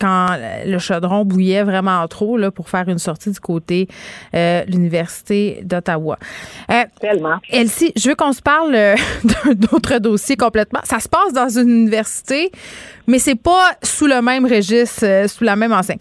[0.00, 0.28] quand
[0.64, 3.88] le chaudron bouillait vraiment trop là, pour faire une sortie du côté
[4.32, 6.18] de l'Université d'Ottawa.
[7.00, 7.38] Tellement.
[7.50, 10.80] Elsie, je veux qu'on se parle d'un autre dossier complètement.
[10.84, 12.52] Ça se passe dans une université
[13.08, 15.98] mais c'est pas sous le même registre, euh, sous la même enseigne.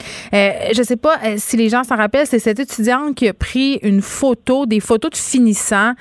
[0.73, 3.79] Je sais pas euh, si les gens s'en rappellent, c'est cette étudiante qui a pris
[3.84, 5.93] une photo, des photos de finissants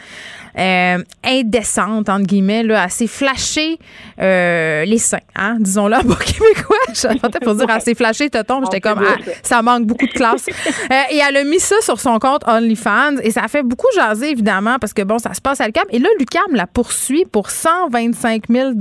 [0.58, 3.78] euh, indécente, entre guillemets, là, assez flashé
[4.20, 6.76] euh, les seins, hein, disons-le en québécois.
[6.94, 10.46] J'entendais pour dire assez flashé tombe j'étais comme, ah, ça manque beaucoup de classe.
[10.90, 13.86] Euh, et elle a mis ça sur son compte OnlyFans et ça a fait beaucoup
[13.96, 15.84] jaser, évidemment, parce que bon, ça se passe à Lucam.
[15.90, 18.72] Et là, Lucam la poursuit pour 125 000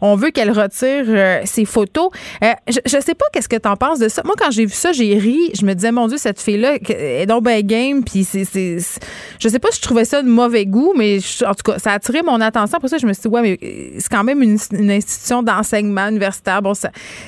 [0.00, 2.10] On veut qu'elle retire euh, ses photos.
[2.40, 4.22] je, je sais pas qu'est-ce que tu en penses de ça.
[4.24, 5.38] Moi, quand j'ai vu ça, j'ai ri.
[5.58, 8.02] Je me disais, mon Dieu, cette fille-là est donc bien game.
[8.02, 8.44] Puis c'est,
[9.38, 11.92] je sais pas si je trouvais ça de mauvais goût mais en tout cas, ça
[11.92, 12.78] a attiré mon attention.
[12.78, 14.58] Pour ça, je me suis dit, ouais, mais euh, c'est quand même une,
[14.90, 16.62] institution d'enseignement universitaire.
[16.62, 16.72] Bon,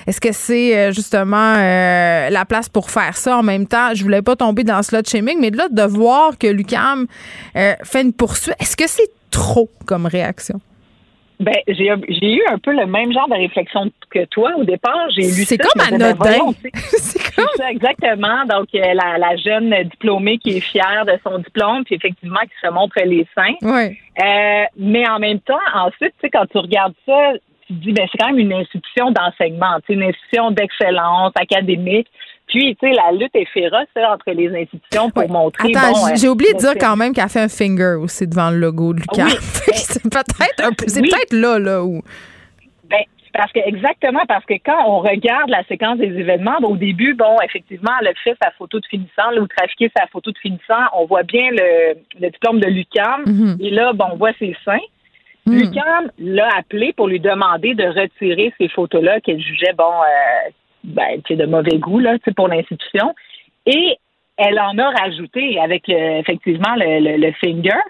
[0.06, 3.38] est-ce que c'est euh, justement euh, la place pour faire ça?
[3.38, 3.94] En même temps?
[3.94, 7.06] Je voulais pas tomber dans ce lot shaming, mais là, de voir que Lucam
[7.54, 10.60] fait une poursuite, est-ce que c'est trop comme réaction?
[11.40, 15.10] Ben, j'ai eu un peu le même genre de réflexion que toi au départ.
[15.10, 16.14] J'ai lu C'est comme anodin.
[16.14, 18.44] Ben, c'est comme ça, exactement.
[18.46, 22.66] Donc euh, la, la, jeune diplômée qui est fière de son diplôme, puis effectivement qui
[22.66, 23.54] se montre les seins.
[23.62, 23.98] Oui.
[24.22, 27.32] Euh, mais en même temps, ensuite, tu sais, quand tu regardes ça,
[27.66, 32.08] tu te dis ben c'est quand même une institution d'enseignement, une institution d'excellence académique.
[32.46, 35.72] Puis, tu sais, la lutte est féroce entre les institutions pour montrer.
[35.74, 38.92] Attends, j'ai oublié de dire quand même qu'elle fait un finger aussi devant le logo
[38.92, 39.28] de Lucas.
[39.72, 42.02] c'est peut-être c'est peut-être là, là où.
[42.88, 43.00] Ben,
[43.32, 47.36] parce que exactement, parce que quand on regarde la séquence des événements, au début, bon,
[47.42, 50.84] effectivement, elle a fait sa photo de finissant, là, ou trafiqué sa photo de finissant,
[50.92, 51.94] on voit bien le,
[52.30, 53.56] diplôme de Lucam, mm-hmm.
[53.60, 54.78] et là, bon, on voit ses seins.
[55.46, 55.58] Mm.
[55.58, 60.50] Lucam l'a appelé pour lui demander de retirer ces photos-là qu'elle jugeait, bon, euh,
[60.84, 63.14] ben, de mauvais goût là, pour l'institution.
[63.66, 63.96] Et
[64.36, 67.80] elle en a rajouté avec effectivement le, le, finger.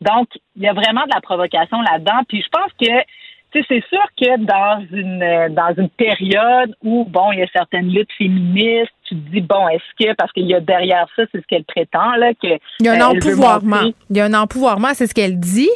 [0.00, 2.22] Donc, il y a vraiment de la provocation là-dedans.
[2.28, 3.04] Puis je pense que
[3.52, 8.12] c'est sûr que dans une dans une période où bon, il y a certaines luttes
[8.16, 11.46] féministes, tu te dis bon, est-ce que parce qu'il y a derrière ça, c'est ce
[11.46, 12.48] qu'elle prétend là que
[12.78, 13.92] il y a un empouvoirment.
[14.08, 15.70] Il y a un empouvoirment, c'est ce qu'elle dit.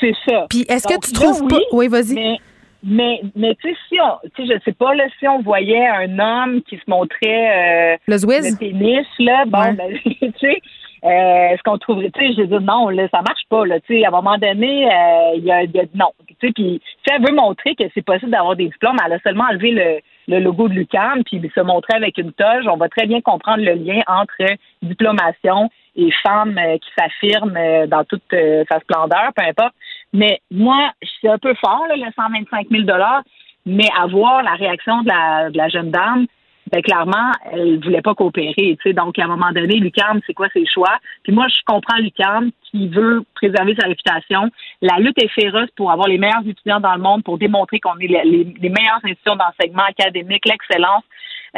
[0.00, 0.46] C'est ça.
[0.48, 2.38] Puis est-ce que tu trouves pas Oui, vas-y.
[2.84, 5.86] Mais, mais tu sais, si on, tu sais, je sais pas, là, si on voyait
[5.86, 7.96] un homme qui se montrait, euh,
[8.52, 10.60] le, pénis, là, bon, ben, tu sais,
[11.04, 13.94] euh, est-ce qu'on trouverait, tu sais, je dis non, là, ça marche pas, là, tu
[13.94, 16.80] sais, à un moment donné, euh, il y, a, y a, non, tu sais, puis
[16.84, 19.98] si elle veut montrer que c'est possible d'avoir des diplômes, elle a seulement enlevé le,
[20.28, 23.64] le logo de l'UQAM, puis se montrer avec une toge, on va très bien comprendre
[23.64, 24.36] le lien entre
[24.82, 29.74] diplomation et femmes euh, qui s'affirment dans toute sa splendeur, peu importe.
[30.12, 32.84] Mais moi, c'est un peu fort, là, le 125 000
[33.66, 36.26] mais avoir la réaction de la, de la jeune dame,
[36.70, 38.54] ben clairement, elle voulait pas coopérer.
[38.56, 40.98] Tu sais, donc à un moment donné, Lucam, c'est quoi ses choix?
[41.22, 44.50] Puis moi, je comprends Lucam qui veut préserver sa réputation.
[44.82, 47.98] La lutte est féroce pour avoir les meilleurs étudiants dans le monde, pour démontrer qu'on
[47.98, 51.04] est les, les meilleures institutions d'enseignement académique, l'excellence.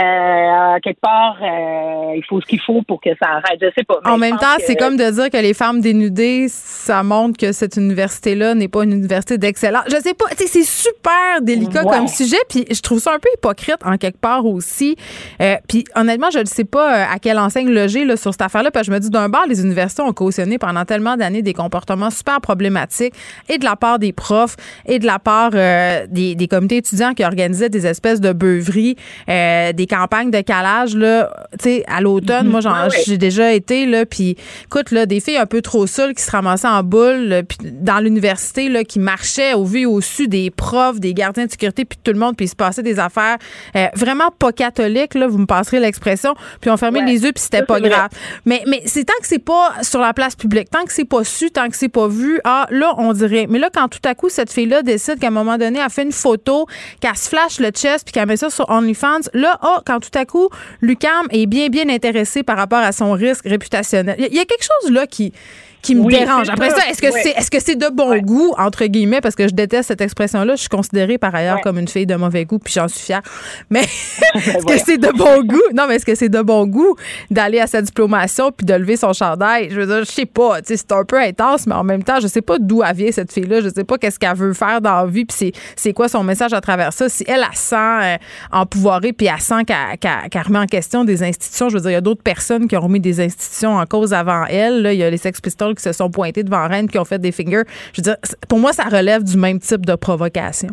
[0.01, 3.59] Euh, quelque part, euh, il faut ce qu'il faut pour que ça arrête.
[3.60, 3.98] Je sais pas.
[4.05, 7.77] En même temps, c'est comme de dire que les femmes dénudées, ça montre que cette
[7.77, 9.85] université-là n'est pas une université d'excellence.
[9.89, 10.27] Je sais pas.
[10.36, 14.47] C'est super délicat comme sujet, puis je trouve ça un peu hypocrite en quelque part
[14.47, 14.97] aussi.
[15.43, 18.70] Euh, puis honnêtement, je ne sais pas à quelle enseigne loger là, sur cette affaire-là,
[18.70, 21.55] parce que je me dis d'un bord, les universités ont cautionné pendant tellement d'années des
[21.55, 23.14] comportements super problématiques
[23.48, 24.56] et de la part des profs
[24.86, 28.97] et de la part des, des, comités étudiants qui organisaient des espèces de beuveries,
[29.27, 34.07] des campagnes de calage, là, tu sais, à l'automne, moi, Ah j'ai déjà été, là,
[34.07, 34.37] puis
[34.67, 37.99] écoute, là, des filles un peu trop seules qui se ramassaient en boule, puis dans
[37.99, 41.85] l'université, là, qui marchaient au vu et au su des profs, des gardiens de sécurité,
[41.85, 43.37] puis tout le monde, puis il se passait des affaires
[43.75, 47.43] euh, vraiment pas catholiques, là, vous me passerez l'expression, puis on fermait les yeux, puis
[47.43, 48.11] c'était pas grave.
[48.45, 51.25] Mais, mais c'est tant que c'est pas sur la place publique, tant que c'est pas
[51.25, 53.47] su, tant que c'est pas vu, ah, là, on dirait.
[53.49, 56.05] Mais là, quand tout à coup, cette fille-là décide qu'à un moment donné, elle fait
[56.05, 56.67] une photo,
[57.01, 60.25] qu'elle se flash le chest, puis qu'elle met ça sur OnlyFans, là, quand tout à
[60.25, 60.49] coup,
[60.81, 64.17] Lucam est bien, bien intéressé par rapport à son risque réputationnel.
[64.19, 65.33] Il y, a quelque chose là qui
[65.82, 66.48] qui me dérange.
[66.48, 69.48] Après ça, est-ce que c'est est-ce que c'est de bon goût entre guillemets parce que
[69.48, 70.55] je déteste cette expression-là.
[70.55, 73.23] Je suis considérée par ailleurs comme une fille de mauvais goût, puis j'en suis fière.
[73.70, 73.81] Mais
[74.35, 75.62] est-ce que c'est de bon goût?
[75.74, 76.97] Non, mais est-ce que c'est de bon goût
[77.31, 79.69] d'aller à sa diplomation puis de lever son chandail?
[79.70, 80.59] Je veux dire, je sais pas.
[80.65, 83.32] C'est un peu intense, mais en même temps, je sais pas d'où elle vient cette
[83.32, 83.61] fille-là.
[83.61, 86.52] Je sais pas qu'est-ce qu'elle veut faire dans la vie, puis c'est quoi son message
[86.52, 87.09] à travers ça.
[87.09, 88.16] Si elle, elle sent euh,
[88.52, 91.69] empouvoirée, puis elle sent qu'elle remet en question des institutions.
[91.69, 94.12] Je veux dire, il y a d'autres personnes qui ont remis des institutions en cause
[94.12, 94.82] avant elle.
[94.82, 94.93] Là.
[94.93, 97.19] Il y a les Sex Pistols qui se sont pointés devant Rennes, qui ont fait
[97.19, 97.65] des fingers.
[97.93, 98.17] Je veux dire,
[98.49, 100.69] pour moi, ça relève du même type de provocation.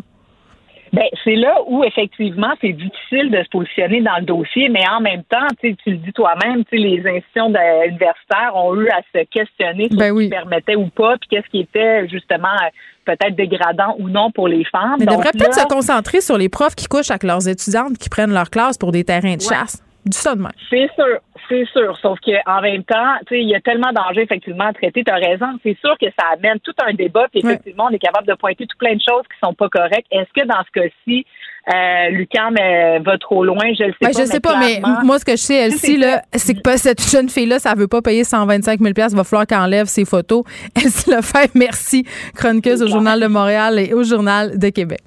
[0.92, 5.00] Ben, c'est là où effectivement c'est difficile de se positionner dans le dossier, mais en
[5.00, 9.98] même temps, tu le dis toi-même, les institutions universitaires ont eu à se questionner sur
[9.98, 12.56] ben ce qui permettait ou pas, puis qu'est-ce qui était justement
[13.04, 14.96] peut-être dégradant ou non pour les femmes.
[14.98, 18.32] Mais devrait peut-être se concentrer sur les profs qui couchent avec leurs étudiantes qui prennent
[18.32, 19.82] leur classe pour des terrains de chasse.
[20.08, 20.52] Du ça de même.
[20.70, 21.18] C'est sûr,
[21.48, 21.96] c'est sûr.
[22.00, 25.04] Sauf qu'en même temps, il y a tellement d'enjeux effectivement à traiter.
[25.04, 25.46] Tu as raison.
[25.62, 27.26] C'est sûr que ça amène tout un débat.
[27.30, 30.06] Puis effectivement, on est capable de pointer tout plein de choses qui sont pas correctes.
[30.10, 31.26] Est-ce que dans ce cas-ci,
[31.68, 34.20] euh, Lucam euh, va trop loin, je le sais ben, pas.
[34.20, 36.02] Je sais pas, mais moi, ce que je sais, Elsie,
[36.34, 39.58] c'est que cette jeune fille-là, ça veut pas payer 125 000 Il va falloir qu'elle
[39.58, 40.44] enlève ses photos.
[40.76, 42.04] Elsie Lefebvre, merci,
[42.34, 45.00] chroniqueuse au Journal de Montréal et au Journal de Québec.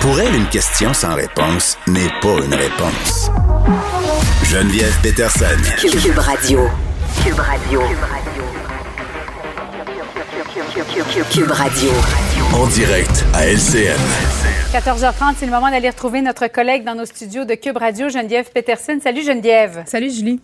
[0.00, 3.30] Pour elle, une question sans réponse n'est pas une réponse.
[4.44, 5.44] Geneviève Peterson.
[5.76, 6.68] Cube Radio.
[7.24, 7.80] Cube Radio.
[11.32, 11.90] Cube Radio.
[12.54, 13.98] En direct à LCN.
[14.72, 18.50] 14h30, c'est le moment d'aller retrouver notre collègue dans nos studios de Cube Radio, Geneviève
[18.52, 18.98] Peterson.
[19.02, 19.82] Salut Geneviève.
[19.86, 20.40] Salut Julie.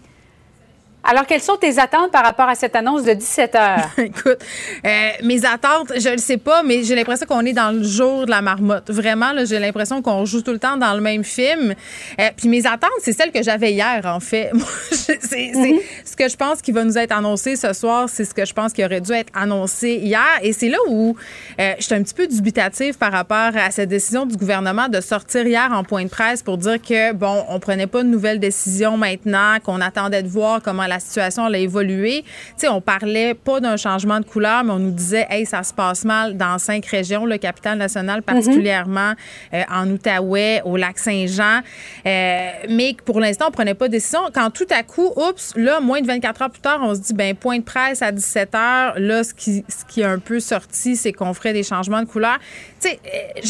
[1.06, 3.90] Alors, quelles sont tes attentes par rapport à cette annonce de 17 heures?
[3.98, 4.38] Écoute,
[4.86, 8.24] euh, mes attentes, je ne sais pas, mais j'ai l'impression qu'on est dans le jour
[8.24, 8.90] de la marmotte.
[8.90, 11.74] Vraiment, j'ai l'impression qu'on joue tout le temps dans le même film.
[12.18, 14.50] Euh, puis mes attentes, c'est celles que j'avais hier, en fait.
[14.90, 15.80] c'est mm-hmm.
[16.06, 18.54] ce que je pense qui va nous être annoncé ce soir, c'est ce que je
[18.54, 20.38] pense qui aurait dû être annoncé hier.
[20.40, 21.14] Et c'est là où
[21.60, 25.02] euh, je suis un petit peu dubitative par rapport à cette décision du gouvernement de
[25.02, 28.40] sortir hier en point de presse pour dire que, bon, on prenait pas de nouvelles
[28.40, 32.22] décisions maintenant, qu'on attendait de voir comment la la situation a évolué.
[32.22, 35.62] Tu sais, on parlait pas d'un changement de couleur, mais on nous disait, hey, ça
[35.62, 39.12] se passe mal dans cinq régions, le capital national particulièrement,
[39.52, 41.60] euh, en Outaouais, au lac Saint-Jean.
[42.06, 44.20] Euh, mais pour l'instant, on prenait pas de décision.
[44.32, 47.14] Quand tout à coup, oups, là, moins de 24 heures plus tard, on se dit,
[47.14, 48.94] ben point de presse à 17 heures.
[48.96, 52.08] Là, ce qui, ce qui est un peu sorti, c'est qu'on ferait des changements de
[52.08, 52.38] couleur.
[52.80, 53.40] Tu sais, euh,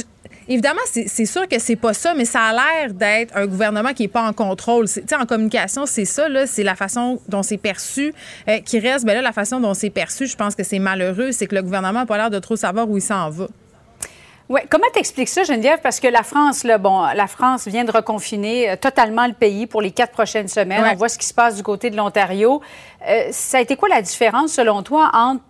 [0.49, 4.03] Évidemment, c'est sûr que c'est pas ça, mais ça a l'air d'être un gouvernement qui
[4.03, 4.87] n'est pas en contrôle.
[5.19, 8.15] En communication, c'est ça, c'est la façon dont c'est perçu
[8.49, 9.05] euh, qui reste.
[9.05, 11.63] Ben là, la façon dont c'est perçu, je pense que c'est malheureux, c'est que le
[11.63, 13.47] gouvernement n'a pas l'air de trop savoir où il s'en va.
[14.51, 14.61] Oui.
[14.69, 15.79] Comment t'expliques ça, Geneviève?
[15.83, 19.67] Parce que la France, là, bon, la France vient de reconfiner euh, totalement le pays
[19.67, 20.85] pour les quatre prochaines semaines.
[20.93, 22.61] On voit ce qui se passe du côté de l'Ontario.
[23.09, 25.43] Euh, ça a été quoi la différence, selon toi, entre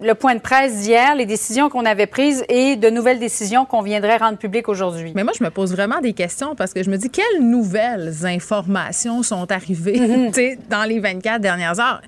[0.00, 3.80] le point de presse d'hier, les décisions qu'on avait prises et de nouvelles décisions qu'on
[3.80, 5.12] viendrait rendre publiques aujourd'hui.
[5.14, 8.12] Mais moi, je me pose vraiment des questions parce que je me dis quelles nouvelles
[8.24, 10.56] informations sont arrivées mhm.
[10.70, 12.02] dans les 24 dernières heures?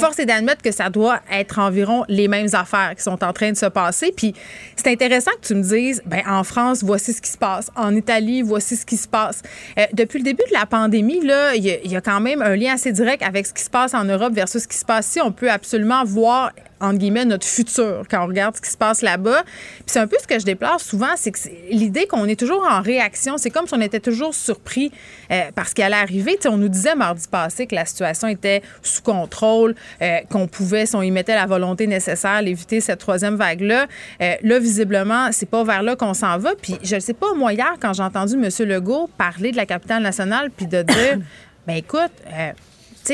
[0.00, 3.50] Force est d'admettre que ça doit être environ les mêmes affaires qui sont en train
[3.50, 4.12] de se passer.
[4.16, 4.34] Puis
[4.76, 7.70] c'est intéressant que tu me dises, ben, en France, voici ce qui se passe.
[7.74, 9.42] En Italie, voici ce qui se passe.
[9.78, 12.74] Euh, depuis le début de la pandémie, il y, y, a quand même un lien
[12.74, 15.20] assez direct avec ce qui se passe en Europe versus ce qui se passe ici.
[15.20, 19.02] On peut absolument voir entre guillemets, notre futur quand on regarde ce qui se passe
[19.02, 19.42] là-bas.
[19.42, 21.38] Puis c'est un peu ce que je déplore souvent, c'est que
[21.70, 24.90] l'idée qu'on est toujours en réaction, c'est comme si on était toujours surpris
[25.30, 26.38] euh, parce qu'elle est arrivée.
[26.46, 30.96] on nous disait mardi passé que la situation était sous contrôle, euh, qu'on pouvait, si
[30.96, 33.86] on y mettait la volonté nécessaire, éviter cette troisième vague-là.
[34.22, 36.54] Euh, là, visiblement, c'est pas vers là qu'on s'en va.
[36.60, 38.48] Puis je ne sais pas, moi, hier, quand j'ai entendu M.
[38.68, 41.18] Legault parler de la capitale nationale, puis de dire,
[41.66, 42.12] ben écoute,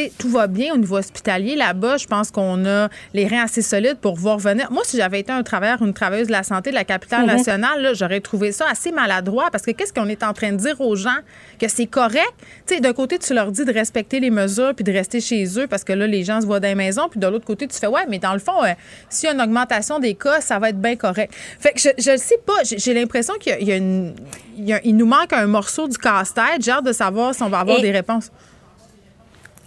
[0.01, 1.97] sais, tout va bien au niveau hospitalier là-bas.
[1.97, 4.71] Je pense qu'on a les reins assez solides pour voir venir.
[4.71, 7.37] Moi, si j'avais été un travailleur, une travailleuse de la santé de la capitale mhm.
[7.37, 10.81] nationale, j'aurais trouvé ça assez maladroit parce que qu'est-ce qu'on est en train de dire
[10.81, 11.19] aux gens?
[11.59, 12.35] Que c'est correct?
[12.67, 15.47] Tu sais, d'un côté, tu leur dis de respecter les mesures puis de rester chez
[15.59, 17.09] eux parce que là, les gens se voient dans les maisons.
[17.09, 18.73] Puis de l'autre côté, tu fais, ouais, mais dans le fond, euh,
[19.09, 21.33] s'il y a une augmentation des cas, ça va être bien correct.
[21.59, 22.63] Fait que je ne sais pas.
[22.65, 24.15] J'ai l'impression qu'il y, a une.
[24.59, 26.61] Il, nous manque un morceau du casse-tête.
[26.61, 28.31] J'ai hâte de savoir si on va avoir des réponses.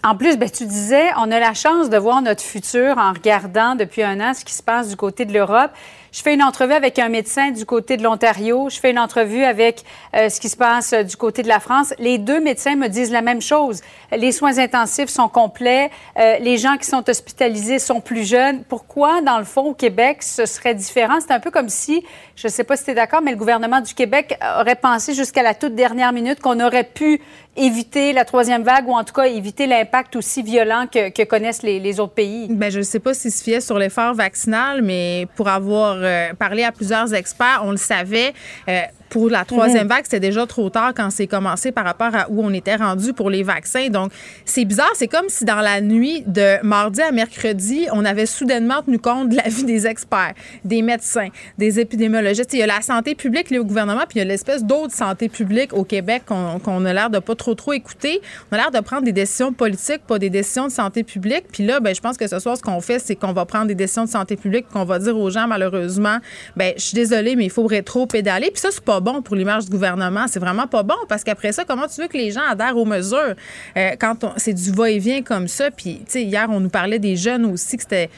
[0.02, 3.74] En plus, ben, tu disais, on a la chance de voir notre futur en regardant
[3.74, 5.70] depuis un an ce qui se passe du côté de l'Europe.
[6.12, 8.68] Je fais une entrevue avec un médecin du côté de l'Ontario.
[8.68, 9.84] Je fais une entrevue avec
[10.16, 11.94] euh, ce qui se passe euh, du côté de la France.
[12.00, 13.80] Les deux médecins me disent la même chose.
[14.10, 15.88] Les soins intensifs sont complets.
[16.18, 18.64] Euh, les gens qui sont hospitalisés sont plus jeunes.
[18.64, 21.18] Pourquoi, dans le fond, au Québec, ce serait différent?
[21.20, 22.04] C'est un peu comme si,
[22.34, 25.14] je ne sais pas si tu es d'accord, mais le gouvernement du Québec aurait pensé
[25.14, 27.20] jusqu'à la toute dernière minute qu'on aurait pu
[27.56, 32.00] éviter la troisième vague ou en tout cas éviter l'impact aussi violent que, connaissent les,
[32.00, 32.48] autres pays?
[32.48, 36.34] Bien, je ne sais pas s'il se fiait sur l'effort vaccinal, mais pour avoir euh,
[36.34, 38.32] parlé à plusieurs experts, on le savait.
[38.68, 39.88] Euh, pour la troisième mhm.
[39.88, 43.12] vague, c'était déjà trop tard quand c'est commencé par rapport à où on était rendu
[43.12, 43.88] pour les vaccins.
[43.88, 44.12] Donc,
[44.44, 44.90] c'est bizarre.
[44.94, 49.30] C'est comme si dans la nuit de mardi à mercredi, on avait soudainement tenu compte
[49.30, 50.34] de l'avis des experts,
[50.64, 51.28] des médecins,
[51.58, 52.52] des épidémiologistes.
[52.54, 55.28] Il y a la santé publique au gouvernement, puis il y a l'espèce d'autre santé
[55.28, 58.20] publique au Québec qu'on a l'air de pas trop, trop écouter.
[58.50, 61.46] On a l'air de prendre des décisions politiques, pas des décisions de santé publique.
[61.52, 63.66] Puis là, ben, je pense que ce soir, ce qu'on fait, c'est qu'on va prendre
[63.66, 66.18] des décisions de santé publique, qu'on va dire aux gens, malheureusement,
[66.56, 68.50] ben, je suis désolée, mais il faut rétro-pédaler.
[68.52, 70.26] Puis ça, c'est pas bon pour l'image du gouvernement.
[70.28, 72.84] C'est vraiment pas bon parce qu'après ça, comment tu veux que les gens adhèrent aux
[72.84, 73.34] mesures?
[73.76, 75.70] Euh, quand c'est du va-et-vient comme ça?
[75.70, 78.10] Puis, tu sais, hier, on nous parlait des jeunes aussi, que c'était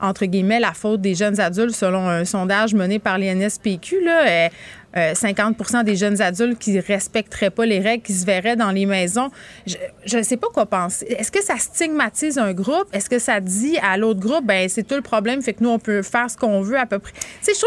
[0.00, 4.04] entre guillemets, la faute des jeunes adultes selon un sondage mené par l'INSPQ.
[4.04, 4.24] Là.
[4.26, 8.86] 50 euh, des jeunes adultes qui respecteraient pas les règles, qui se verraient dans les
[8.86, 9.30] maisons.
[9.66, 11.06] Je ne sais pas quoi penser.
[11.18, 12.86] Est-ce que ça stigmatise un groupe?
[12.92, 15.70] Est-ce que ça dit à l'autre groupe, ben c'est tout le problème, fait que nous,
[15.70, 17.12] on peut faire ce qu'on veut à peu près?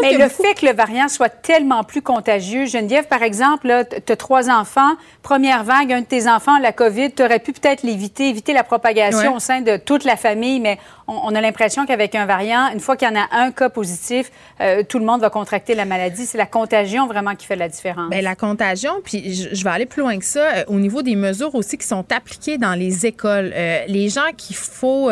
[0.02, 4.16] Mais le fait que le variant soit tellement plus contagieux, Geneviève, par exemple, tu as
[4.16, 4.92] trois enfants,
[5.22, 8.64] première vague, un de tes enfants, la COVID, tu aurais pu peut-être l'éviter, éviter la
[8.64, 12.80] propagation au sein de toute la famille, mais on, a l'impression qu'avec un variant, une
[12.80, 14.30] fois qu'il y en a un cas positif,
[14.60, 16.26] euh, tout le monde va contracter la maladie.
[16.26, 18.10] C'est la contagion vraiment qui fait la différence.
[18.10, 21.16] Bien, la contagion, puis je, vais aller plus loin que ça, euh, au niveau des
[21.16, 23.52] mesures aussi qui sont appliquées dans les écoles.
[23.54, 25.10] Euh, les gens qu'il faut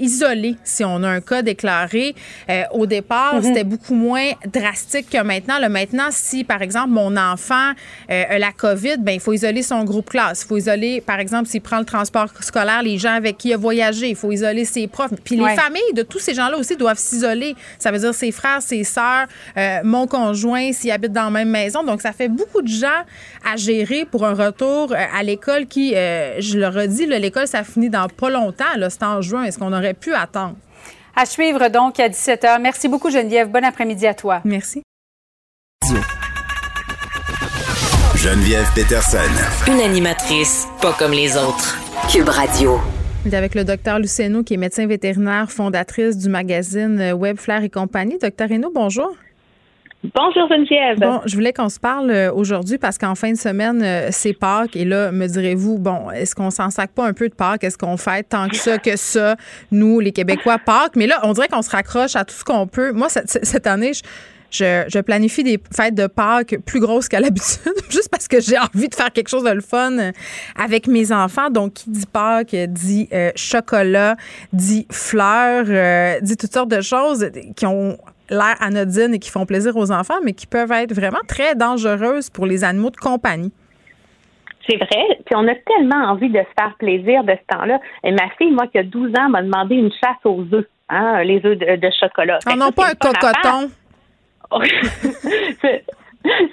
[0.00, 2.14] isoler si on a un cas déclaré,
[2.72, 3.42] au départ, mhm.
[3.42, 5.58] c'était beaucoup moins drastique que maintenant.
[5.58, 7.72] Là, maintenant, si, par exemple, mon enfant
[8.08, 10.42] a la COVID, ben il faut isoler son groupe classe.
[10.42, 13.54] Il faut isoler, par exemple, s'il prend le transport scolaire, les gens avec qui il
[13.54, 14.08] a voyagé.
[14.10, 15.12] Il faut isoler ses profs.
[15.24, 17.54] Puis les familles de tous ces gens-là aussi doivent s'isoler.
[17.78, 21.82] Ça veut dire ses frères, ses sœurs, euh, mon conjoint s'ils habitent dans même maison.
[21.82, 23.02] Donc, ça fait beaucoup de gens
[23.44, 27.64] à gérer pour un retour euh, à l'école qui, euh, je le redis, l'école, ça
[27.64, 28.64] finit dans pas longtemps.
[28.88, 29.42] C'est en juin.
[29.44, 30.54] Est-ce qu'on aurait pu attendre?
[31.16, 32.60] À suivre donc à 17 h.
[32.60, 33.50] Merci beaucoup, Geneviève.
[33.50, 34.40] Bon après-midi à toi.
[34.44, 34.82] Merci.
[38.16, 39.18] Geneviève Peterson.
[39.66, 41.76] Une animatrice pas comme les autres.
[42.08, 42.80] Cube Radio
[43.32, 47.70] avec le docteur Luceno, qui est médecin vétérinaire, fondatrice du magazine euh, Web Flair et
[47.70, 48.18] compagnie.
[48.18, 49.14] Docteur Reno, bonjour.
[50.02, 50.98] Bonjour Geneviève.
[50.98, 54.32] Bon, je voulais qu'on se parle euh, aujourd'hui parce qu'en fin de semaine, euh, c'est
[54.32, 57.62] Pâques et là, me direz-vous, bon, est-ce qu'on s'en sac pas un peu de Pâques?
[57.62, 59.36] Est-ce qu'on fait tant que ça, que ça,
[59.70, 60.96] nous, les Québécois, Pâques?
[60.96, 62.90] Mais là, on dirait qu'on se raccroche à tout ce qu'on peut.
[62.90, 63.92] Moi, cette, cette année,
[64.52, 68.58] je, je, planifie des fêtes de Pâques plus grosses qu'à l'habitude, juste parce que j'ai
[68.58, 70.12] envie de faire quelque chose de le fun euh,
[70.56, 71.50] avec mes enfants.
[71.50, 74.16] Donc, qui dit Pâques dit euh, chocolat,
[74.52, 77.96] dit fleurs, euh, dit toutes sortes de choses qui ont
[78.32, 82.30] l'air anodines et qui font plaisir aux enfants, mais qui peuvent être vraiment très dangereuses
[82.30, 83.52] pour les animaux de compagnie.
[84.68, 85.18] C'est vrai.
[85.26, 87.80] Puis on a tellement envie de se faire plaisir de ce temps-là.
[88.04, 91.22] Et ma fille, moi, qui a 12 ans, m'a demandé une chasse aux œufs, hein,
[91.24, 92.38] les œufs de, chocolat.
[92.46, 93.70] Ah non, pas un cocoton.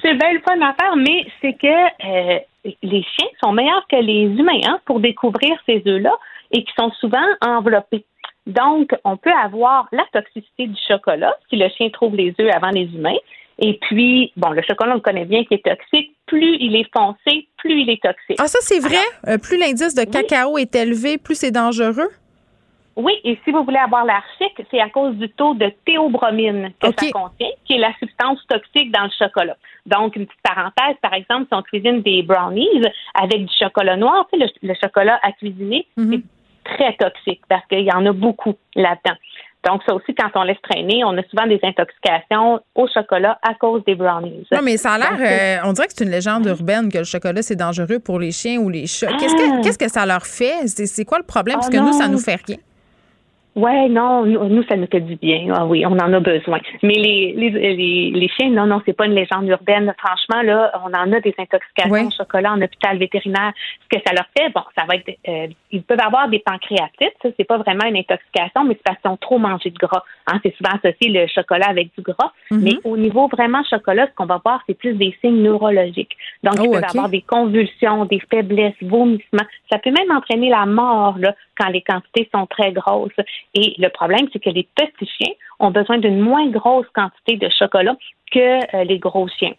[0.01, 2.39] c'est bien le fun à faire, mais c'est que euh,
[2.81, 6.17] les chiens sont meilleurs que les humains hein, pour découvrir ces œufs-là
[6.51, 8.05] et qui sont souvent enveloppés.
[8.49, 12.71] Donc, on peut avoir la toxicité du chocolat si le chien trouve les œufs avant
[12.71, 13.17] les humains.
[13.59, 16.15] Et puis, bon, le chocolat, on le connaît bien, qui est toxique.
[16.25, 18.37] Plus il est foncé, plus il est toxique.
[18.39, 19.03] Ah, ça, c'est vrai?
[19.27, 22.09] Euh, plus l'indice de cacao est élevé, plus c'est dangereux?
[22.95, 26.73] Oui, et si vous voulez avoir l'air chic, c'est à cause du taux de théobromine
[26.81, 29.55] que ça contient, qui est la substance toxique dans le chocolat.
[29.85, 32.67] Donc, une petite parenthèse, par exemple, si on cuisine des brownies
[33.13, 36.11] avec du chocolat noir, le, chocolat à cuisiner, mhm.
[36.11, 36.23] c'est
[36.75, 39.17] très toxique parce qu'il y en a beaucoup là-dedans.
[39.67, 43.55] Donc, ça aussi, quand on laisse traîner, on a souvent des intoxications au chocolat à
[43.55, 44.47] cause des brownies.
[44.53, 47.03] Non, mais ça a l'air, euh, on dirait que c'est une légende urbaine que le
[47.03, 49.11] chocolat, c'est dangereux pour les chiens ou les chats.
[49.19, 49.61] Qu'est-ce que, ah!
[49.61, 50.65] qu'est-ce que ça leur fait?
[50.67, 51.57] C'est, quoi le problème?
[51.57, 52.57] Parce que ah nous, ça nous fait rien.
[53.55, 55.51] Ouais, non, nous, ça nous fait du bien.
[55.55, 56.59] Ah oui, on en a besoin.
[56.83, 59.93] Mais les, les, les, chiens, non, non, c'est pas une légende urbaine.
[59.97, 63.51] Franchement, là, on en a des intoxications au chocolat en hôpital vétérinaire.
[63.83, 67.15] Ce que ça leur fait, bon, ça va être, euh, ils peuvent avoir des pancréatites.
[67.21, 70.03] Ça, c'est pas vraiment une intoxication, mais c'est parce qu'ils ont trop mangé de gras.
[70.27, 72.31] Hein, c'est souvent associé le chocolat avec du gras.
[72.51, 72.59] Mm-hmm.
[72.61, 76.15] Mais au niveau vraiment chocolat, ce qu'on va voir, c'est plus des signes neurologiques.
[76.43, 79.47] Donc, ils oh, peuvent avoir des convulsions, des faiblesses, vomissements.
[79.71, 83.11] Ça peut même entraîner la mort, là, quand les quantités sont très grosses.
[83.53, 87.49] Et le problème, c'est que les petits chiens ont besoin d'une moins grosse quantité de
[87.49, 87.95] chocolat
[88.31, 89.53] que euh, les gros chiens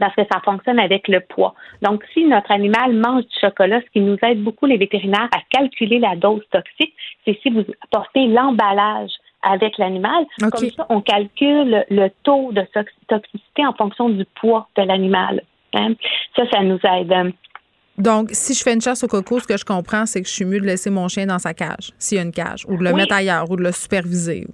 [0.00, 1.54] parce que ça fonctionne avec le poids.
[1.82, 5.38] Donc, si notre animal mange du chocolat, ce qui nous aide beaucoup les vétérinaires à
[5.50, 6.94] calculer la dose toxique,
[7.24, 10.24] c'est si vous portez l'emballage avec l'animal.
[10.40, 12.66] Comme ça, on calcule le taux de
[13.08, 15.42] toxicité en fonction du poids de l'animal.
[15.74, 15.94] Hein.
[16.34, 17.32] Ça, ça nous aide.
[17.96, 20.32] Donc, si je fais une chasse au coco, ce que je comprends, c'est que je
[20.32, 22.76] suis mieux de laisser mon chien dans sa cage, s'il y a une cage, ou
[22.76, 24.46] de le mettre ailleurs, ou de le superviser.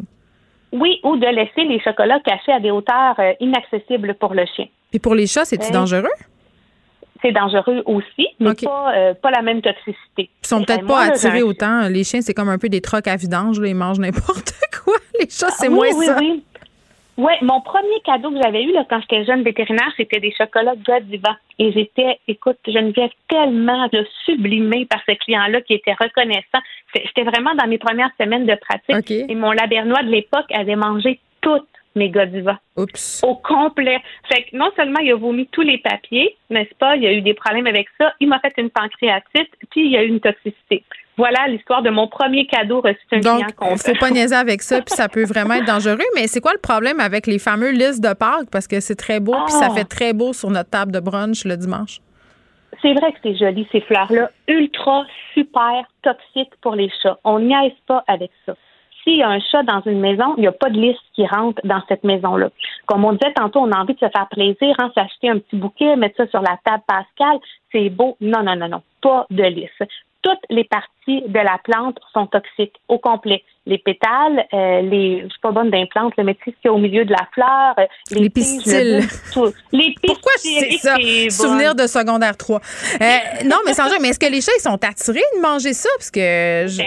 [0.73, 4.67] Oui, ou de laisser les chocolats cachés à des hauteurs euh, inaccessibles pour le chien.
[4.93, 6.09] Et pour les chats, c'est-tu dangereux?
[7.23, 10.31] C'est dangereux aussi, mais pas, euh, pas la même toxicité.
[10.43, 11.89] Ils sont peut-être pas attirés autant.
[11.89, 13.59] Les chiens, c'est comme un peu des trocs à vidange.
[13.59, 14.55] ils mangent n'importe
[14.85, 14.95] quoi.
[15.19, 16.17] Les chats, c'est moins oui, ça.
[16.19, 16.45] Oui, oui,
[17.43, 21.37] mon premier cadeau que j'avais eu là, quand j'étais jeune vétérinaire, c'était des chocolats Godiva.
[21.59, 26.61] Et j'étais, écoute, je Geneviève, tellement de sublimée par ce client-là qui était reconnaissant.
[26.95, 29.11] J'étais vraiment dans mes premières semaines de pratique.
[29.11, 31.67] Et mon labernois de l'époque avait mangé toutes
[31.97, 32.61] mes Godiva.
[32.77, 33.23] Oups.
[33.25, 33.99] Au complet.
[34.33, 37.13] Fait que non seulement il a vomi tous les papiers, n'est-ce pas, il y a
[37.13, 40.09] eu des problèmes avec ça, il m'a fait une pancréatite, puis il y a eu
[40.09, 40.85] une toxicité
[41.21, 44.81] voilà l'histoire de mon premier cadeau reçu d'un client Donc, faut pas niaiser avec ça,
[44.81, 45.99] puis ça peut vraiment être dangereux.
[46.15, 48.49] Mais c'est quoi le problème avec les fameux listes de Pâques?
[48.51, 49.75] Parce que c'est très beau, puis ça ah!
[49.75, 52.01] fait très beau sur notre table de brunch le dimanche.
[52.81, 54.31] C'est vrai que c'est joli, ces fleurs-là.
[54.49, 57.19] Ultra, super toxiques pour les chats.
[57.25, 58.55] On niaise pas avec ça.
[59.05, 61.27] S'il y a un chat dans une maison, il n'y a pas de liste qui
[61.27, 62.49] rentre dans cette maison-là.
[62.87, 65.57] Comme on disait tantôt, on a envie de se faire plaisir, hein, s'acheter un petit
[65.57, 67.39] bouquet, mettre ça sur la table Pascal,
[67.73, 68.17] c'est beau.
[68.23, 69.85] Non, non, non, non, pas de liste
[70.23, 73.43] toutes les parties de la plante sont toxiques au complet.
[73.67, 76.69] Les pétales, euh, les, je suis pas bonne d'implante, mais tu sais ce qu'il y
[76.69, 79.01] a au milieu de la fleur, euh, les, les pistils.
[79.73, 80.97] les Pourquoi c'est ça?
[81.31, 82.59] Souvenir de secondaire 3.
[82.59, 83.07] Euh,
[83.45, 85.89] non, mais sans mais est-ce que les chats, ils sont attirés de manger ça?
[85.99, 86.67] Parce que...
[86.67, 86.83] Je...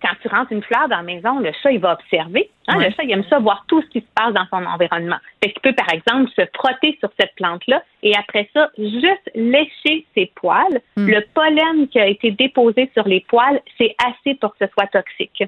[0.00, 2.50] Quand tu rentres une fleur dans la maison, le chat, il va observer.
[2.68, 5.16] Hein, le chat, il aime ça, voir tout ce qui se passe dans son environnement.
[5.42, 10.06] Fait qu'il peut, par exemple, se frotter sur cette plante-là et après ça, juste lécher
[10.14, 10.80] ses poils.
[10.96, 11.08] Hmm.
[11.08, 14.86] Le pollen qui a été déposé sur les poils, c'est assez pour que ce soit
[14.86, 15.42] toxique.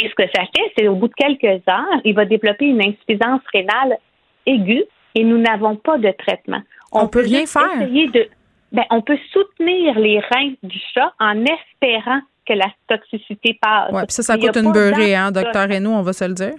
[0.00, 2.80] Et ce que ça fait, c'est au bout de quelques heures, il va développer une
[2.80, 3.98] insuffisance rénale
[4.46, 4.84] aiguë
[5.14, 6.62] et nous n'avons pas de traitement.
[6.92, 7.78] On, peut rien faire.
[7.78, 8.28] de,
[8.72, 13.90] ben, on peut soutenir les reins du chat en espérant que la toxicité passe.
[13.92, 16.54] Oui, puis ça, ça coûte une beurrée, hein, docteur Renaud, on va se le dire.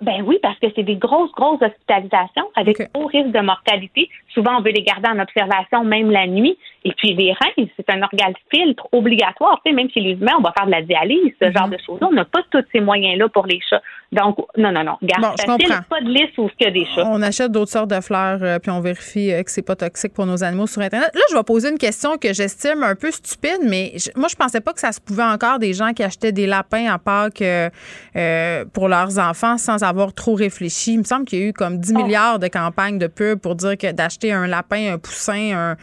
[0.00, 4.08] Ben oui, parce que c'est des grosses, grosses hospitalisations avec haut risque de mortalité.
[4.32, 6.56] Souvent, on veut les garder en observation même la nuit.
[6.84, 9.60] Et puis, les reins, c'est un organe filtre obligatoire.
[9.64, 11.70] Tu sais, même chez les humains, on va faire de la dialyse, ce genre mm-hmm.
[11.72, 11.98] de choses.
[12.02, 13.82] On n'a pas tous ces moyens-là pour les chats.
[14.10, 14.96] Donc, non, non, non.
[15.02, 17.06] Garde bon, facile, pas de liste où il y a des chats.
[17.06, 20.14] On achète d'autres sortes de fleurs, euh, puis on vérifie euh, que c'est pas toxique
[20.14, 21.10] pour nos animaux sur Internet.
[21.14, 24.62] Là, je vais poser une question que j'estime un peu stupide, mais moi, je pensais
[24.62, 28.64] pas que ça se pouvait encore des gens qui achetaient des lapins à Pâques euh,
[28.72, 30.94] pour leurs enfants sans avoir trop réfléchi.
[30.94, 33.56] Il me semble qu'il y a eu comme 10 milliards de campagnes de pub pour
[33.56, 35.76] dire que d'acheter un lapin, un poussin, un,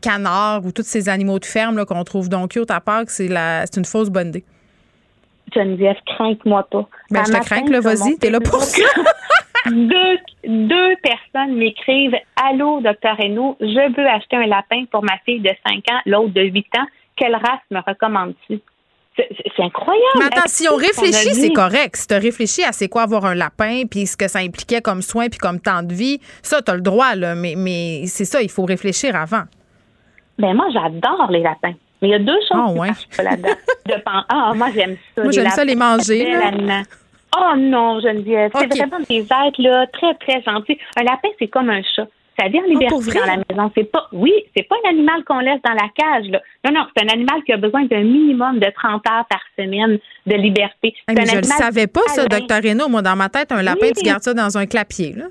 [0.00, 3.28] canard ou tous ces animaux de ferme qu'on trouve donc cute à Pâques, c'est
[3.76, 4.44] une fausse bonne idée.
[5.54, 6.88] Geneviève, crains-moi pas.
[7.10, 8.82] Ben, je te crains, là, vas-y, t'es là pour ça.
[9.70, 15.40] deux, deux personnes m'écrivent Allô, docteur Renaud, je veux acheter un lapin pour ma fille
[15.40, 16.86] de 5 ans, l'autre de 8 ans.
[17.16, 18.60] Quelle race me recommandes-tu?
[19.16, 20.18] C'est incroyable.
[20.20, 21.96] Mais attends, si on réfléchit, c'est correct.
[21.96, 25.02] Si tu réfléchis à c'est quoi avoir un lapin, puis ce que ça impliquait comme
[25.02, 27.34] soin, puis comme temps de vie, ça, tu as le droit, là.
[27.34, 29.42] Mais, mais c'est ça, il faut réfléchir avant.
[30.38, 31.74] Ben moi, j'adore les lapins.
[32.00, 32.90] Mais il y a deux choses oh, ouais.
[33.18, 33.48] là-dedans.
[34.28, 35.22] ah, moi, j'aime ça.
[35.22, 36.36] Moi, j'aime ça les manger.
[37.36, 38.50] Oh non, Geneviève.
[38.56, 40.78] C'est vraiment des êtres là, très, très gentils.
[40.96, 42.06] Un lapin, c'est comme un chat.
[42.38, 43.72] Ça vient en ah, liberté dans la maison.
[43.76, 46.30] C'est pas, oui, c'est pas un animal qu'on laisse dans la cage.
[46.30, 46.40] Là.
[46.64, 49.98] Non, non, c'est un animal qui a besoin d'un minimum de 30 heures par semaine
[50.24, 50.94] de liberté.
[51.08, 52.88] je ne savais pas, ça, docteur Renaud.
[52.88, 55.14] Moi, dans ma tête, un lapin, tu gardes ça dans un clapier.
[55.16, 55.24] Là.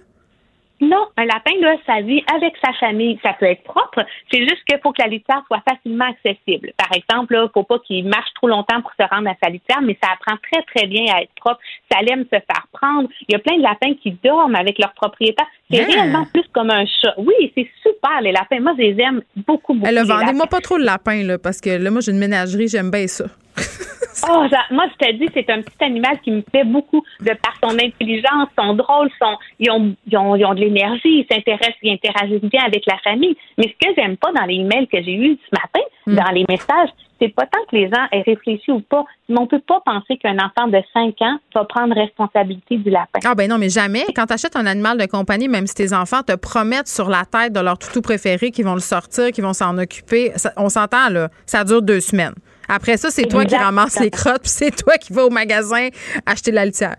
[0.80, 3.20] Non, un lapin, là, ça vit avec sa famille.
[3.24, 4.06] Ça peut être propre.
[4.32, 6.72] C'est juste qu'il faut que la litière soit facilement accessible.
[6.78, 9.49] Par exemple, il ne faut pas qu'il marche trop longtemps pour se rendre à sa
[9.49, 11.60] litière, mais ça apprend très, très bien à être propre.
[11.91, 13.10] Ça aime se faire prendre.
[13.28, 15.48] Il y a plein de lapins qui dorment avec leur propriétaire.
[15.72, 15.86] C'est Ah.
[15.88, 17.14] réellement plus comme un chat.
[17.18, 18.60] Oui, c'est super, les lapins.
[18.60, 19.88] Moi, je les aime beaucoup, beaucoup.
[19.88, 22.68] Elle les vendez-moi pas trop le lapin, là, parce que là, moi, j'ai une ménagerie,
[22.68, 23.26] j'aime bien ça.
[24.30, 27.53] Oh, moi, je te dis, c'est un petit animal qui me plaît beaucoup de par
[27.64, 31.76] son intelligence, son drôle, son, ils ont, ils ont, ils ont de l'énergie, ils s'intéressent,
[31.84, 33.35] ils interagissent bien avec la famille.
[33.57, 36.45] Mais ce que j'aime pas dans les emails que j'ai eus ce matin, dans les
[36.49, 36.89] messages,
[37.19, 40.18] c'est pas tant que les gens aient réfléchi ou pas, mais on peut pas penser
[40.18, 43.19] qu'un enfant de 5 ans va prendre responsabilité du lapin.
[43.26, 44.03] Ah ben non, mais jamais.
[44.15, 47.23] Quand tu achètes un animal de compagnie, même si tes enfants te promettent sur la
[47.26, 50.69] tête de leur toutou préféré qu'ils vont le sortir, qu'ils vont s'en occuper, ça- on
[50.69, 52.35] s'entend là, ça dure deux semaines.
[52.68, 55.89] Après ça, c'est toi qui ramasses les crottes, puis c'est toi qui vas au magasin
[56.26, 56.95] acheter la litière.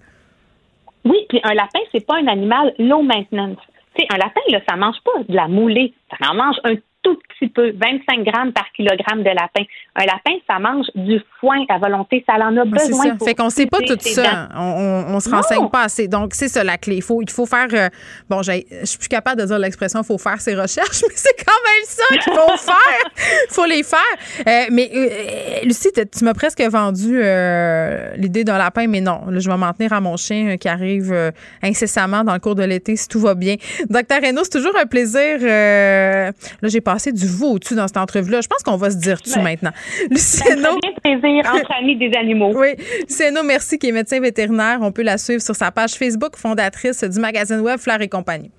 [1.04, 3.58] Oui, puis un lapin, c'est pas un animal low maintenance.
[3.94, 5.94] Tu sais, un lapin, là, ça mange pas de la moulée.
[6.10, 6.74] Ça en mange un
[7.14, 9.64] tout petit peu, 25 grammes par kilogramme de lapin.
[9.96, 12.24] Un lapin, ça mange du foin à volonté.
[12.28, 13.04] Ça en a besoin.
[13.10, 13.14] ça.
[13.16, 14.48] pour Fait qu'on sait pas tout ça.
[14.56, 14.60] On,
[15.08, 15.36] on, on se Non.
[15.36, 16.08] renseigne pas assez.
[16.08, 16.96] Donc, c'est ça la clé.
[16.96, 17.66] Il faut, il faut faire.
[17.72, 17.88] euh,
[18.28, 18.52] bon, je
[18.84, 22.04] suis plus capable de dire l'expression faut faire ses recherches, mais c'est quand même ça
[22.10, 23.10] qu'il faut faire.
[23.50, 23.98] Il faut les faire.
[24.46, 29.22] Euh, mais, euh, Lucie, tu m'as presque vendu euh, l'idée d'un lapin, mais non.
[29.28, 31.32] Là, je vais m'en tenir à mon chien qui arrive
[31.62, 33.56] incessamment dans le cours de l'été si tout va bien.
[33.88, 35.38] Docteur Renaud, c'est toujours un plaisir.
[35.40, 36.32] là,
[36.62, 38.40] j'ai passé du veau au-dessus dans cette entrevue-là.
[38.40, 39.72] Je pense qu'on va se dire tu Ben, maintenant.
[40.16, 42.52] Ferait bien plaisir entre amis des animaux.
[42.56, 42.74] oui,
[43.08, 44.78] Luciano Merci, qui est médecin vétérinaire.
[44.82, 48.50] On peut la suivre sur sa page Facebook, fondatrice du magazine web Fleur et compagnie.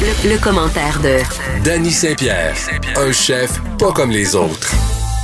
[0.00, 1.18] Le, le commentaire de
[1.64, 2.54] Danny Saint-Pierre,
[2.96, 4.72] un chef pas comme les autres.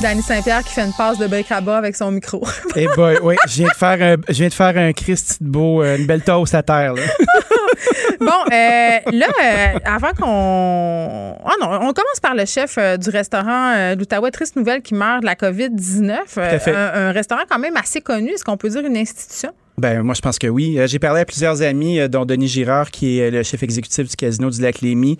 [0.00, 2.46] Danny Saint-Pierre qui fait une passe de bric à bas avec son micro.
[2.76, 5.48] Eh boy, oui, je viens de faire un, je viens de faire un Christy de
[5.48, 6.94] beau, euh, une belle toast à terre.
[6.94, 7.02] Là.
[8.20, 11.36] bon, euh, là, euh, avant qu'on.
[11.44, 14.30] Ah non, on commence par le chef euh, du restaurant d'Outaouais.
[14.30, 16.10] Triste nouvelle qui meurt de la COVID-19.
[16.38, 16.72] Euh, à fait.
[16.74, 18.30] un, un restaurant quand même assez connu.
[18.30, 19.50] Est-ce qu'on peut dire une institution?
[19.78, 20.76] Ben, moi, je pense que oui.
[20.86, 24.50] J'ai parlé à plusieurs amis, dont Denis Girard, qui est le chef exécutif du casino
[24.50, 25.18] du Lac Lémy.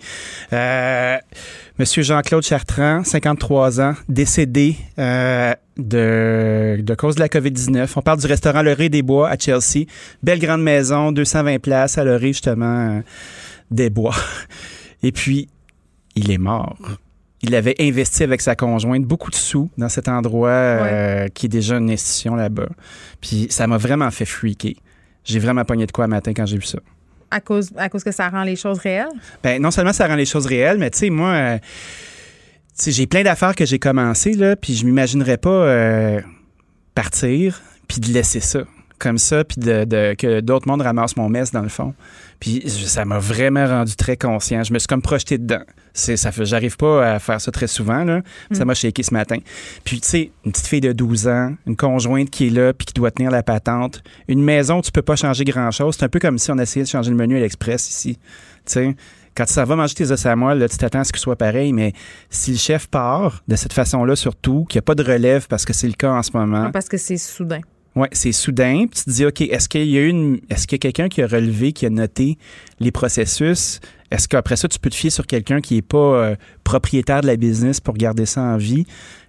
[0.51, 1.17] Euh,
[1.79, 7.89] Monsieur Jean-Claude Chartrand, 53 ans, décédé euh, de, de cause de la COVID-19.
[7.95, 9.85] On parle du restaurant Le Ré des Bois à Chelsea.
[10.21, 13.01] Belle grande maison, 220 places à Le Ré, justement, euh,
[13.71, 14.13] des Bois.
[15.03, 15.47] Et puis,
[16.15, 16.75] il est mort.
[17.43, 21.49] Il avait investi avec sa conjointe beaucoup de sous dans cet endroit euh, qui est
[21.49, 22.67] déjà une institution là-bas.
[23.21, 24.73] Puis ça m'a vraiment fait freaker.
[25.23, 26.79] J'ai vraiment pogné de quoi un matin quand j'ai vu ça.
[27.31, 29.07] À cause, à cause que ça rend les choses réelles?
[29.43, 31.57] Ben, non seulement ça rend les choses réelles, mais tu sais, moi, euh,
[32.87, 36.21] j'ai plein d'affaires que j'ai commencées, là, puis je m'imaginerais pas euh,
[36.95, 38.63] partir, puis de laisser ça
[38.99, 41.93] comme ça, puis de, de- que d'autres mondes ramassent mon mess dans le fond.
[42.39, 44.63] Puis ça m'a vraiment rendu très conscient.
[44.63, 45.61] Je me suis comme projeté dedans.
[45.93, 48.21] C'est, ça fait, j'arrive pas à faire ça très souvent, là.
[48.51, 48.67] Ça Mm.
[48.67, 49.37] m'a shaké ce matin.
[49.83, 52.85] Puis, tu sais, une petite fille de 12 ans, une conjointe qui est là, puis
[52.85, 54.01] qui doit tenir la patente.
[54.27, 55.95] Une maison où tu peux pas changer grand-chose.
[55.99, 58.17] C'est un peu comme si on essayait de changer le menu à l'Express ici.
[58.65, 58.95] Tu sais,
[59.35, 61.23] quand tu vas manger tes os à moelle, là, tu t'attends à ce que ce
[61.23, 61.91] soit pareil, mais
[62.29, 65.65] si le chef part de cette façon-là, surtout, qu'il n'y a pas de relève parce
[65.65, 66.71] que c'est le cas en ce moment.
[66.71, 67.59] Parce que c'est soudain.
[67.99, 68.85] Oui, c'est soudain.
[68.89, 70.39] Puis tu te dis, OK, est-ce qu'il y a une.
[70.49, 72.37] Est-ce qu'il quelqu'un qui a relevé, qui a noté
[72.79, 73.81] les processus?
[74.09, 77.27] Est-ce qu'après ça, tu peux te fier sur quelqu'un qui n'est pas euh, propriétaire de
[77.27, 78.85] la business pour garder ça en vie,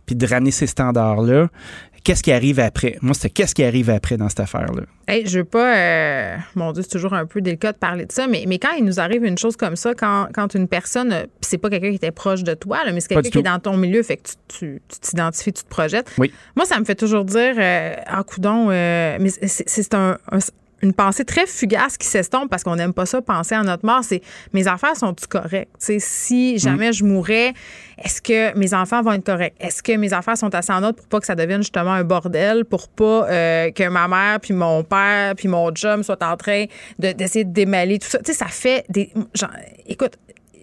[0.07, 1.49] puis de ramener ces standards-là?
[2.02, 2.97] Qu'est-ce qui arrive après?
[3.02, 4.82] Moi, c'était qu'est-ce qui arrive après dans cette affaire-là?
[5.06, 5.77] Hey, je veux pas.
[5.77, 8.72] euh, mon Dieu, c'est toujours un peu délicat de parler de ça, mais, mais quand
[8.78, 11.90] il nous arrive une chose comme ça, quand, quand une personne, euh, c'est pas quelqu'un
[11.90, 14.16] qui était proche de toi, là, mais c'est quelqu'un qui est dans ton milieu, fait
[14.16, 16.10] que tu tu- tu t'identifies, tu te projettes.
[16.18, 16.32] Oui.
[16.56, 20.39] Moi, ça me fait toujours dire, euh, ah, coudon, euh, mais c'est c'est un- un-
[20.82, 24.02] une pensée très fugace qui s'estompe parce qu'on n'aime pas ça penser à notre mort.
[24.02, 25.70] C'est mes affaires sont-tu correctes?
[25.78, 27.52] Si jamais je mourais,
[28.02, 29.55] est-ce que mes enfants vont être corrects?
[29.61, 32.05] Est-ce que mes affaires sont assez en ordre pour pas que ça devienne justement un
[32.05, 36.36] bordel, pour pas euh, que ma mère, puis mon père, puis mon chum soient en
[36.36, 36.65] train
[36.98, 38.19] de- d'essayer de, démêler tout ça?
[38.19, 39.11] Tu sais, ça fait des.
[39.35, 39.51] genre,
[39.86, 40.16] écoute,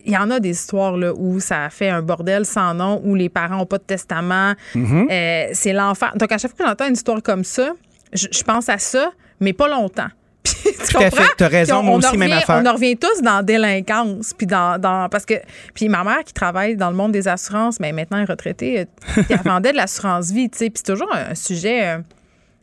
[0.05, 3.13] il y en a des histoires là, où ça fait un bordel sans nom, où
[3.13, 4.53] les parents n'ont pas de testament.
[4.73, 5.07] Mhm.
[5.11, 6.07] Euh, c'est l'enfant.
[6.15, 7.73] Donc, à chaque fois que j'entends une histoire comme ça,
[8.13, 10.07] je, je pense à ça, mais pas longtemps.
[10.43, 11.23] Puis, tu Tout à comprends?
[11.23, 11.29] fait.
[11.37, 12.61] T'as raison, on- moi aussi, même revient- affaire.
[12.63, 14.33] On en revient tous dans la délinquance.
[14.37, 15.33] Puis dans, dans- parce que
[15.73, 18.79] puis ma mère qui travaille dans le monde des assurances, mais maintenant elle est retraitée,
[18.81, 18.85] euh,
[19.29, 20.69] elle vendait de l'assurance vie, tu sais.
[20.69, 21.97] Puis c'est toujours un, sujet euh,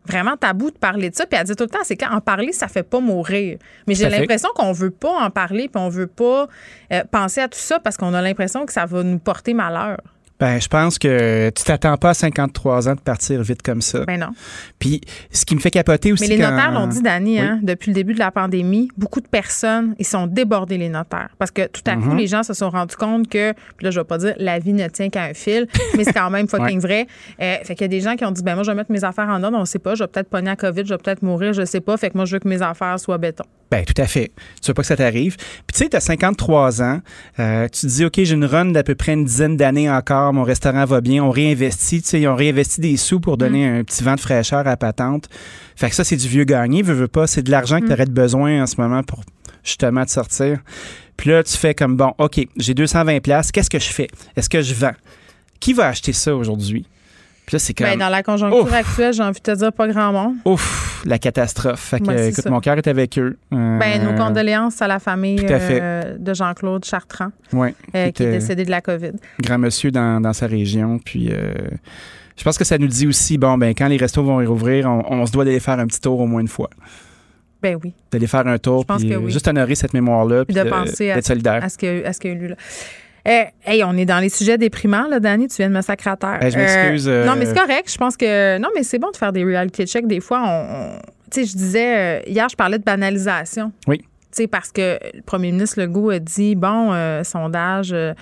[0.06, 1.26] vraiment tabou de parler de ça.
[1.26, 3.58] Puis elle dit tout le temps, c'est quand en parler, ça fait pas mourir.
[3.86, 6.48] Mais j'ai l'impression qu'on veut pas en parler, puis on veut pas
[6.92, 9.98] euh, penser à tout ça parce qu'on a l'impression que ça va nous porter malheur.
[10.40, 14.04] Ben, je pense que tu t'attends pas à 53 ans de partir vite comme ça.
[14.04, 14.30] Ben non.
[14.80, 15.00] Puis,
[15.30, 16.24] ce qui me fait capoter aussi.
[16.28, 17.38] Mais les quand- notaires l'ont dit, Dani, Oui.
[17.40, 21.30] hein, depuis le début de la pandémie, beaucoup de personnes, ils sont débordés, les notaires.
[21.38, 22.16] Parce que tout à coup, Mhm.
[22.16, 24.72] les gens se sont rendus compte que, puis là, je vais pas dire la vie
[24.72, 27.06] ne tient qu'à un fil, mais c'est quand même fucking vrai.
[27.40, 28.90] Euh, fait qu'il y a des gens qui ont dit, ben moi, je vais mettre
[28.90, 30.98] mes affaires en ordre, on sait pas, je vais peut-être pogner à COVID, je vais
[30.98, 31.96] peut-être mourir, je sais pas.
[31.96, 33.44] Fait que moi, je veux que mes affaires soient béton.
[33.70, 34.30] Ben, tout à fait.
[34.62, 35.36] Tu veux pas que ça t'arrive.
[35.36, 37.00] Puis, tu sais, tu as 53 ans.
[37.40, 40.23] euh, tu te dis, OK, j'ai une run d'à peu près une dizaine d'années encore.
[40.32, 41.22] Mon restaurant va bien.
[41.22, 42.02] On réinvestit.
[42.02, 44.76] Tu sais, ils ont réinvesti des sous pour donner un petit vent de fraîcheur à
[44.76, 45.28] patente.
[45.76, 46.82] Fait que ça, c'est du vieux gagné.
[46.82, 47.26] Veux, veux pas.
[47.26, 49.20] C'est de l'argent que tu aurais besoin en ce moment pour
[49.62, 50.58] justement te sortir.
[51.16, 53.52] Puis là, tu fais comme, bon, OK, j'ai 220 places.
[53.52, 54.08] Qu'est-ce que je fais?
[54.36, 54.94] Est-ce que je vends?
[55.60, 56.86] Qui va acheter ça aujourd'hui?
[57.46, 57.86] Puis là, c'est comme.
[57.86, 58.72] Ben, dans la conjoncture Ouf.
[58.72, 60.34] actuelle, j'ai envie de te dire pas grand monde.
[60.46, 61.78] Ouf, la catastrophe.
[61.80, 62.50] Fait que, Ouais, c'est écoute, ça.
[62.50, 63.36] mon cœur est avec eux.
[63.52, 68.22] Euh, Ben, nos condoléances à la famille à euh, de Jean-Claude Chartrand, Ouais, euh, qui
[68.22, 69.12] est décédé de la COVID.
[69.42, 70.98] grand monsieur dans, dans sa région.
[71.04, 71.30] Puis,
[72.36, 75.04] je pense que ça nous dit aussi, bon, ben, quand les restos vont rouvrir, on,
[75.10, 76.70] on se doit d'aller faire un petit tour au moins une fois.
[77.62, 77.94] Ben oui.
[78.10, 79.30] D'aller faire un tour, puis oui.
[79.30, 81.62] juste honorer cette mémoire-là, puis de de- penser à, d'être solidaire.
[81.64, 82.56] à ce qu'il y a eu- à ce qu'il y a eu là.
[83.26, 85.48] Euh, hey, on est dans les sujets déprimants, là, Danny.
[85.48, 86.42] Tu viens de me sacrer à terre.
[86.42, 87.90] Hey, je m'excuse, euh, non, mais c'est correct.
[87.90, 88.58] Je pense que.
[88.58, 90.06] Non, mais c'est bon de faire des reality checks.
[90.06, 90.96] Des fois, on.
[90.96, 90.98] on-
[91.32, 91.96] tu sais, je disais.
[91.96, 93.72] euh, hier, je parlais de banalisation.
[93.88, 94.02] Oui.
[94.50, 98.12] Parce que le premier ministre Legault a dit bon, euh, sondage euh,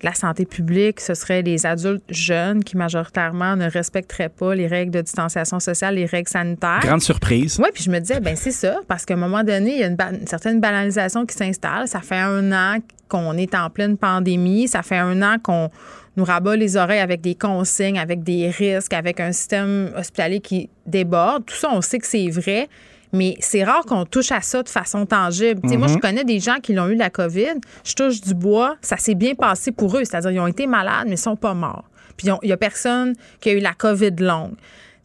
[0.00, 4.66] de la santé publique, ce serait les adultes jeunes qui majoritairement ne respecteraient pas les
[4.66, 6.80] règles de distanciation sociale, les règles sanitaires.
[6.82, 7.58] Grande surprise.
[7.62, 9.84] Oui, puis je me disais, ben c'est ça, parce qu'à un moment donné, il y
[9.84, 11.88] a une, ba- une certaine banalisation qui s'installe.
[11.88, 12.78] Ça fait un an
[13.08, 14.68] qu'on est en pleine pandémie.
[14.68, 15.68] Ça fait un an qu'on
[16.16, 20.68] nous rabat les oreilles avec des consignes, avec des risques, avec un système hospitalier qui
[20.86, 21.46] déborde.
[21.46, 22.68] Tout ça, on sait que c'est vrai.
[23.12, 25.60] Mais c'est rare qu'on touche à ça de façon tangible.
[25.64, 25.94] Moi, Mhm.
[25.94, 27.54] je connais des gens qui l'ont eu la COVID.
[27.84, 28.76] Je touche du bois.
[28.82, 30.04] Ça s'est bien passé pour eux.
[30.04, 31.84] C'est-à-dire, ils ont été malades, mais ils sont pas morts.
[32.16, 34.54] Puis, il y a personne qui a eu la COVID longue.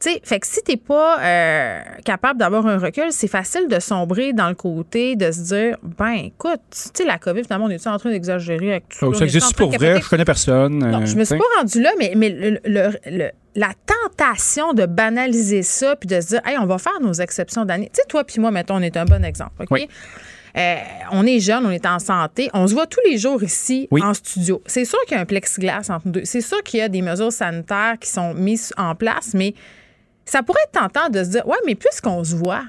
[0.03, 3.79] Tu sais, fait que si t'es pas euh, capable d'avoir un recul, c'est facile de
[3.79, 7.69] sombrer dans le côté de se dire, ben écoute, tu sais, la COVID, finalement, on
[7.69, 9.07] est en train d'exagérer avec tout ça?
[9.07, 10.79] Oh, ça existe pour vrai, je connais personne.
[10.79, 14.73] Non, euh, je me suis pas rendue là, mais, mais le- le- le- la tentation
[14.73, 17.85] de banaliser ça puis de se dire, hey, on va faire nos exceptions d'année.
[17.93, 19.67] Tu sais, toi puis moi, mettons, on est un bon exemple, OK?
[19.71, 19.87] Oui.
[20.57, 20.75] Euh,
[21.11, 24.01] on est jeune, on est en santé, on se voit tous les jours ici Oui.
[24.03, 24.61] en studio.
[24.65, 26.25] C'est sûr qu'il y a un plexiglas entre nous deux.
[26.25, 29.55] C'est sûr qu'il y a des mesures sanitaires qui sont mises en place, mais
[30.25, 32.63] ça pourrait être tentant de se dire, ouais, mais puisqu'on se voit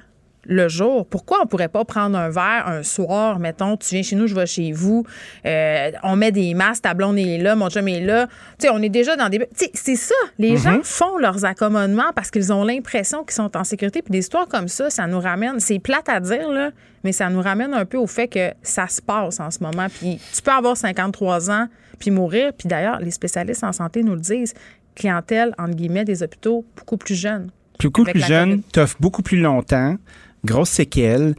[0.47, 4.17] le jour, pourquoi on pourrait pas prendre un verre un soir, mettons, tu viens chez
[4.17, 5.05] nous, je vais chez vous,
[5.47, 8.27] euh, on met des masques, ta blonde est là, mon chum est là,
[8.59, 9.39] tu sais, on est déjà dans des...
[9.39, 13.57] Tu sais, c'est ça, les gens font leurs accommodements parce qu'ils ont l'impression qu'ils sont
[13.57, 16.71] en sécurité, puis des histoires comme ça, ça nous ramène, c'est plate à dire, là,
[17.05, 19.87] mais ça nous ramène un peu au fait que ça se passe en ce moment,
[19.89, 21.69] puis tu peux avoir 53 ans,
[21.99, 24.55] puis mourir, puis d'ailleurs, les spécialistes en santé nous le disent,
[24.95, 27.51] clientèle, entre guillemets, des hôpitaux beaucoup plus jeunes.
[27.83, 29.97] Beaucoup plus la jeune, t'offres beaucoup plus longtemps,
[30.45, 31.35] grosse séquelle.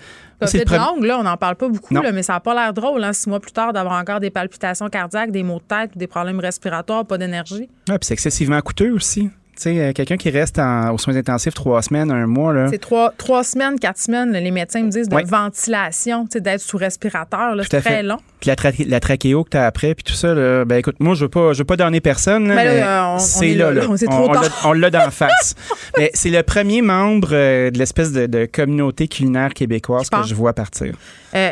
[0.45, 3.03] C'est longue, là, on n'en parle pas beaucoup, là, mais ça n'a pas l'air drôle,
[3.03, 6.07] hein, six mois plus tard, d'avoir encore des palpitations cardiaques, des maux de tête, des
[6.07, 7.69] problèmes respiratoires, pas d'énergie.
[7.89, 9.29] Ouais, puis c'est excessivement coûteux aussi.
[9.55, 12.67] Tu sais, euh, quelqu'un qui reste en- aux soins intensifs trois semaines, un mois, là.
[12.69, 15.23] C'est trois, trois semaines, quatre semaines, là, les médecins me disent de Ouais.
[15.23, 18.03] ventilation, tu sais, d'être sous respirateur, là, c'est très fait.
[18.03, 18.17] long.
[18.41, 20.97] Puis la, tra- la trachéo que tu as après, puis tout ça, là, ben écoute,
[20.99, 22.47] moi, je veux pas, je veux pas donner personne.
[22.49, 24.29] là, Mais là, mais euh, on- c'est est là, là, On- trop
[24.65, 25.55] on l'a- d'en face.
[25.97, 30.35] mais c'est le premier membre euh, de l'espèce de, de communauté culinaire québécoise que je
[30.35, 30.93] vois partir.
[31.33, 31.51] Euh,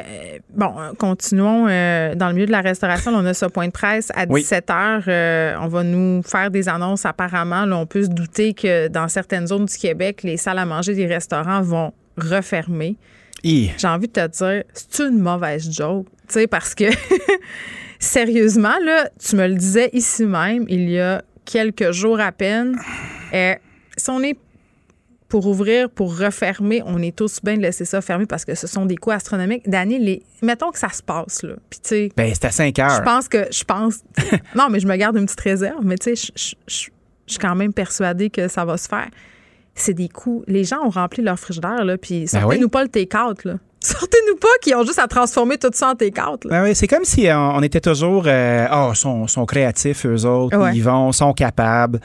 [0.55, 1.67] bon, continuons.
[1.67, 4.41] euh, dans le milieu de la restauration, on a ce point de presse à Oui.
[4.41, 5.03] 17 h.
[5.07, 7.65] euh, on va nous faire des annonces apparemment.
[7.65, 10.93] Là, on peut se douter que dans certaines zones du Québec, les salles à manger
[10.95, 12.95] des restaurants vont refermer.
[13.43, 16.07] J'ai envie de te dire, c'est une mauvaise joke.
[16.27, 16.85] Tu sais, parce que
[17.99, 22.77] sérieusement, là, tu me le disais ici même, il y a quelques jours à peine.
[23.33, 23.55] euh,
[23.97, 24.37] si on est
[25.29, 28.67] pour ouvrir, pour refermer, on est tous bien de laisser ça fermer parce que ce
[28.67, 29.67] sont des coûts astronomiques.
[29.67, 30.21] Dani, les...
[30.43, 31.55] mettons que ça se passe, là.
[31.71, 32.97] Puis, tu sais, Ben, c'est à 5 heures.
[32.97, 34.01] je pense que, je pense,
[34.55, 36.89] non, mais je me garde une petite réserve, mais tu sais, je- je-
[37.27, 39.07] je suis quand même persuadée que ça va se faire.
[39.75, 40.43] C'est des coûts.
[40.47, 42.69] Les gens ont rempli leur frigidaire, là, puis Ben sortez-nous oui.
[42.69, 43.53] pas le take-out, là.
[43.83, 46.49] Sortez-nous pas qui ont juste à transformer tout ça en take-out, là.
[46.51, 48.23] Ben oui, c'est comme si on, on était toujours.
[48.27, 50.55] euh, Ah, sont, sont créatifs, eux autres.
[50.57, 50.71] Ouais.
[50.75, 51.99] Ils vont, sont capables.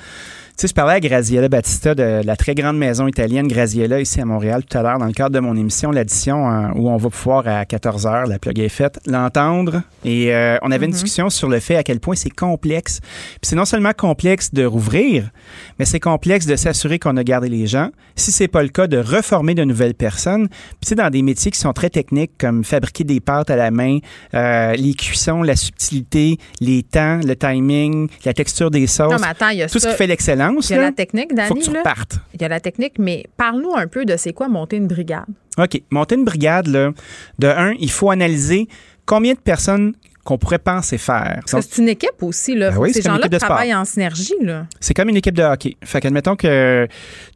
[0.59, 4.21] Tu sais, je parlais à Graziella Battista de la très grande maison italienne Graziella ici
[4.21, 6.97] à Montréal tout à l'heure dans le cadre de mon émission, l'addition euh, où on
[6.97, 9.83] va pouvoir à 14 h la plug est faite, l'entendre.
[10.05, 10.95] Et euh, on avait une Mhm.
[10.95, 12.99] discussion sur le fait à quel point c'est complexe.
[13.01, 15.31] Puis c'est non seulement complexe de rouvrir,
[15.79, 17.91] mais c'est complexe de s'assurer qu'on a gardé les gens.
[18.17, 20.49] Si c'est pas le cas, de reformer de nouvelles personnes.
[20.49, 23.71] Puis sais, dans des métiers qui sont très techniques comme fabriquer des pâtes à la
[23.71, 23.99] main,
[24.35, 29.13] euh, les cuissons, la subtilité, les temps, le timing, la texture des sauces.
[29.13, 29.87] Non, mais attends, il y a tout ça.
[29.91, 30.48] ce qui fait l'excellence.
[30.57, 31.49] Il y a là, la technique, Dani.
[31.49, 32.19] faut que tu repartes.
[32.35, 35.27] Il y a la technique, mais parle-nous un peu de c'est quoi monter une brigade.
[35.59, 35.83] OK.
[35.91, 36.93] Monter une brigade, là,
[37.39, 38.69] de un, il faut analyser
[39.07, 39.95] combien de personnes
[40.25, 41.41] qu'on pourrait penser faire.
[41.47, 42.71] C'est une équipe aussi, là.
[42.71, 43.49] Ben oui, Ces c'est comme une gens-là équipe de sport.
[43.49, 44.67] travaillent en synergie, là.
[44.79, 45.79] C'est comme une équipe de hockey.
[45.83, 46.87] Fait qu'admettons que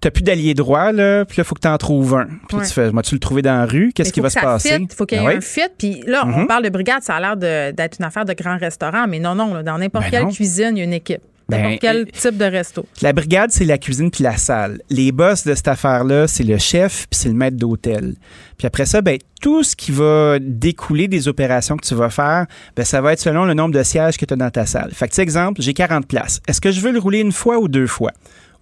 [0.02, 2.28] tu plus d'alliés droits, là, puis là, il faut que tu en trouves un.
[2.48, 2.66] Puis Ouais.
[2.66, 4.76] tu fais, moi, tu le trouver dans la rue, qu'est-ce qui va se passer?
[4.76, 5.43] fit, Il faut qu'il y ait Ben un oui.
[5.43, 5.60] fit.
[5.78, 6.47] Puis là, on Mhm.
[6.47, 7.36] parle de brigade, ça a l'air
[7.72, 10.30] d'être une affaire de grand restaurant, mais non, non, là, dans n'importe Ben quelle non.
[10.30, 11.22] cuisine, il y a une équipe.
[11.48, 12.86] Ben, quel type de resto.
[13.02, 14.81] La brigade, c'est la cuisine puis la salle.
[14.90, 18.14] Les boss de cette affaire-là, c'est le chef puis c'est le maître d'hôtel.
[18.56, 22.47] Puis après ça, ben, tout ce qui va découler des opérations que tu vas faire,
[22.77, 24.93] ben, ça va être selon le nombre de sièges que tu as dans ta salle.
[24.93, 26.40] Fait que, exemple, j'ai 40 places.
[26.47, 28.12] Est-ce que je veux le rouler une fois ou deux fois?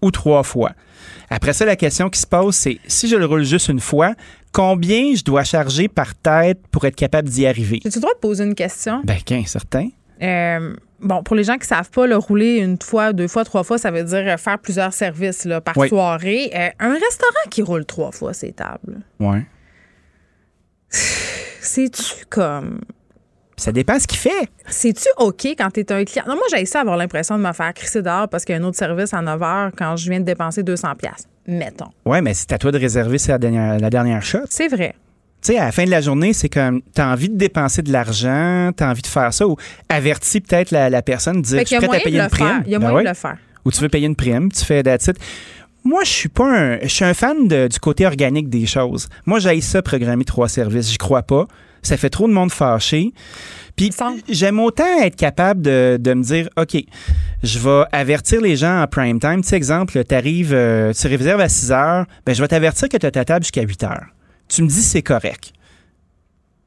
[0.03, 0.73] Ou trois fois?
[1.29, 4.15] Après ça, la question qui se pose, c'est si je le roule juste une fois,
[4.53, 7.81] combien je dois charger par tête pour être capable d'y arriver?
[7.85, 9.03] J'ai-tu le droit de poser une question?
[9.05, 9.89] Ben, 15, certain.
[10.23, 13.63] Euh, bon, pour les gens qui savent pas, le rouler une fois, deux fois, trois
[13.65, 15.89] fois, ça veut dire euh, faire plusieurs services là, par Oui.
[15.89, 16.51] soirée.
[16.55, 19.45] Euh, un restaurant qui roule trois fois ses tables, Ouais.
[20.91, 22.81] c'est-tu comme.
[23.57, 24.49] Ça dépend ce qu'il fait.
[24.69, 26.25] C'est-tu OK quand tu es un client?
[26.27, 28.61] Non, moi, j'ai ça avoir l'impression de me faire crisser dehors parce qu'il y a
[28.61, 30.97] un autre service à 9 h quand je viens de dépenser 200$.
[30.97, 31.29] piastres.
[31.47, 31.91] Mettons.
[32.07, 34.39] Ouais, mais c'est à toi de réserver c'est la dernière, la dernière shot.
[34.49, 34.95] C'est vrai.
[35.43, 37.91] Tu sais, à la fin de la journée, c'est comme, t'as envie de dépenser de
[37.93, 39.57] l'argent, t'as envie de faire ça, ou
[39.89, 42.63] avertis peut-être la, la personne, dire, je suis prête à payer une prime.
[42.67, 43.05] Il y a Ben moyen ouais.
[43.05, 43.37] de le faire.
[43.65, 45.17] Ou tu veux payer une prime, tu fais it.
[45.83, 49.09] Moi, je suis pas un, je suis un fan de- du côté organique des choses.
[49.25, 50.91] Moi, j'ai ça programmer trois services.
[50.91, 51.47] J'y crois pas.
[51.83, 53.15] Ça fait trop de monde fâché.
[53.77, 53.91] Puis
[54.29, 56.77] j'aime autant être capable de, de me dire, OK,
[57.43, 59.41] je vais avertir les gens en prime time.
[59.41, 62.91] Tu sais, exemple, tu arrives, euh, tu réserves à 6 heures, ben, je vais t'avertir
[62.91, 64.07] que tu as ta table jusqu'à 8 heures.
[64.51, 65.53] Tu me dis c'est correct.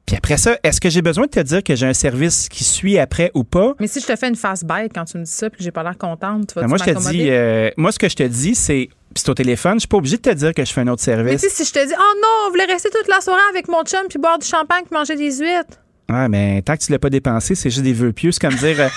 [0.06, 2.62] Puis après ça, est-ce que j'ai besoin de te dire que j'ai un service qui
[2.62, 3.74] suit après ou pas?
[3.80, 5.64] Mais si je te fais une face bête quand tu me dis ça puis que
[5.64, 8.08] j'ai pas l'air contente, tu vas Ben, moi, je te dis, euh, moi, ce que
[8.08, 10.52] je te dis, c'est, puis c'est au téléphone, je suis pas obligé de te dire
[10.52, 11.40] que je fais un autre Mais service.
[11.40, 13.66] tu sais, si je te dis, oh non, on voulait rester toute la soirée avec
[13.68, 15.78] mon chum puis boire du champagne puis manger des huîtres.
[16.10, 18.30] Ouais, mais tant que tu l'as pas dépensé, c'est juste des vœux pieux.
[18.30, 18.88] C'est comme dire euh,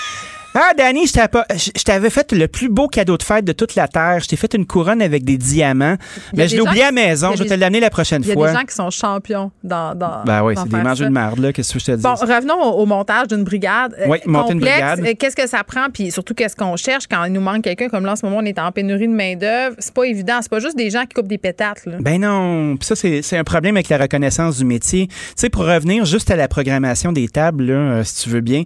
[0.54, 3.44] Ah, Danny, je t'avais pas- je je t'avais fait le plus beau cadeau de fête
[3.44, 4.18] de toute la Terre.
[4.20, 5.96] Je t'ai fait une couronne avec des diamants.
[6.34, 7.32] Mais je l'ai oublié à la maison.
[7.36, 8.48] Je vais te l'amener la prochaine Il y a fois.
[8.50, 9.94] des gens qui sont champions dans.
[9.94, 11.52] dans Ben oui, c'est des mangeux de marde, là.
[11.52, 12.02] Qu'est-ce que je te dis?
[12.02, 13.94] Bon, revenons au, au montage d'une brigade.
[14.00, 15.00] Euh, Oui, monter une brigade.
[15.18, 15.90] Qu'est-ce que ça prend?
[15.92, 17.88] Puis surtout, qu'est-ce qu'on cherche quand il nous manque quelqu'un?
[17.88, 19.76] Comme là, en ce moment, on est en pénurie de main-d'œuvre.
[19.78, 20.38] C'est pas évident.
[20.40, 21.84] C'est pas juste des gens qui coupent des pétates.
[21.86, 21.98] Là.
[22.00, 25.06] Ben non, Puis ça c'est c'est un problème avec la reconnaissance du métier.
[25.08, 28.40] Tu sais, pour revenir juste à la programmation des tables, là, euh, si tu veux
[28.40, 28.62] bien,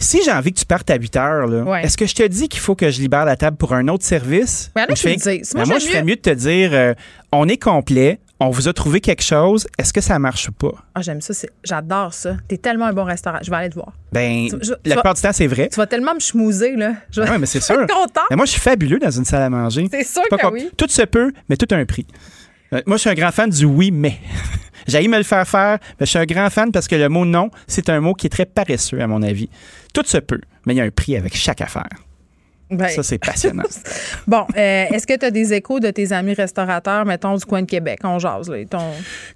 [0.00, 1.82] si j'ai envie que tu partes à 8 heures, là, Ouais.
[1.84, 4.04] est-ce que je te dis qu'il faut que je libère la table pour un autre
[4.04, 4.70] service?
[4.74, 5.16] Ben, là, je fais-.
[5.54, 6.94] Moi, Ben, moi, je ferais mieux- de te dire, euh,
[7.32, 10.72] on est complet, on vous a trouvé quelque chose, est-ce que ça marche ou pas?
[10.94, 11.34] Ah, j'aime ça.
[11.62, 12.36] J'adore ça.
[12.48, 13.38] T'es tellement un bon restaurant.
[13.42, 13.92] Je vais aller te voir.
[14.12, 15.68] Ben, Tu- je- tu la plupart du temps, c'est vrai.
[15.70, 16.94] Tu vas tellement me schmouser, là.
[17.10, 17.86] Je vais Oui, mais c'est je vais sûr.
[17.86, 18.22] content.
[18.30, 19.86] Mais moi, je suis fabuleux dans une salle à manger.
[19.90, 20.70] C'est sûr que oui.
[20.76, 22.06] Tout se peut, mais tout a un prix.
[22.72, 24.18] Euh, Moi, je suis un grand fan du oui, mais.
[24.86, 27.24] J'ai me le faire faire, mais je suis un grand fan parce que le mot
[27.24, 29.48] non, c'est un mot qui est très paresseux, à mon avis.
[29.92, 31.88] Tout se peut, mais il y a un prix avec chaque affaire.
[32.70, 33.62] Ben, Ça, c'est passionnant.
[34.26, 37.62] Bon, euh, est-ce que tu as des échos de tes amis restaurateurs, mettons, du coin
[37.62, 37.98] de Québec?
[38.04, 38.64] On jase, là.
[38.64, 38.78] Ton...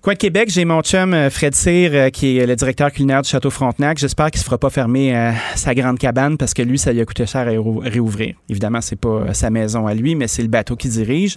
[0.02, 3.22] Coin de Québec, j'ai mon chum euh, Fred Cyr, euh, qui est le directeur culinaire
[3.22, 3.98] du Château Frontenac.
[3.98, 7.00] J'espère qu'il se fera pas fermer euh, sa grande cabane parce que lui, ça lui
[7.00, 7.58] a coûté cher à ré-
[7.90, 8.34] réouvrir.
[8.48, 11.36] Évidemment, c'est pas sa maison à lui, mais c'est le bateau qui dirige.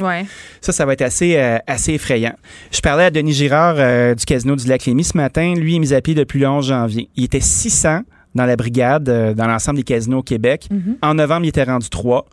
[0.62, 2.34] Ça, ça va être assez, euh, assez effrayant.
[2.72, 5.54] Je parlais à Denis Girard du Casino du Lac-Lémy ce matin.
[5.56, 7.10] Lui, il est mis à pied depuis le 11 janvier.
[7.16, 8.02] Il était 600
[8.38, 10.68] dans la brigade, euh, dans l'ensemble des casinos au Québec.
[10.72, 10.98] Mhm.
[11.02, 12.26] En novembre, il était rendu 3.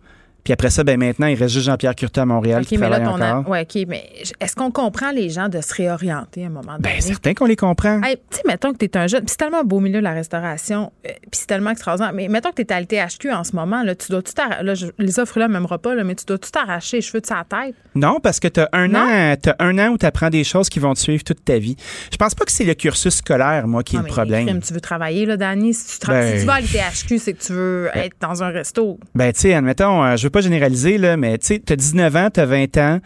[0.45, 2.89] Puis après ça, ben maintenant, il reste juste Jean-Pierre Curtin à Montréal OK, qui mais
[2.89, 3.25] là, travaille ton.
[3.39, 3.51] encore.
[3.51, 4.05] Ouais, OK, mais
[4.41, 6.81] est-ce qu'on comprend les gens de se réorienter à un moment donné?
[6.83, 8.03] Ben, certain qu'on les comprend.
[8.03, 10.13] Hey, tu sais, mettons que tu es un jeune, puis c'est tellement beau milieu la
[10.13, 12.13] restauration, euh, puis c'est tellement extraordinaire.
[12.13, 14.33] Mais mettons que tu es à l'THQ en ce moment, là, tu dois tout.
[14.63, 17.21] Là, je- les offres là, m'aimeront pas, là, mais tu dois tout arracher les cheveux
[17.21, 17.75] de sa tête.
[17.95, 18.99] Non, parce que tu as un Non?
[19.01, 21.59] an, t'as un an où tu apprends des choses qui vont te suivre toute ta
[21.59, 21.77] vie.
[22.13, 24.61] Je pense pas que c'est le cursus scolaire, moi, qui est Ah, le problème.
[24.61, 25.73] tu veux travailler, là, Dani?
[25.73, 28.49] Si tu, Ben- si tu vas à l'THQ, c'est que tu veux être dans un
[28.51, 28.99] resto.
[29.15, 32.17] Ben, tu sais, admettons, euh, je veux pas généraliser, là, mais tu sais, t'as 19
[32.17, 32.99] ans, t'as 20 ans,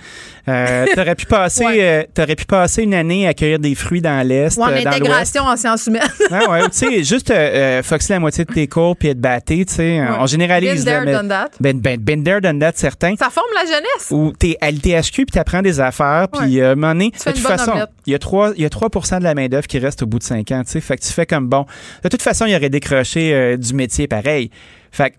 [0.49, 4.27] euh, t'aurais pu passer, euh, t'aurais pu passer une année à cueillir des fruits dans
[4.27, 4.87] l'Est, Ou en euh, dans l'Ouest.
[4.89, 6.03] intégration en sciences humaines.
[6.31, 9.21] Ah ouais, tu sais, juste euh, euh, foxer la moitié de tes cours puis être
[9.21, 10.85] batté, tu sais, on généralise.
[10.85, 11.49] Been là, there, mais- done that.
[11.61, 13.15] Ben, ben, been there, done that, certain.
[13.17, 14.11] Ça forme la jeunesse.
[14.11, 17.37] Ou t'es à l'THQ puis t'apprends des affaires, puis à un moment donné, fais de
[17.37, 17.73] toute façon,
[18.07, 18.89] il y a 3 il y a 3
[19.19, 20.81] de la main-d'œuvre qui reste au bout de 5 ans, tu sais.
[20.81, 21.67] Fait que tu fais comme bon.
[22.03, 24.51] De toute façon, il y aurait décroché du métier pareil.
[24.91, 25.17] Fait que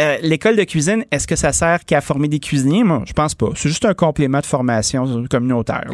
[0.00, 2.82] euh, l'école de cuisine, est-ce que ça sert qu'à former des cuisiniers?
[2.82, 3.48] Moi, je pense pas.
[3.54, 5.84] C'est juste un complément de formation communautaire.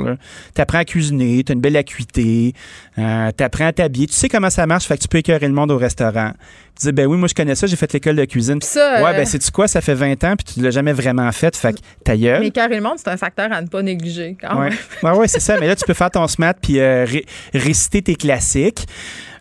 [0.55, 2.55] Tu apprends à cuisiner, tu as une belle acuité,
[2.99, 5.47] euh, tu apprends à t'habiller, tu sais comment ça marche, fait que tu peux écœurer
[5.47, 6.33] le monde au restaurant.
[6.81, 8.63] Tu dis, ben oui, moi je connais ça, j'ai fait l'école de cuisine.
[8.63, 11.31] ça, ouais, euh, ben c'est-tu quoi, ça fait 20 ans, puis tu l'as jamais vraiment
[11.33, 12.41] fait, fait que ta gueule.
[12.41, 14.37] Mais carrément, le monde, c'est un facteur à ne pas négliger.
[14.41, 14.79] Quand Ouais, même.
[15.03, 15.59] ouais, ouais, c'est ça.
[15.61, 18.87] Mais là, tu peux faire ton SMAT puis euh, ré- réciter tes classiques.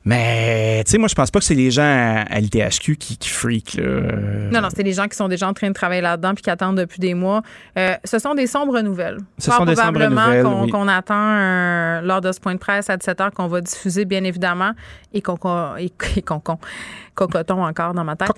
[0.10, 3.16] Mais, tu sais, moi, je pense pas que c'est les gens à, à l'ITHQ qui,
[3.18, 3.84] qui freak, là.
[4.52, 6.50] Non, non, c'est des gens qui sont déjà en train de travailler là-dedans puis qui
[6.50, 7.44] attendent depuis des mois.
[7.78, 9.20] Euh, ce sont des sombres nouvelles.
[9.38, 10.72] Ce sont des sombres probablement nouvelles, qu'on oui.
[10.72, 14.24] qu'on attend euh, lors de ce point de presse à 17h qu'on va diffuser, bien
[14.24, 14.72] évidemment,
[15.14, 16.58] et qu'on qu'on- et, et qu'on qu'on-
[17.28, 18.30] cocoton encore dans ma tête.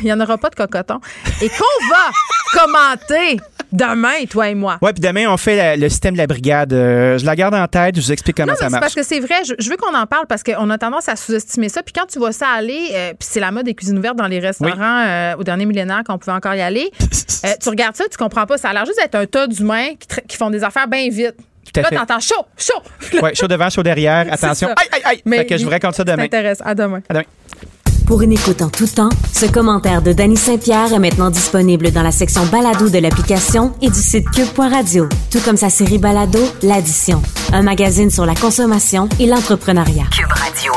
[0.00, 1.00] Il n'y en aura pas de cocoton.
[1.40, 3.38] Et qu'on va commenter
[3.72, 4.78] demain, toi et moi.
[4.82, 6.72] Ouais, puis demain, on fait la- le système de la brigade.
[6.72, 8.80] Euh, je la garde en tête, je vous explique comment Non, mais ça marche.
[8.82, 9.36] parce que c'est vrai.
[9.46, 11.82] Je, je veux qu'on en parle parce qu'on a tendance à sous-estimer ça.
[11.82, 14.26] Puis quand tu vois ça aller, euh, puis c'est la mode des cuisines ouvertes dans
[14.26, 16.90] les restaurants euh, au dernier millénaire qu'on pouvait encore y aller.
[17.62, 18.58] tu regardes ça, tu comprends pas.
[18.58, 21.34] Ça a l'air juste d'être un tas d'humains qui, qui font des affaires bien vite.
[21.72, 23.20] Tout à Là, t'entends chaud, chaud.
[23.22, 24.26] Ouais, chaud devant, chaud derrière.
[24.30, 24.68] Attention.
[24.68, 25.22] Aïe, aïe, aïe.
[25.24, 26.24] Mais fait que je vous raconte ça Ça demain.
[26.64, 27.00] À demain.
[27.08, 27.24] À demain.
[28.12, 32.02] Pour une écoute en tout temps, ce commentaire de Danny Saint-Pierre est maintenant disponible dans
[32.02, 37.22] la section balado de l'application et du site cube.radio, tout comme sa série balado L'Addition,
[37.54, 40.04] un magazine sur la consommation et l'entrepreneuriat.
[40.14, 40.72] Cube Radio.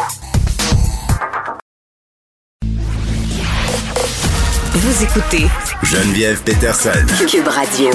[4.71, 5.47] Vous écoutez
[5.83, 7.05] Geneviève Peterson.
[7.27, 7.89] Cube Radio.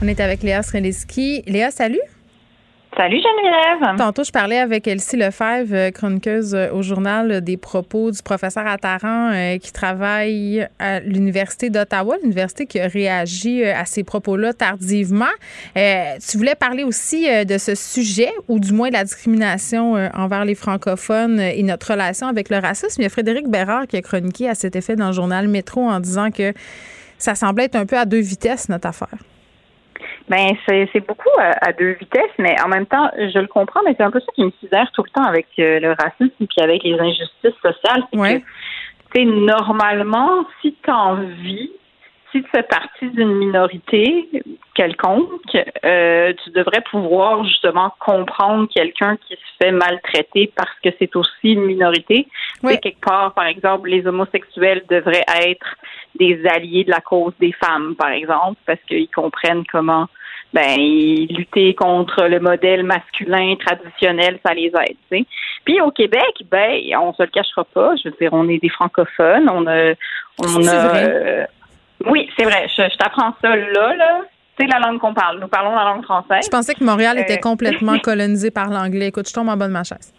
[0.00, 1.42] On est avec Léa Sreliski.
[1.48, 1.98] Léa, salut.
[2.96, 3.96] Salut Geneviève.
[3.96, 8.20] Tantôt, je parlais avec Elsie Lefebvre, euh, chroniqueuse euh, au journal, euh, des propos du
[8.20, 9.30] professeur Attaran
[9.60, 15.24] qui travaille à l'Université d'Ottawa, l'université qui a réagi à ces propos-là tardivement.
[15.74, 20.54] Tu voulais parler aussi de ce sujet, ou du moins de la discrimination envers les
[20.54, 23.00] francophones et notre relation avec le racisme.
[23.00, 25.82] Il y a Frédéric Bérard qui a chroniqué à cet effet dans le journal Métro
[25.82, 26.52] en disant que
[27.18, 29.18] ça semblait être un peu à deux vitesses, notre affaire.
[30.30, 33.94] Ben c'est beaucoup à, à deux vitesses, mais en même temps, je le comprends, mais
[33.96, 36.62] c'est un peu ça qui me sidère tout le temps avec euh, le racisme puis
[36.62, 38.42] avec les injustices sociales, c'est
[39.12, 41.72] que normalement, si tu en vis,
[42.30, 44.28] si tu fais partie d'une minorité
[44.74, 51.16] quelconque, euh, tu devrais pouvoir justement comprendre quelqu'un qui se fait maltraiter parce que c'est
[51.16, 52.28] aussi une minorité.
[52.62, 55.74] Quelque part, par exemple, les homosexuels devraient être
[56.14, 60.06] des alliés de la cause des femmes, par exemple, parce qu'ils comprennent comment
[60.52, 60.76] ben
[61.30, 64.96] lutter contre le modèle masculin traditionnel, ça les aide.
[65.10, 65.24] tu sais.
[65.64, 67.94] Puis au Québec, ben on se le cachera pas.
[67.96, 69.92] Je veux dire, on est des francophones, on a,
[70.38, 70.88] on a.
[70.88, 71.04] vrai.
[71.08, 71.44] euh,
[72.06, 72.66] oui, c'est vrai.
[72.68, 74.20] Je, je t'apprends ça là, là.
[74.58, 75.38] C'est la langue qu'on parle.
[75.40, 76.44] Nous parlons la langue française.
[76.44, 79.06] Je pensais que Montréal était Euh, complètement colonisé par l'anglais.
[79.08, 80.12] Écoute, je tombe en bas de ma chaise.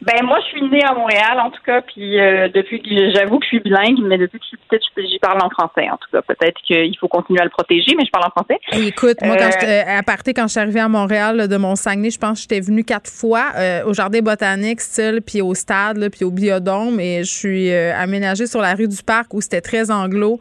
[0.00, 3.38] Ben moi, je suis née à Montréal, en tout cas, puis euh, depuis que j'avoue
[3.40, 5.90] que je suis bilingue, mais depuis que je suis petite, je- j'y parle en français.
[5.90, 8.60] En tout cas, peut-être qu'il faut continuer à le protéger, mais je parle en français.
[8.86, 11.56] Écoute, moi, quand Euh, j'étais à partir, quand je suis arrivée à Montréal là, de
[11.56, 15.42] mon Saguenay, je pense que j'étais venue quatre fois euh, au jardin botanique, style, puis
[15.42, 17.00] au stade, là, puis au biodôme.
[17.00, 20.38] Et je suis euh, aménagée sur la rue du Parc où c'était très anglo.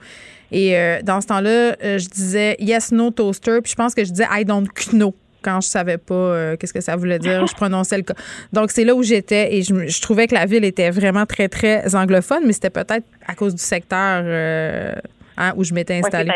[0.52, 1.50] Et euh, dans ce temps-là,
[1.84, 3.60] euh, je disais yes, no toaster.
[3.64, 5.14] Puis je pense que je disais I don't know
[5.48, 7.48] quand je savais pas euh, qu'est-ce que ça voulait dire.
[7.48, 8.16] Je prononçais le cas.
[8.52, 11.96] Donc, c'est là où j'étais et je, trouvais que la ville était vraiment très, très
[11.96, 14.92] anglophone, mais c'était peut-être à cause du secteur euh,
[15.38, 16.30] hein, où je m'étais installée.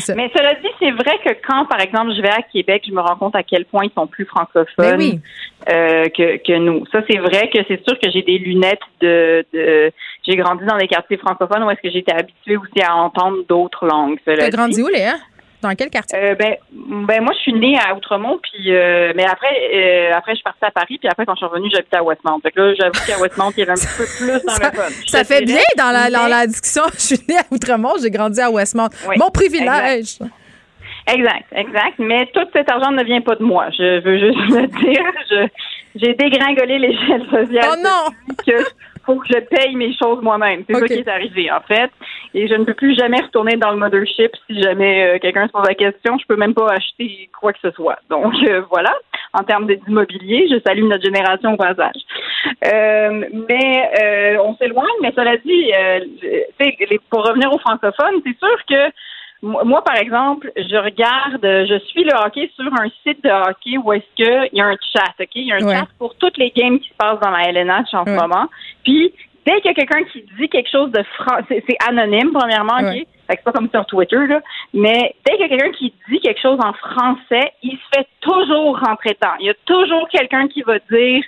[0.00, 0.14] ça.
[0.16, 3.00] Mais cela dit, c'est vrai que quand, par exemple, je vais à Québec, je me
[3.00, 5.20] rends compte à quel point ils sont plus francophones Ben oui.
[5.68, 6.84] euh, que, que nous.
[6.90, 9.46] Ça, c'est vrai que c'est sûr que j'ai des lunettes de...
[9.54, 9.92] de
[10.24, 13.86] j'ai grandi dans des quartiers francophones où est-ce que j'étais habituée aussi à entendre d'autres
[13.86, 14.18] langues.
[14.24, 15.14] T'as grandi où, Léa?
[15.62, 16.18] Dans quel quartier?
[16.18, 20.32] Euh, ben, ben moi je suis née à Outremont puis euh, mais après euh, après
[20.32, 22.40] je suis partie à Paris puis après quand je suis revenue j'habitais à Westmount.
[22.42, 24.40] Fait que là j'avoue qu'à Westmount il y avait un petit peu plus.
[25.06, 25.60] Je Ça te fait dirais.
[25.76, 26.82] bien dans la, dans la discussion.
[26.94, 28.88] Je suis née à Outremont, j'ai grandi à Westmont.
[29.08, 30.18] Oui, Mon privilège.
[31.06, 31.94] Exact, exact.
[31.98, 33.68] Mais tout cet argent ne vient pas de moi.
[33.70, 35.04] Je veux juste le dire.
[35.94, 37.68] J'ai dégringolé l'échelle sociale.
[37.72, 38.34] Oh non!
[38.46, 38.64] Que
[39.04, 40.64] faut que je paye mes choses moi-même.
[40.66, 41.90] C'est ça qui est arrivé, en fait.
[42.34, 45.52] Et je ne peux plus jamais retourner dans le mothership si jamais euh, quelqu'un se
[45.52, 46.18] pose la question.
[46.18, 47.98] Je peux même pas acheter quoi que ce soit.
[48.08, 48.92] Donc, euh, voilà.
[49.34, 50.46] en termes d'immobilier.
[50.50, 52.00] Je salue notre génération au passage.
[52.66, 58.56] Euh, mais euh, on s'éloigne, mais cela dit, euh, pour revenir aux francophones, c'est sûr
[58.68, 58.92] que
[59.42, 63.92] moi, par exemple, je regarde, je suis le hockey sur un site de hockey où
[63.92, 65.30] est-ce qu'il y a un chat, OK?
[65.34, 67.92] Il y a un chat pour toutes les games qui se passent dans la LNH
[67.92, 68.48] en ce moment.
[68.84, 69.12] Puis,
[69.44, 73.04] dès qu'il y a quelqu'un qui dit quelque chose de français, c'est anonyme, premièrement, OK?
[73.28, 74.40] c'est pas comme sur Twitter, là.
[74.74, 78.06] Mais dès qu'il y a quelqu'un qui dit quelque chose en français, il se fait
[78.20, 79.34] toujours rentrer temps.
[79.40, 81.24] Il y a toujours quelqu'un qui va dire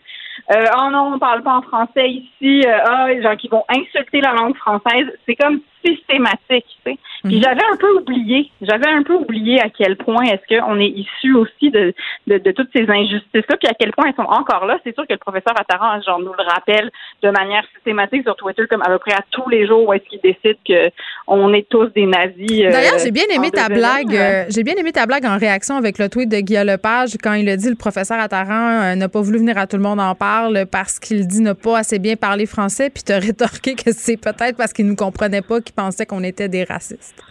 [0.53, 3.65] euh, oh non, on parle pas en français ici, euh, ah, les gens qui vont
[3.69, 5.07] insulter la langue française.
[5.27, 6.99] C'est comme systématique, tu sais.
[7.25, 7.43] Puis mhm.
[7.43, 11.35] j'avais un peu oublié, j'avais un peu oublié à quel point est-ce qu'on est issu
[11.35, 11.95] aussi de,
[12.27, 14.79] de, de toutes ces injustices-là, puis à quel point elles sont encore là.
[14.85, 16.91] C'est sûr que le professeur Attaran, genre, nous le rappelle
[17.23, 20.05] de manière systématique sur Twitter, comme à peu près à tous les jours où est-ce
[20.05, 20.91] qu'il décide que
[21.27, 22.65] on est tous des nazis.
[22.65, 24.15] Euh, D'ailleurs, j'ai bien aimé ta blague.
[24.15, 27.35] Euh, j'ai bien aimé ta blague en réaction avec le tweet de Guillaume Lepage quand
[27.35, 30.01] il a dit le professeur Attaran euh, n'a pas voulu venir à tout le monde
[30.01, 33.93] en parle parce qu'il dit ne pas assez bien parler français, puis as rétorqué que
[33.93, 37.23] c'est peut-être parce qu'il nous comprenait pas, qu'il pensait qu'on était des racistes.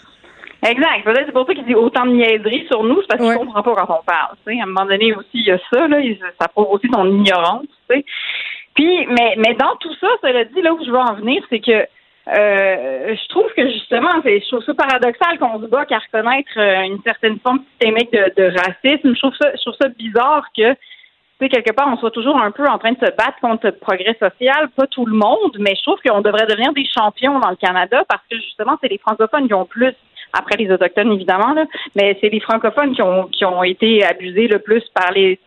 [0.66, 1.04] Exact.
[1.04, 3.38] Peut-être c'est pour ça qu'il dit autant de niaiseries sur nous, c'est parce qu'il ne
[3.38, 4.38] comprend pas quand on parle.
[4.46, 5.98] À un moment donné aussi, il y a ça, là,
[6.40, 7.66] ça prouve aussi son ignorance.
[7.90, 8.06] Tu
[8.74, 11.60] Puis, mais, mais dans tout ça, cela dit, là où je veux en venir, c'est
[11.60, 11.86] que
[12.26, 16.84] euh, je trouve que justement, je trouve ça paradoxal qu'on se bat qu'à reconnaître euh,
[16.84, 19.14] une certaine forme systémique de, de racisme.
[19.14, 20.74] Je trouve ça, je trouve ça bizarre que
[21.40, 24.16] quelque part, on soit toujours un peu en train de se battre contre le progrès
[24.20, 24.70] social.
[24.76, 28.04] Pas tout le monde, mais je trouve qu'on devrait devenir des champions dans le Canada
[28.08, 29.94] parce que justement, c'est les francophones qui ont plus
[30.34, 31.66] après les autochtones évidemment, là,
[31.96, 35.40] mais c'est les francophones qui ont qui ont été abusés le plus par les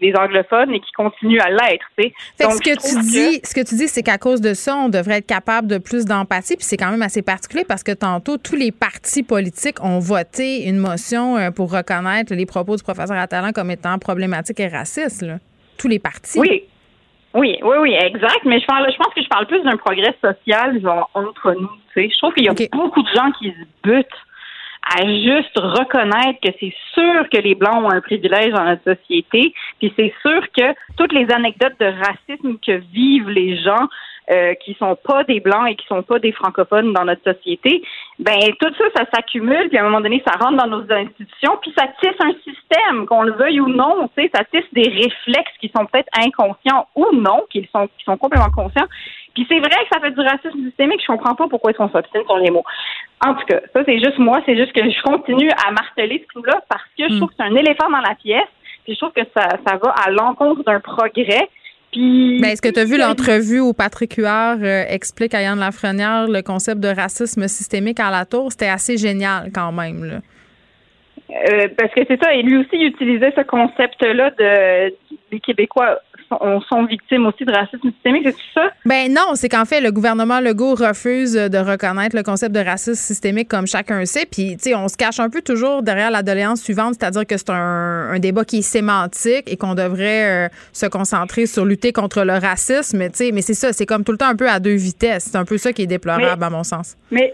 [0.00, 1.86] les anglophones et qui continuent à l'être.
[1.98, 5.18] ce que tu dis, ce que tu dis, c'est qu'à cause de ça, on devrait
[5.18, 6.56] être capable de plus d'empathie.
[6.56, 10.66] Puis c'est quand même assez particulier parce que tantôt, tous les partis politiques ont voté
[10.68, 15.26] une motion euh, pour reconnaître les propos du professeur Attalant comme étant problématiques et racistes.
[15.76, 16.38] Tous les partis.
[16.38, 16.64] Oui.
[17.32, 18.40] Oui, oui, oui, exact.
[18.44, 21.70] Mais je, je pense que je parle plus d'un progrès social genre, entre nous.
[21.94, 24.06] Je trouve qu'il y a beaucoup de gens qui se butent
[24.98, 29.54] à juste reconnaître que c'est sûr que les Blancs ont un privilège dans notre société,
[29.78, 33.88] puis c'est sûr que toutes les anecdotes de racisme que vivent les gens
[34.30, 37.82] euh, qui sont pas des blancs et qui sont pas des francophones dans notre société,
[38.20, 41.58] ben tout ça, ça s'accumule, puis à un moment donné, ça rentre dans nos institutions,
[41.60, 44.88] puis ça tisse un système, qu'on le veuille ou non, tu sais, ça tisse des
[44.88, 48.86] réflexes qui sont peut-être inconscients ou non, qui sont qui sont complètement conscients,
[49.34, 51.00] puis c'est vrai que ça fait du racisme systémique.
[51.00, 52.64] Je comprends pas pourquoi est-ce qu'on s'obstine sur les mots.
[53.24, 56.32] En tout cas, ça c'est juste moi, c'est juste que je continue à marteler ce
[56.32, 58.48] clou-là parce que je trouve que c'est un éléphant dans la pièce.
[58.84, 61.48] Puis je trouve que ça, ça va à l'encontre d'un progrès.
[61.92, 62.38] Puis.
[62.40, 66.26] Mais est-ce que tu as vu l'entrevue où Patrick Huard euh, explique à Yann Lafrenière
[66.28, 68.50] le concept de racisme systémique à la tour?
[68.50, 70.04] C'était assez génial quand même.
[70.04, 70.20] Là.
[71.30, 74.94] Euh, parce que c'est ça, et lui aussi il utilisait ce concept-là de
[75.30, 75.98] des Québécois
[76.68, 78.70] sont, victimes aussi de racisme systémique, c'est ça?
[78.84, 82.94] Ben non, c'est qu'en fait, le gouvernement Legault refuse de reconnaître le concept de racisme
[82.94, 84.26] systémique comme chacun sait.
[84.30, 87.36] Puis, tu sais, on se cache un peu toujours derrière la doléance suivante, c'est-à-dire que
[87.36, 92.22] c'est un, débat qui est sémantique et qu'on devrait euh, se concentrer sur lutter contre
[92.22, 93.02] le racisme.
[93.10, 95.30] Tu sais, mais c'est ça, c'est comme tout le temps un peu à deux vitesses.
[95.32, 96.96] C'est un peu ça qui est déplorable, à mon sens.
[97.10, 97.32] Mais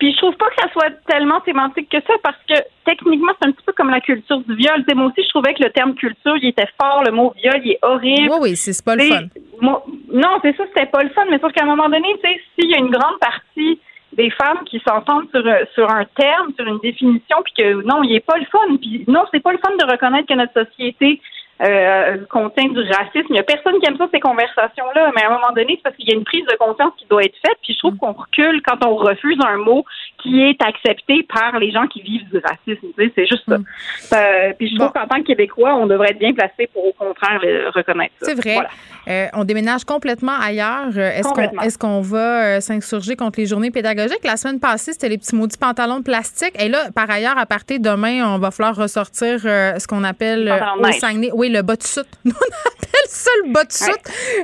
[0.00, 2.54] puis je trouve pas que ça soit tellement sémantique que ça parce que
[2.86, 4.82] techniquement, c'est un petit peu comme la culture du viol.
[4.96, 7.04] moi aussi, je trouvais que le terme culture, il était fort.
[7.04, 8.30] Le mot viol, il est horrible.
[8.30, 9.28] Oui, oui, c'est pas le fun.
[9.60, 11.26] non, c'est ça, c'était pas le fun.
[11.30, 13.78] Mais sauf qu'à un moment donné, tu sais, s'il y a une grande partie
[14.14, 15.44] des femmes qui s'entendent sur,
[15.74, 18.76] sur un terme, sur une définition, puis que non, il est pas le fun.
[18.80, 21.20] Puis non, c'est pas le fun de reconnaître que notre société
[21.62, 23.26] euh, contient du racisme.
[23.28, 25.82] Il n'y a personne qui aime ça, ces conversations-là, mais à un moment donné, c'est
[25.82, 27.96] parce qu'il y a une prise de conscience qui doit être faite, puis je trouve
[27.98, 29.84] qu'on recule quand on refuse un mot
[30.22, 32.86] qui est accepté par les gens qui vivent du racisme.
[32.96, 33.58] c'est juste ça.
[33.58, 33.64] Mm.
[34.12, 36.92] Euh, puis je trouve qu'en tant que Québécois, on devrait être bien placé pour au
[36.92, 38.58] contraire le reconnaître C'est vrai.
[39.08, 40.96] Euh, on déménage complètement ailleurs.
[40.96, 44.24] Est-ce qu'on va s'insurger contre les journées pédagogiques?
[44.24, 46.54] La semaine passée, c'était les petits maudits pantalons de plastique.
[46.58, 50.52] Et là, par ailleurs, à partir de demain, on va falloir ressortir ce qu'on appelle
[50.78, 51.30] au Saguenay.
[51.34, 52.08] Oui, le bas de soute.
[52.24, 53.90] on appelle ça le bas de soute.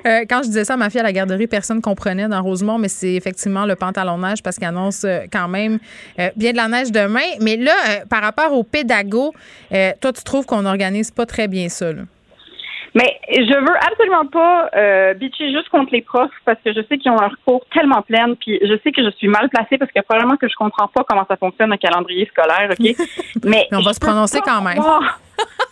[0.07, 2.43] Euh, quand je disais ça à ma fille à la garderie, personne ne comprenait dans
[2.43, 5.79] Rosemont, mais c'est effectivement le pantalon neige parce qu'il annonce euh, quand même
[6.19, 7.27] euh, bien de la neige demain.
[7.41, 7.73] Mais là,
[8.11, 9.35] par rapport aux pédagogues,
[10.01, 11.93] toi, tu trouves qu'on n'organise pas très bien ça,
[12.95, 16.99] Mais je veux absolument pas euh, bitcher juste contre les profs parce que je sais
[16.99, 19.91] qu'ils ont un cours tellement plein, puis je sais que je suis mal placée parce
[19.93, 22.97] que probablement que je comprends pas comment ça fonctionne un calendrier scolaire, ok?
[23.45, 24.79] Mais, on va se prononcer quand même.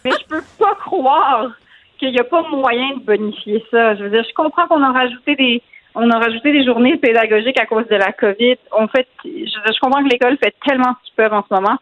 [0.04, 1.50] Mais je peux pas croire
[1.98, 3.94] qu'il n'y a pas moyen de bonifier ça.
[3.94, 5.62] Je veux dire, je comprends qu'on a rajouté des
[5.94, 8.56] on a rajouté des journées pédagogiques à cause de la COVID.
[8.92, 11.78] Fait, je, comprends que l'école fait tellement ce qu'ils peuvent en ce moment.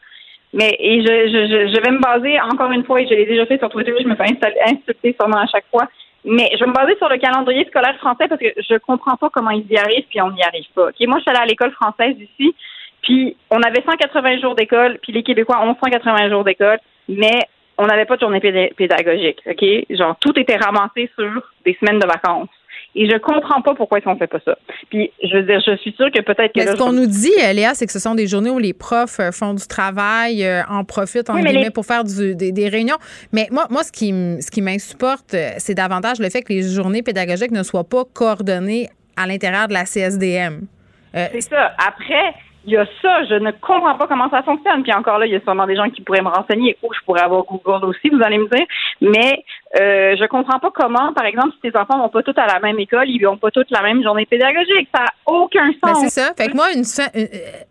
[0.52, 3.56] Mais je, je, je, vais me baser encore une fois, et je l'ai déjà fait
[3.56, 5.88] sur Twitter, je me fais insulter sûrement à chaque fois.
[6.24, 9.30] Mais je vais me baser sur le calendrier scolaire français parce que je comprends pas
[9.30, 10.88] comment ils y arrivent puis on n'y arrive pas.
[10.88, 12.54] Okay, moi, je suis allée à l'école française ici,
[13.02, 16.78] puis on avait 180 jours d'école, puis les Québécois ont 180 jours d'école,
[17.08, 17.40] mais
[17.78, 18.40] on n'avait pas de journée
[18.76, 19.40] pédagogique.
[19.46, 19.64] OK?
[19.90, 22.48] Genre, tout était ramassé sur des semaines de vacances.
[22.94, 24.56] Et je comprends pas pourquoi ils ne fait pas ça.
[24.90, 26.60] Puis, je veux dire, je suis sûre que peut-être que.
[26.60, 29.30] ce qu'on nous dit, Léa, c'est que ce sont des journées où les profs euh,
[29.32, 32.98] font du travail, euh, en profitent, en guillemets, pour faire des, réunions.
[33.32, 36.62] Mais moi, moi ce qui, ce qui m'insupporte, euh, c'est davantage le fait que les
[36.62, 40.66] journées pédagogiques ne soient pas coordonnées à l'intérieur de la CSDM.
[41.14, 41.72] c'est ça.
[41.78, 44.82] Après, il y a ça, je ne comprends pas comment ça fonctionne.
[44.82, 46.76] Puis encore là, il y a sûrement des gens qui pourraient me renseigner.
[46.82, 48.66] Ou je pourrais avoir Google aussi, vous allez me dire.
[49.00, 49.44] Mais
[49.80, 52.60] euh, je comprends pas comment, par exemple, si tes enfants vont pas tous à la
[52.60, 54.88] même école, ils n'ont pas tous la même journée pédagogique.
[54.94, 56.02] Ça n'a aucun ben, sens.
[56.02, 56.32] c'est ça.
[56.36, 56.84] Fait que moi, une,
[57.16, 57.26] euh,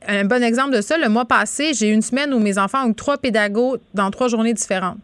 [0.07, 2.85] un bon exemple de ça, le mois passé, j'ai eu une semaine où mes enfants
[2.85, 4.97] ont trois pédagogues dans trois journées différentes.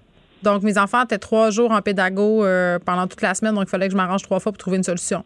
[0.44, 3.70] Donc, mes enfants étaient trois jours en pédago euh, pendant toute la semaine, donc il
[3.70, 5.24] fallait que je m'arrange trois fois pour trouver une solution.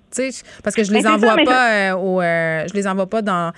[0.63, 3.51] parce que je les envoie pas au, je les envoie pas dans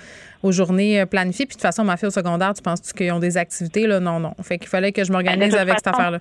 [0.43, 1.45] aux journées euh, planifiées.
[1.45, 3.87] Puis de toute façon, ma fille au secondaire, tu penses-tu qu'ils ont des activités?
[3.87, 3.99] Là?
[3.99, 4.33] Non, non.
[4.43, 6.19] Fait qu'il fallait que je m'organise avec cette affaire-là.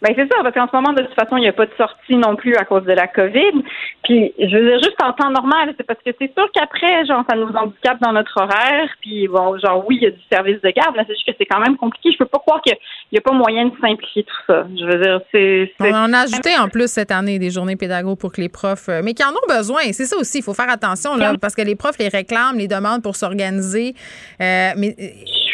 [0.00, 1.74] Ben c'est ça, parce qu'en ce moment, de toute façon, il n'y a pas de
[1.76, 3.62] sortie non plus à cause de la COVID.
[4.04, 7.24] Puis, je veux dire, juste en temps normal, c'est parce que c'est sûr qu'après, genre,
[7.28, 8.88] ça nous handicape dans notre horaire.
[9.00, 11.32] Puis, bon, genre, oui, il y a du service de garde, mais c'est juste que
[11.36, 12.10] c'est quand même compliqué.
[12.12, 12.76] Je peux pas croire qu'il
[13.12, 14.66] n'y a pas moyen de simplifier tout ça.
[14.78, 15.72] Je veux dire, c'est.
[15.80, 18.88] On en a ajouté en plus cette année des journées pédago pour que les profs,
[18.88, 19.80] euh, mais qui en ont besoin.
[19.92, 22.68] C'est ça aussi, il faut faire attention, là, parce que les profs les réclament, les
[22.68, 23.94] demandent pour s'organiser.
[24.40, 24.94] Euh, mais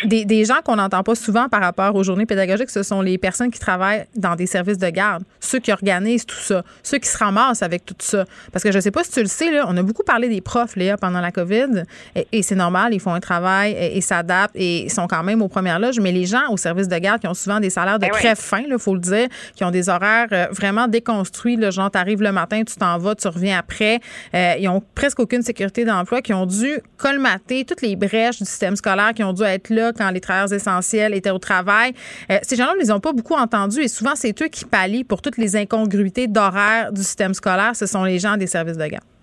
[0.05, 3.19] des, des gens qu'on n'entend pas souvent par rapport aux journées pédagogiques, ce sont les
[3.19, 7.09] personnes qui travaillent dans des services de garde, ceux qui organisent tout ça, ceux qui
[7.09, 8.25] se ramassent avec tout ça.
[8.53, 10.29] Parce que je ne sais pas si tu le sais, là, on a beaucoup parlé
[10.29, 11.85] des profs, Léa, pendant la COVID,
[12.15, 15.79] et, c'est normal, ils font un travail et, s'adaptent et sont quand même aux premières
[15.79, 18.11] loges, mais les gens au service de garde qui ont souvent des salaires de ben
[18.11, 21.91] crève fin, il faut le dire, qui ont des horaires euh, vraiment déconstruits, le genre,
[21.91, 24.01] tu arrives le matin, tu t'en vas, tu reviens après,
[24.35, 28.45] euh, ils ont presque aucune sécurité d'emploi, qui ont dû colmater toutes les brèches du
[28.45, 31.93] système scolaire, qui ont dû être là quand les travailleurs essentiels étaient au travail.
[32.31, 35.05] Euh, ces gens-là, ils les ont pas beaucoup entendus et souvent, c'est eux qui pallient
[35.05, 37.74] pour toutes les incongruités d'horaire du système scolaire.
[37.74, 39.14] Ce sont les gens des services de garde.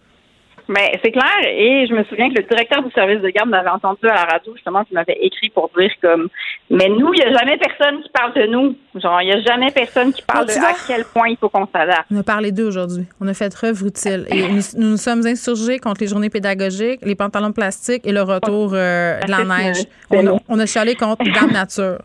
[0.71, 3.69] Mais c'est clair, et je me souviens que le directeur du service de garde m'avait
[3.69, 6.29] entendu à la radio, justement, qui m'avait écrit pour dire comme
[6.69, 8.77] Mais nous, il n'y a jamais personne qui parle de nous.
[8.95, 11.67] Genre, il n'y a jamais personne qui parle de à quel point il faut qu'on
[11.67, 12.05] s'adapte.
[12.09, 13.05] On a parlé d'eux aujourd'hui.
[13.19, 14.25] On a fait œuvre utile.
[14.29, 18.71] Et nous, nous, sommes insurgés contre les journées pédagogiques, les pantalons plastiques et le retour
[18.73, 19.83] euh, de la neige.
[20.09, 21.97] On a, on a chialé contre Dame Nature.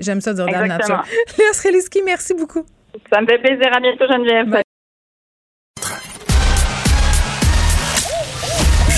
[0.00, 1.04] J'aime ça dire Dame Nature.
[1.38, 2.64] Léa Sreliski, merci beaucoup.
[3.12, 3.68] Ça me fait plaisir.
[3.72, 4.62] À bientôt, Geneviève.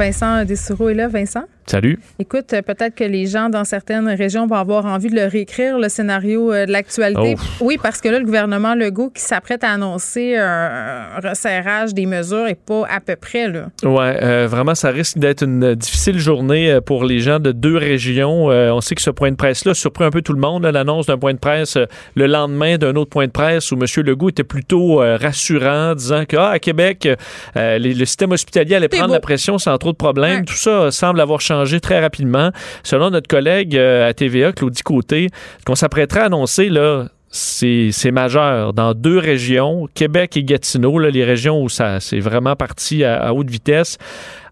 [0.00, 1.08] Vincent Dessoureau est là.
[1.08, 1.44] Vincent?
[1.66, 2.00] Salut.
[2.18, 5.78] Écoute, euh, peut-être que les gens dans certaines régions vont avoir envie de le réécrire,
[5.78, 7.36] le scénario euh, de l'actualité.
[7.38, 7.64] Oh.
[7.66, 12.48] Oui, parce que là, le gouvernement Legault qui s'apprête à annoncer un, resserrage des mesures
[12.48, 13.48] est pas à peu près.
[13.48, 13.66] Là.
[13.84, 18.46] Oui, euh, vraiment, ça risque d'être une difficile journée pour les gens de deux régions.
[18.46, 21.18] on sait que ce point de presse-là surpris un peu tout le monde, l'annonce d'un
[21.18, 21.78] point de presse
[22.16, 23.86] le lendemain d'un autre point de presse où M.
[24.04, 27.08] Legault était plutôt rassurant, disant que ah, à Québec,
[27.54, 30.44] le système hospitalier allait prendre la pression sans trop de problèmes.
[30.44, 32.50] Tout ça semble avoir changé très rapidement.
[32.82, 35.28] Selon notre collègue euh, à TVA, Claudie Côté,
[35.66, 41.62] qu'on s'apprêterait à annoncer, là, c'est majeur dans deux régions, Québec et Gatineau, les régions
[41.62, 43.98] où ça c'est vraiment parti à, haute vitesse.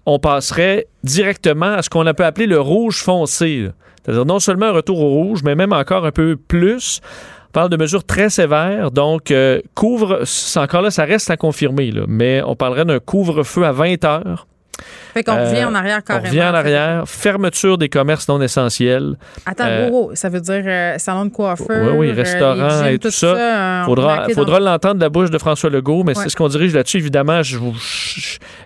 [0.06, 3.68] On passerait directement à ce qu'on peut appeler le rouge foncé.
[4.02, 7.00] C'est-à-dire non seulement un retour au rouge, mais même encore un peu plus.
[7.48, 10.22] On parle de mesures très sévères, donc euh, couvre,
[10.56, 14.47] encore là, ça reste à confirmer, mais on parlerait d'un couvre-feu à 20 heures
[15.14, 16.26] fait qu'on revient en arrière carrément.
[16.26, 17.08] On revient en arrière.
[17.08, 19.16] Fermeture des commerces non essentiels.
[19.46, 21.96] Attends, euh, ça veut dire euh, salon de coiffeur.
[21.96, 23.82] Oui, oui, restaurant et tout, ça.
[23.84, 26.98] Faudra, faudra l'entendre de la bouche de François Legault, mais c'est ce qu'on dirige là-dessus,
[26.98, 27.42] évidemment.
[27.42, 27.58] Je,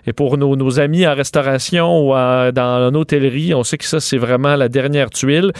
[0.05, 4.55] et pour nos, amis en restauration ou dans l'hôtellerie, on sait que ça, c'est vraiment
[4.55, 5.51] la dernière tuile.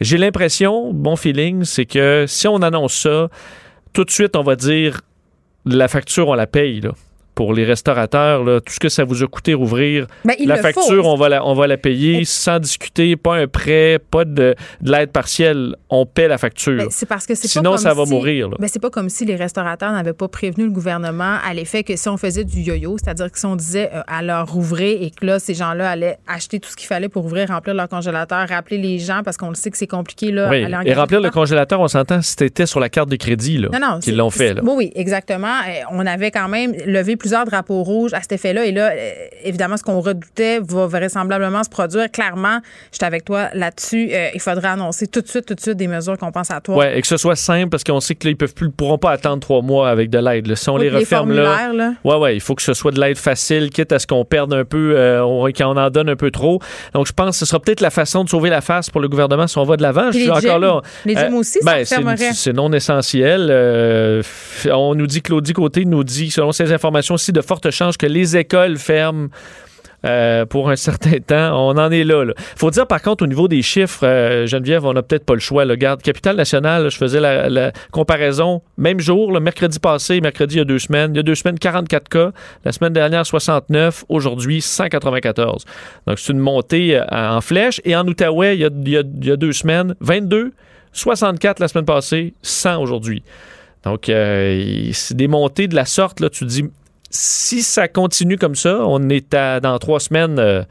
[0.00, 3.28] J'ai l'impression, bon feeling, c'est que si on annonce ça,
[3.92, 5.00] tout de suite, on va dire
[5.64, 6.80] la facture, on la paye.
[6.80, 6.92] Là
[7.34, 11.02] pour les restaurateurs, là, tout ce que ça vous a coûté rouvrir, Ben, la facture,
[11.02, 11.08] faut.
[11.08, 14.90] on va la, on va la payer sans discuter, pas un prêt, pas de, de
[14.92, 15.76] l'aide partielle.
[15.90, 16.76] On paie la facture.
[16.76, 18.48] Ben, c'est parce que c'est pas Sinon, comme ça va si- mourir.
[18.50, 18.56] là.
[18.58, 21.96] Ben, c'est pas comme si les restaurateurs n'avaient pas prévenu le gouvernement à l'effet que
[21.96, 25.10] si on faisait du yo-yo, c'est-à-dire que si on disait euh, à leur rouvrir et
[25.10, 28.48] que là, ces gens-là allaient acheter tout ce qu'il fallait pour ouvrir, remplir leur congélateur,
[28.48, 30.30] rappeler les gens parce qu'on le sait que c'est compliqué.
[30.30, 30.64] Là, Oui.
[30.84, 33.98] Et remplir le congélateur, on s'entend, c'était sur la carte de crédit là, Non, non.
[34.00, 34.54] qu'ils l'ont fait.
[34.54, 34.60] Là.
[34.62, 35.48] c'est- Oui, oui, exactement.
[35.68, 38.64] Euh, On avait quand même levé plusieurs drapeaux rouges à cet effet-là.
[38.66, 39.10] Et là, euh,
[39.44, 42.10] évidemment, ce qu'on redoutait va vraisemblablement se produire.
[42.10, 42.58] Clairement,
[42.90, 44.10] je suis avec toi là-dessus.
[44.12, 46.76] Euh, il faudrait annoncer tout de suite, tout de suite des mesures compensatoires.
[46.76, 48.98] Ouais, et que ce soit simple parce qu'on sait que là, ils peuvent plus, pourront
[48.98, 50.52] pas attendre trois mois avec de l'aide.
[50.56, 53.16] Si on Oui, les referme là, ouais, ouais, il faut que ce soit de l'aide
[53.16, 56.30] facile, quitte à ce qu'on perde un peu, euh, on- qu'on en donne un peu
[56.32, 56.58] trop.
[56.92, 59.08] Donc, je pense que ce sera peut-être la façon de sauver la face pour le
[59.08, 60.10] gouvernement si on va de l'avant.
[60.10, 60.60] Je suis encore gyms.
[60.60, 60.80] là.
[61.04, 63.48] Les gyms aussi, ben, c'est- non essentiel.
[63.50, 64.22] Euh,
[64.72, 68.06] on nous dit, Claudie Côté nous dit, selon ses informations aussi, de fortes chances que
[68.06, 69.28] les écoles ferment.
[70.04, 71.68] euh, pour un certain temps.
[71.68, 72.24] On en est là.
[72.24, 75.34] Il faut dire, par contre, au niveau des chiffres, euh, Geneviève, on n'a peut-être pas
[75.34, 75.64] le choix.
[75.64, 75.76] Là.
[75.76, 78.62] Garde, Capitale Nationale, je faisais la, comparaison.
[78.76, 81.12] Même jour, le mercredi passé, mercredi il y a deux semaines.
[81.14, 82.32] Il y a deux semaines, 44 cas.
[82.64, 84.04] La semaine dernière, 69.
[84.08, 85.64] Aujourd'hui, 194.
[86.06, 87.80] Donc, c'est une montée euh, en flèche.
[87.84, 90.52] Et en Outaouais, il y a, deux semaines, 22.
[90.94, 93.22] 64 la semaine passée, 100 aujourd'hui.
[93.84, 96.20] Donc, c'est des montées de la sorte.
[96.20, 96.64] Là, tu dis,
[97.12, 100.38] si ça continue comme ça, on est à, dans trois semaines.
[100.38, 100.62] euh,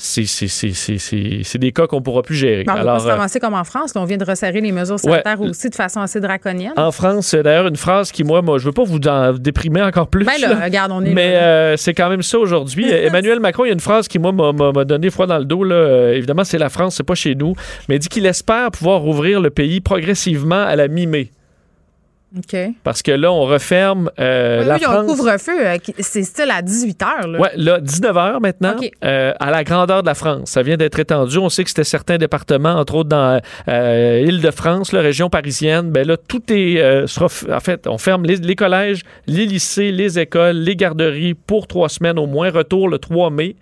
[0.00, 2.64] c'est- des cas qu'on pourra plus gérer.
[2.68, 3.94] On ne va pas euh, comme en France.
[3.94, 4.00] là.
[4.00, 6.72] on vient de resserrer les mesures sanitaires aussi de façon assez draconienne.
[6.76, 9.82] en France, c'est d'ailleurs une phrase qui, moi, moi je veux pas vous en déprimer
[9.82, 10.24] encore plus.
[10.24, 12.88] Ben là, regarde, on est Mais euh, c'est quand même ça aujourd'hui.
[12.90, 15.64] Emmanuel Macron, il y a une phrase qui, moi, m'a- donné froid dans le dos.
[15.64, 16.12] Là.
[16.12, 17.54] Évidemment, c'est la France, c'est pas chez nous.
[17.88, 21.30] Mais il dit qu'il espère pouvoir rouvrir le pays progressivement à la mi-mai.
[22.84, 25.06] Parce que là, on referme euh, Oui, la oui, il y a un France.
[25.16, 25.66] couvre-feu.
[25.66, 27.26] euh, c'est style à 18 h.
[27.26, 27.38] Là.
[27.40, 28.90] Ouais, là, 19h maintenant, OK.
[29.04, 30.50] euh, à la grandeur de la France.
[30.50, 31.38] Ça vient d'être étendu.
[31.38, 35.90] On sait que c'était certains départements, entre autres dans euh, Île-de-France, la région parisienne.
[35.90, 37.06] Ben là, tout est.
[37.06, 37.26] sera
[37.56, 41.88] en fait, on ferme les, les collèges, les lycées, les écoles, les garderies pour trois
[41.88, 42.50] semaines au moins.
[42.50, 43.56] Retour le 3 mai.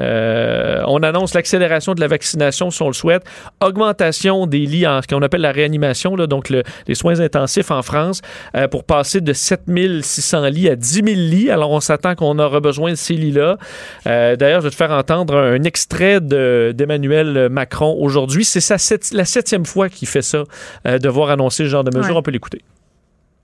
[0.00, 3.24] Euh, on annonce l'accélération de la vaccination si on le souhaite,
[3.60, 7.70] augmentation des lits en ce qu'on appelle la réanimation, là, donc le- les soins intensifs
[7.70, 8.22] en France,
[8.56, 11.50] euh, pour passer de 7600 lits à 10 000 lits.
[11.50, 13.58] Alors on s'attend qu'on aura besoin de ces lits-là.
[14.06, 18.44] Euh, D'ailleurs, je vais te faire entendre un extrait de- d'Emmanuel Macron aujourd'hui.
[18.44, 20.44] C'est sept- la septième fois qu'il fait ça,
[20.86, 22.12] euh, devoir annoncer ce genre de mesures.
[22.12, 22.18] Ouais.
[22.18, 22.62] On peut l'écouter.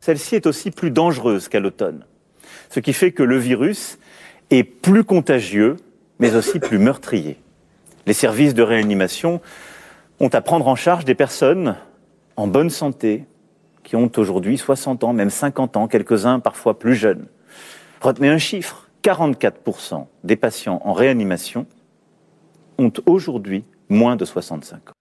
[0.01, 2.05] Celle-ci est aussi plus dangereuse qu'à l'automne.
[2.71, 3.99] Ce qui fait que le virus
[4.51, 5.77] est plus contagieux,
[6.19, 7.39] mais aussi plus meurtrier.
[8.07, 9.41] Les services de réanimation
[10.21, 11.77] ont à prendre en charge des personnes
[12.37, 13.25] en bonne santé,
[13.83, 17.27] qui ont aujourd'hui 60 ans, même 50 ans, quelques-uns parfois plus jeunes.
[18.01, 21.67] Retenez un chiffre, 44% des patients en réanimation
[22.79, 24.95] ont aujourd'hui moins de 65 ans.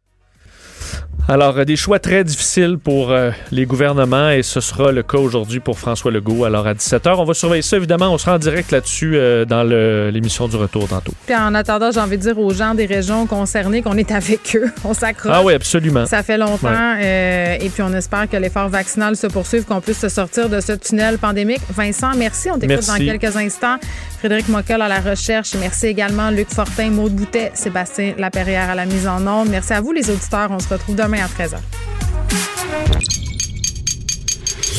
[1.29, 5.17] Alors, euh, des choix très difficiles pour euh, les gouvernements et ce sera le cas
[5.17, 6.43] aujourd'hui pour François Legault.
[6.43, 8.09] Alors, à 17h, on va surveiller ça, évidemment.
[8.13, 11.13] On sera en direct là-dessus euh, dans l'émission du retour tantôt.
[11.25, 14.57] Puis en attendant, j'ai envie de dire aux gens des régions concernées qu'on est avec
[14.57, 14.69] eux.
[14.83, 15.31] On s'accroche.
[15.33, 16.05] Ah oui, absolument.
[16.05, 16.67] Ça fait longtemps.
[16.67, 17.03] Ouais.
[17.03, 20.59] euh, et puis on espère que l'effort vaccinal se poursuive, qu'on puisse se sortir de
[20.59, 21.61] ce tunnel pandémique.
[21.73, 22.49] Vincent, merci.
[22.51, 23.77] On t'écoute dans quelques instants.
[24.23, 25.53] Frédéric Mockel à la recherche.
[25.55, 29.49] Merci également Luc Fortin, Maude Boutet, Sébastien Laperrière à la mise en onde.
[29.49, 30.49] Merci à vous les auditeurs.
[30.49, 31.57] On se retrouve demain à 13h.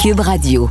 [0.01, 0.71] Cube Radio.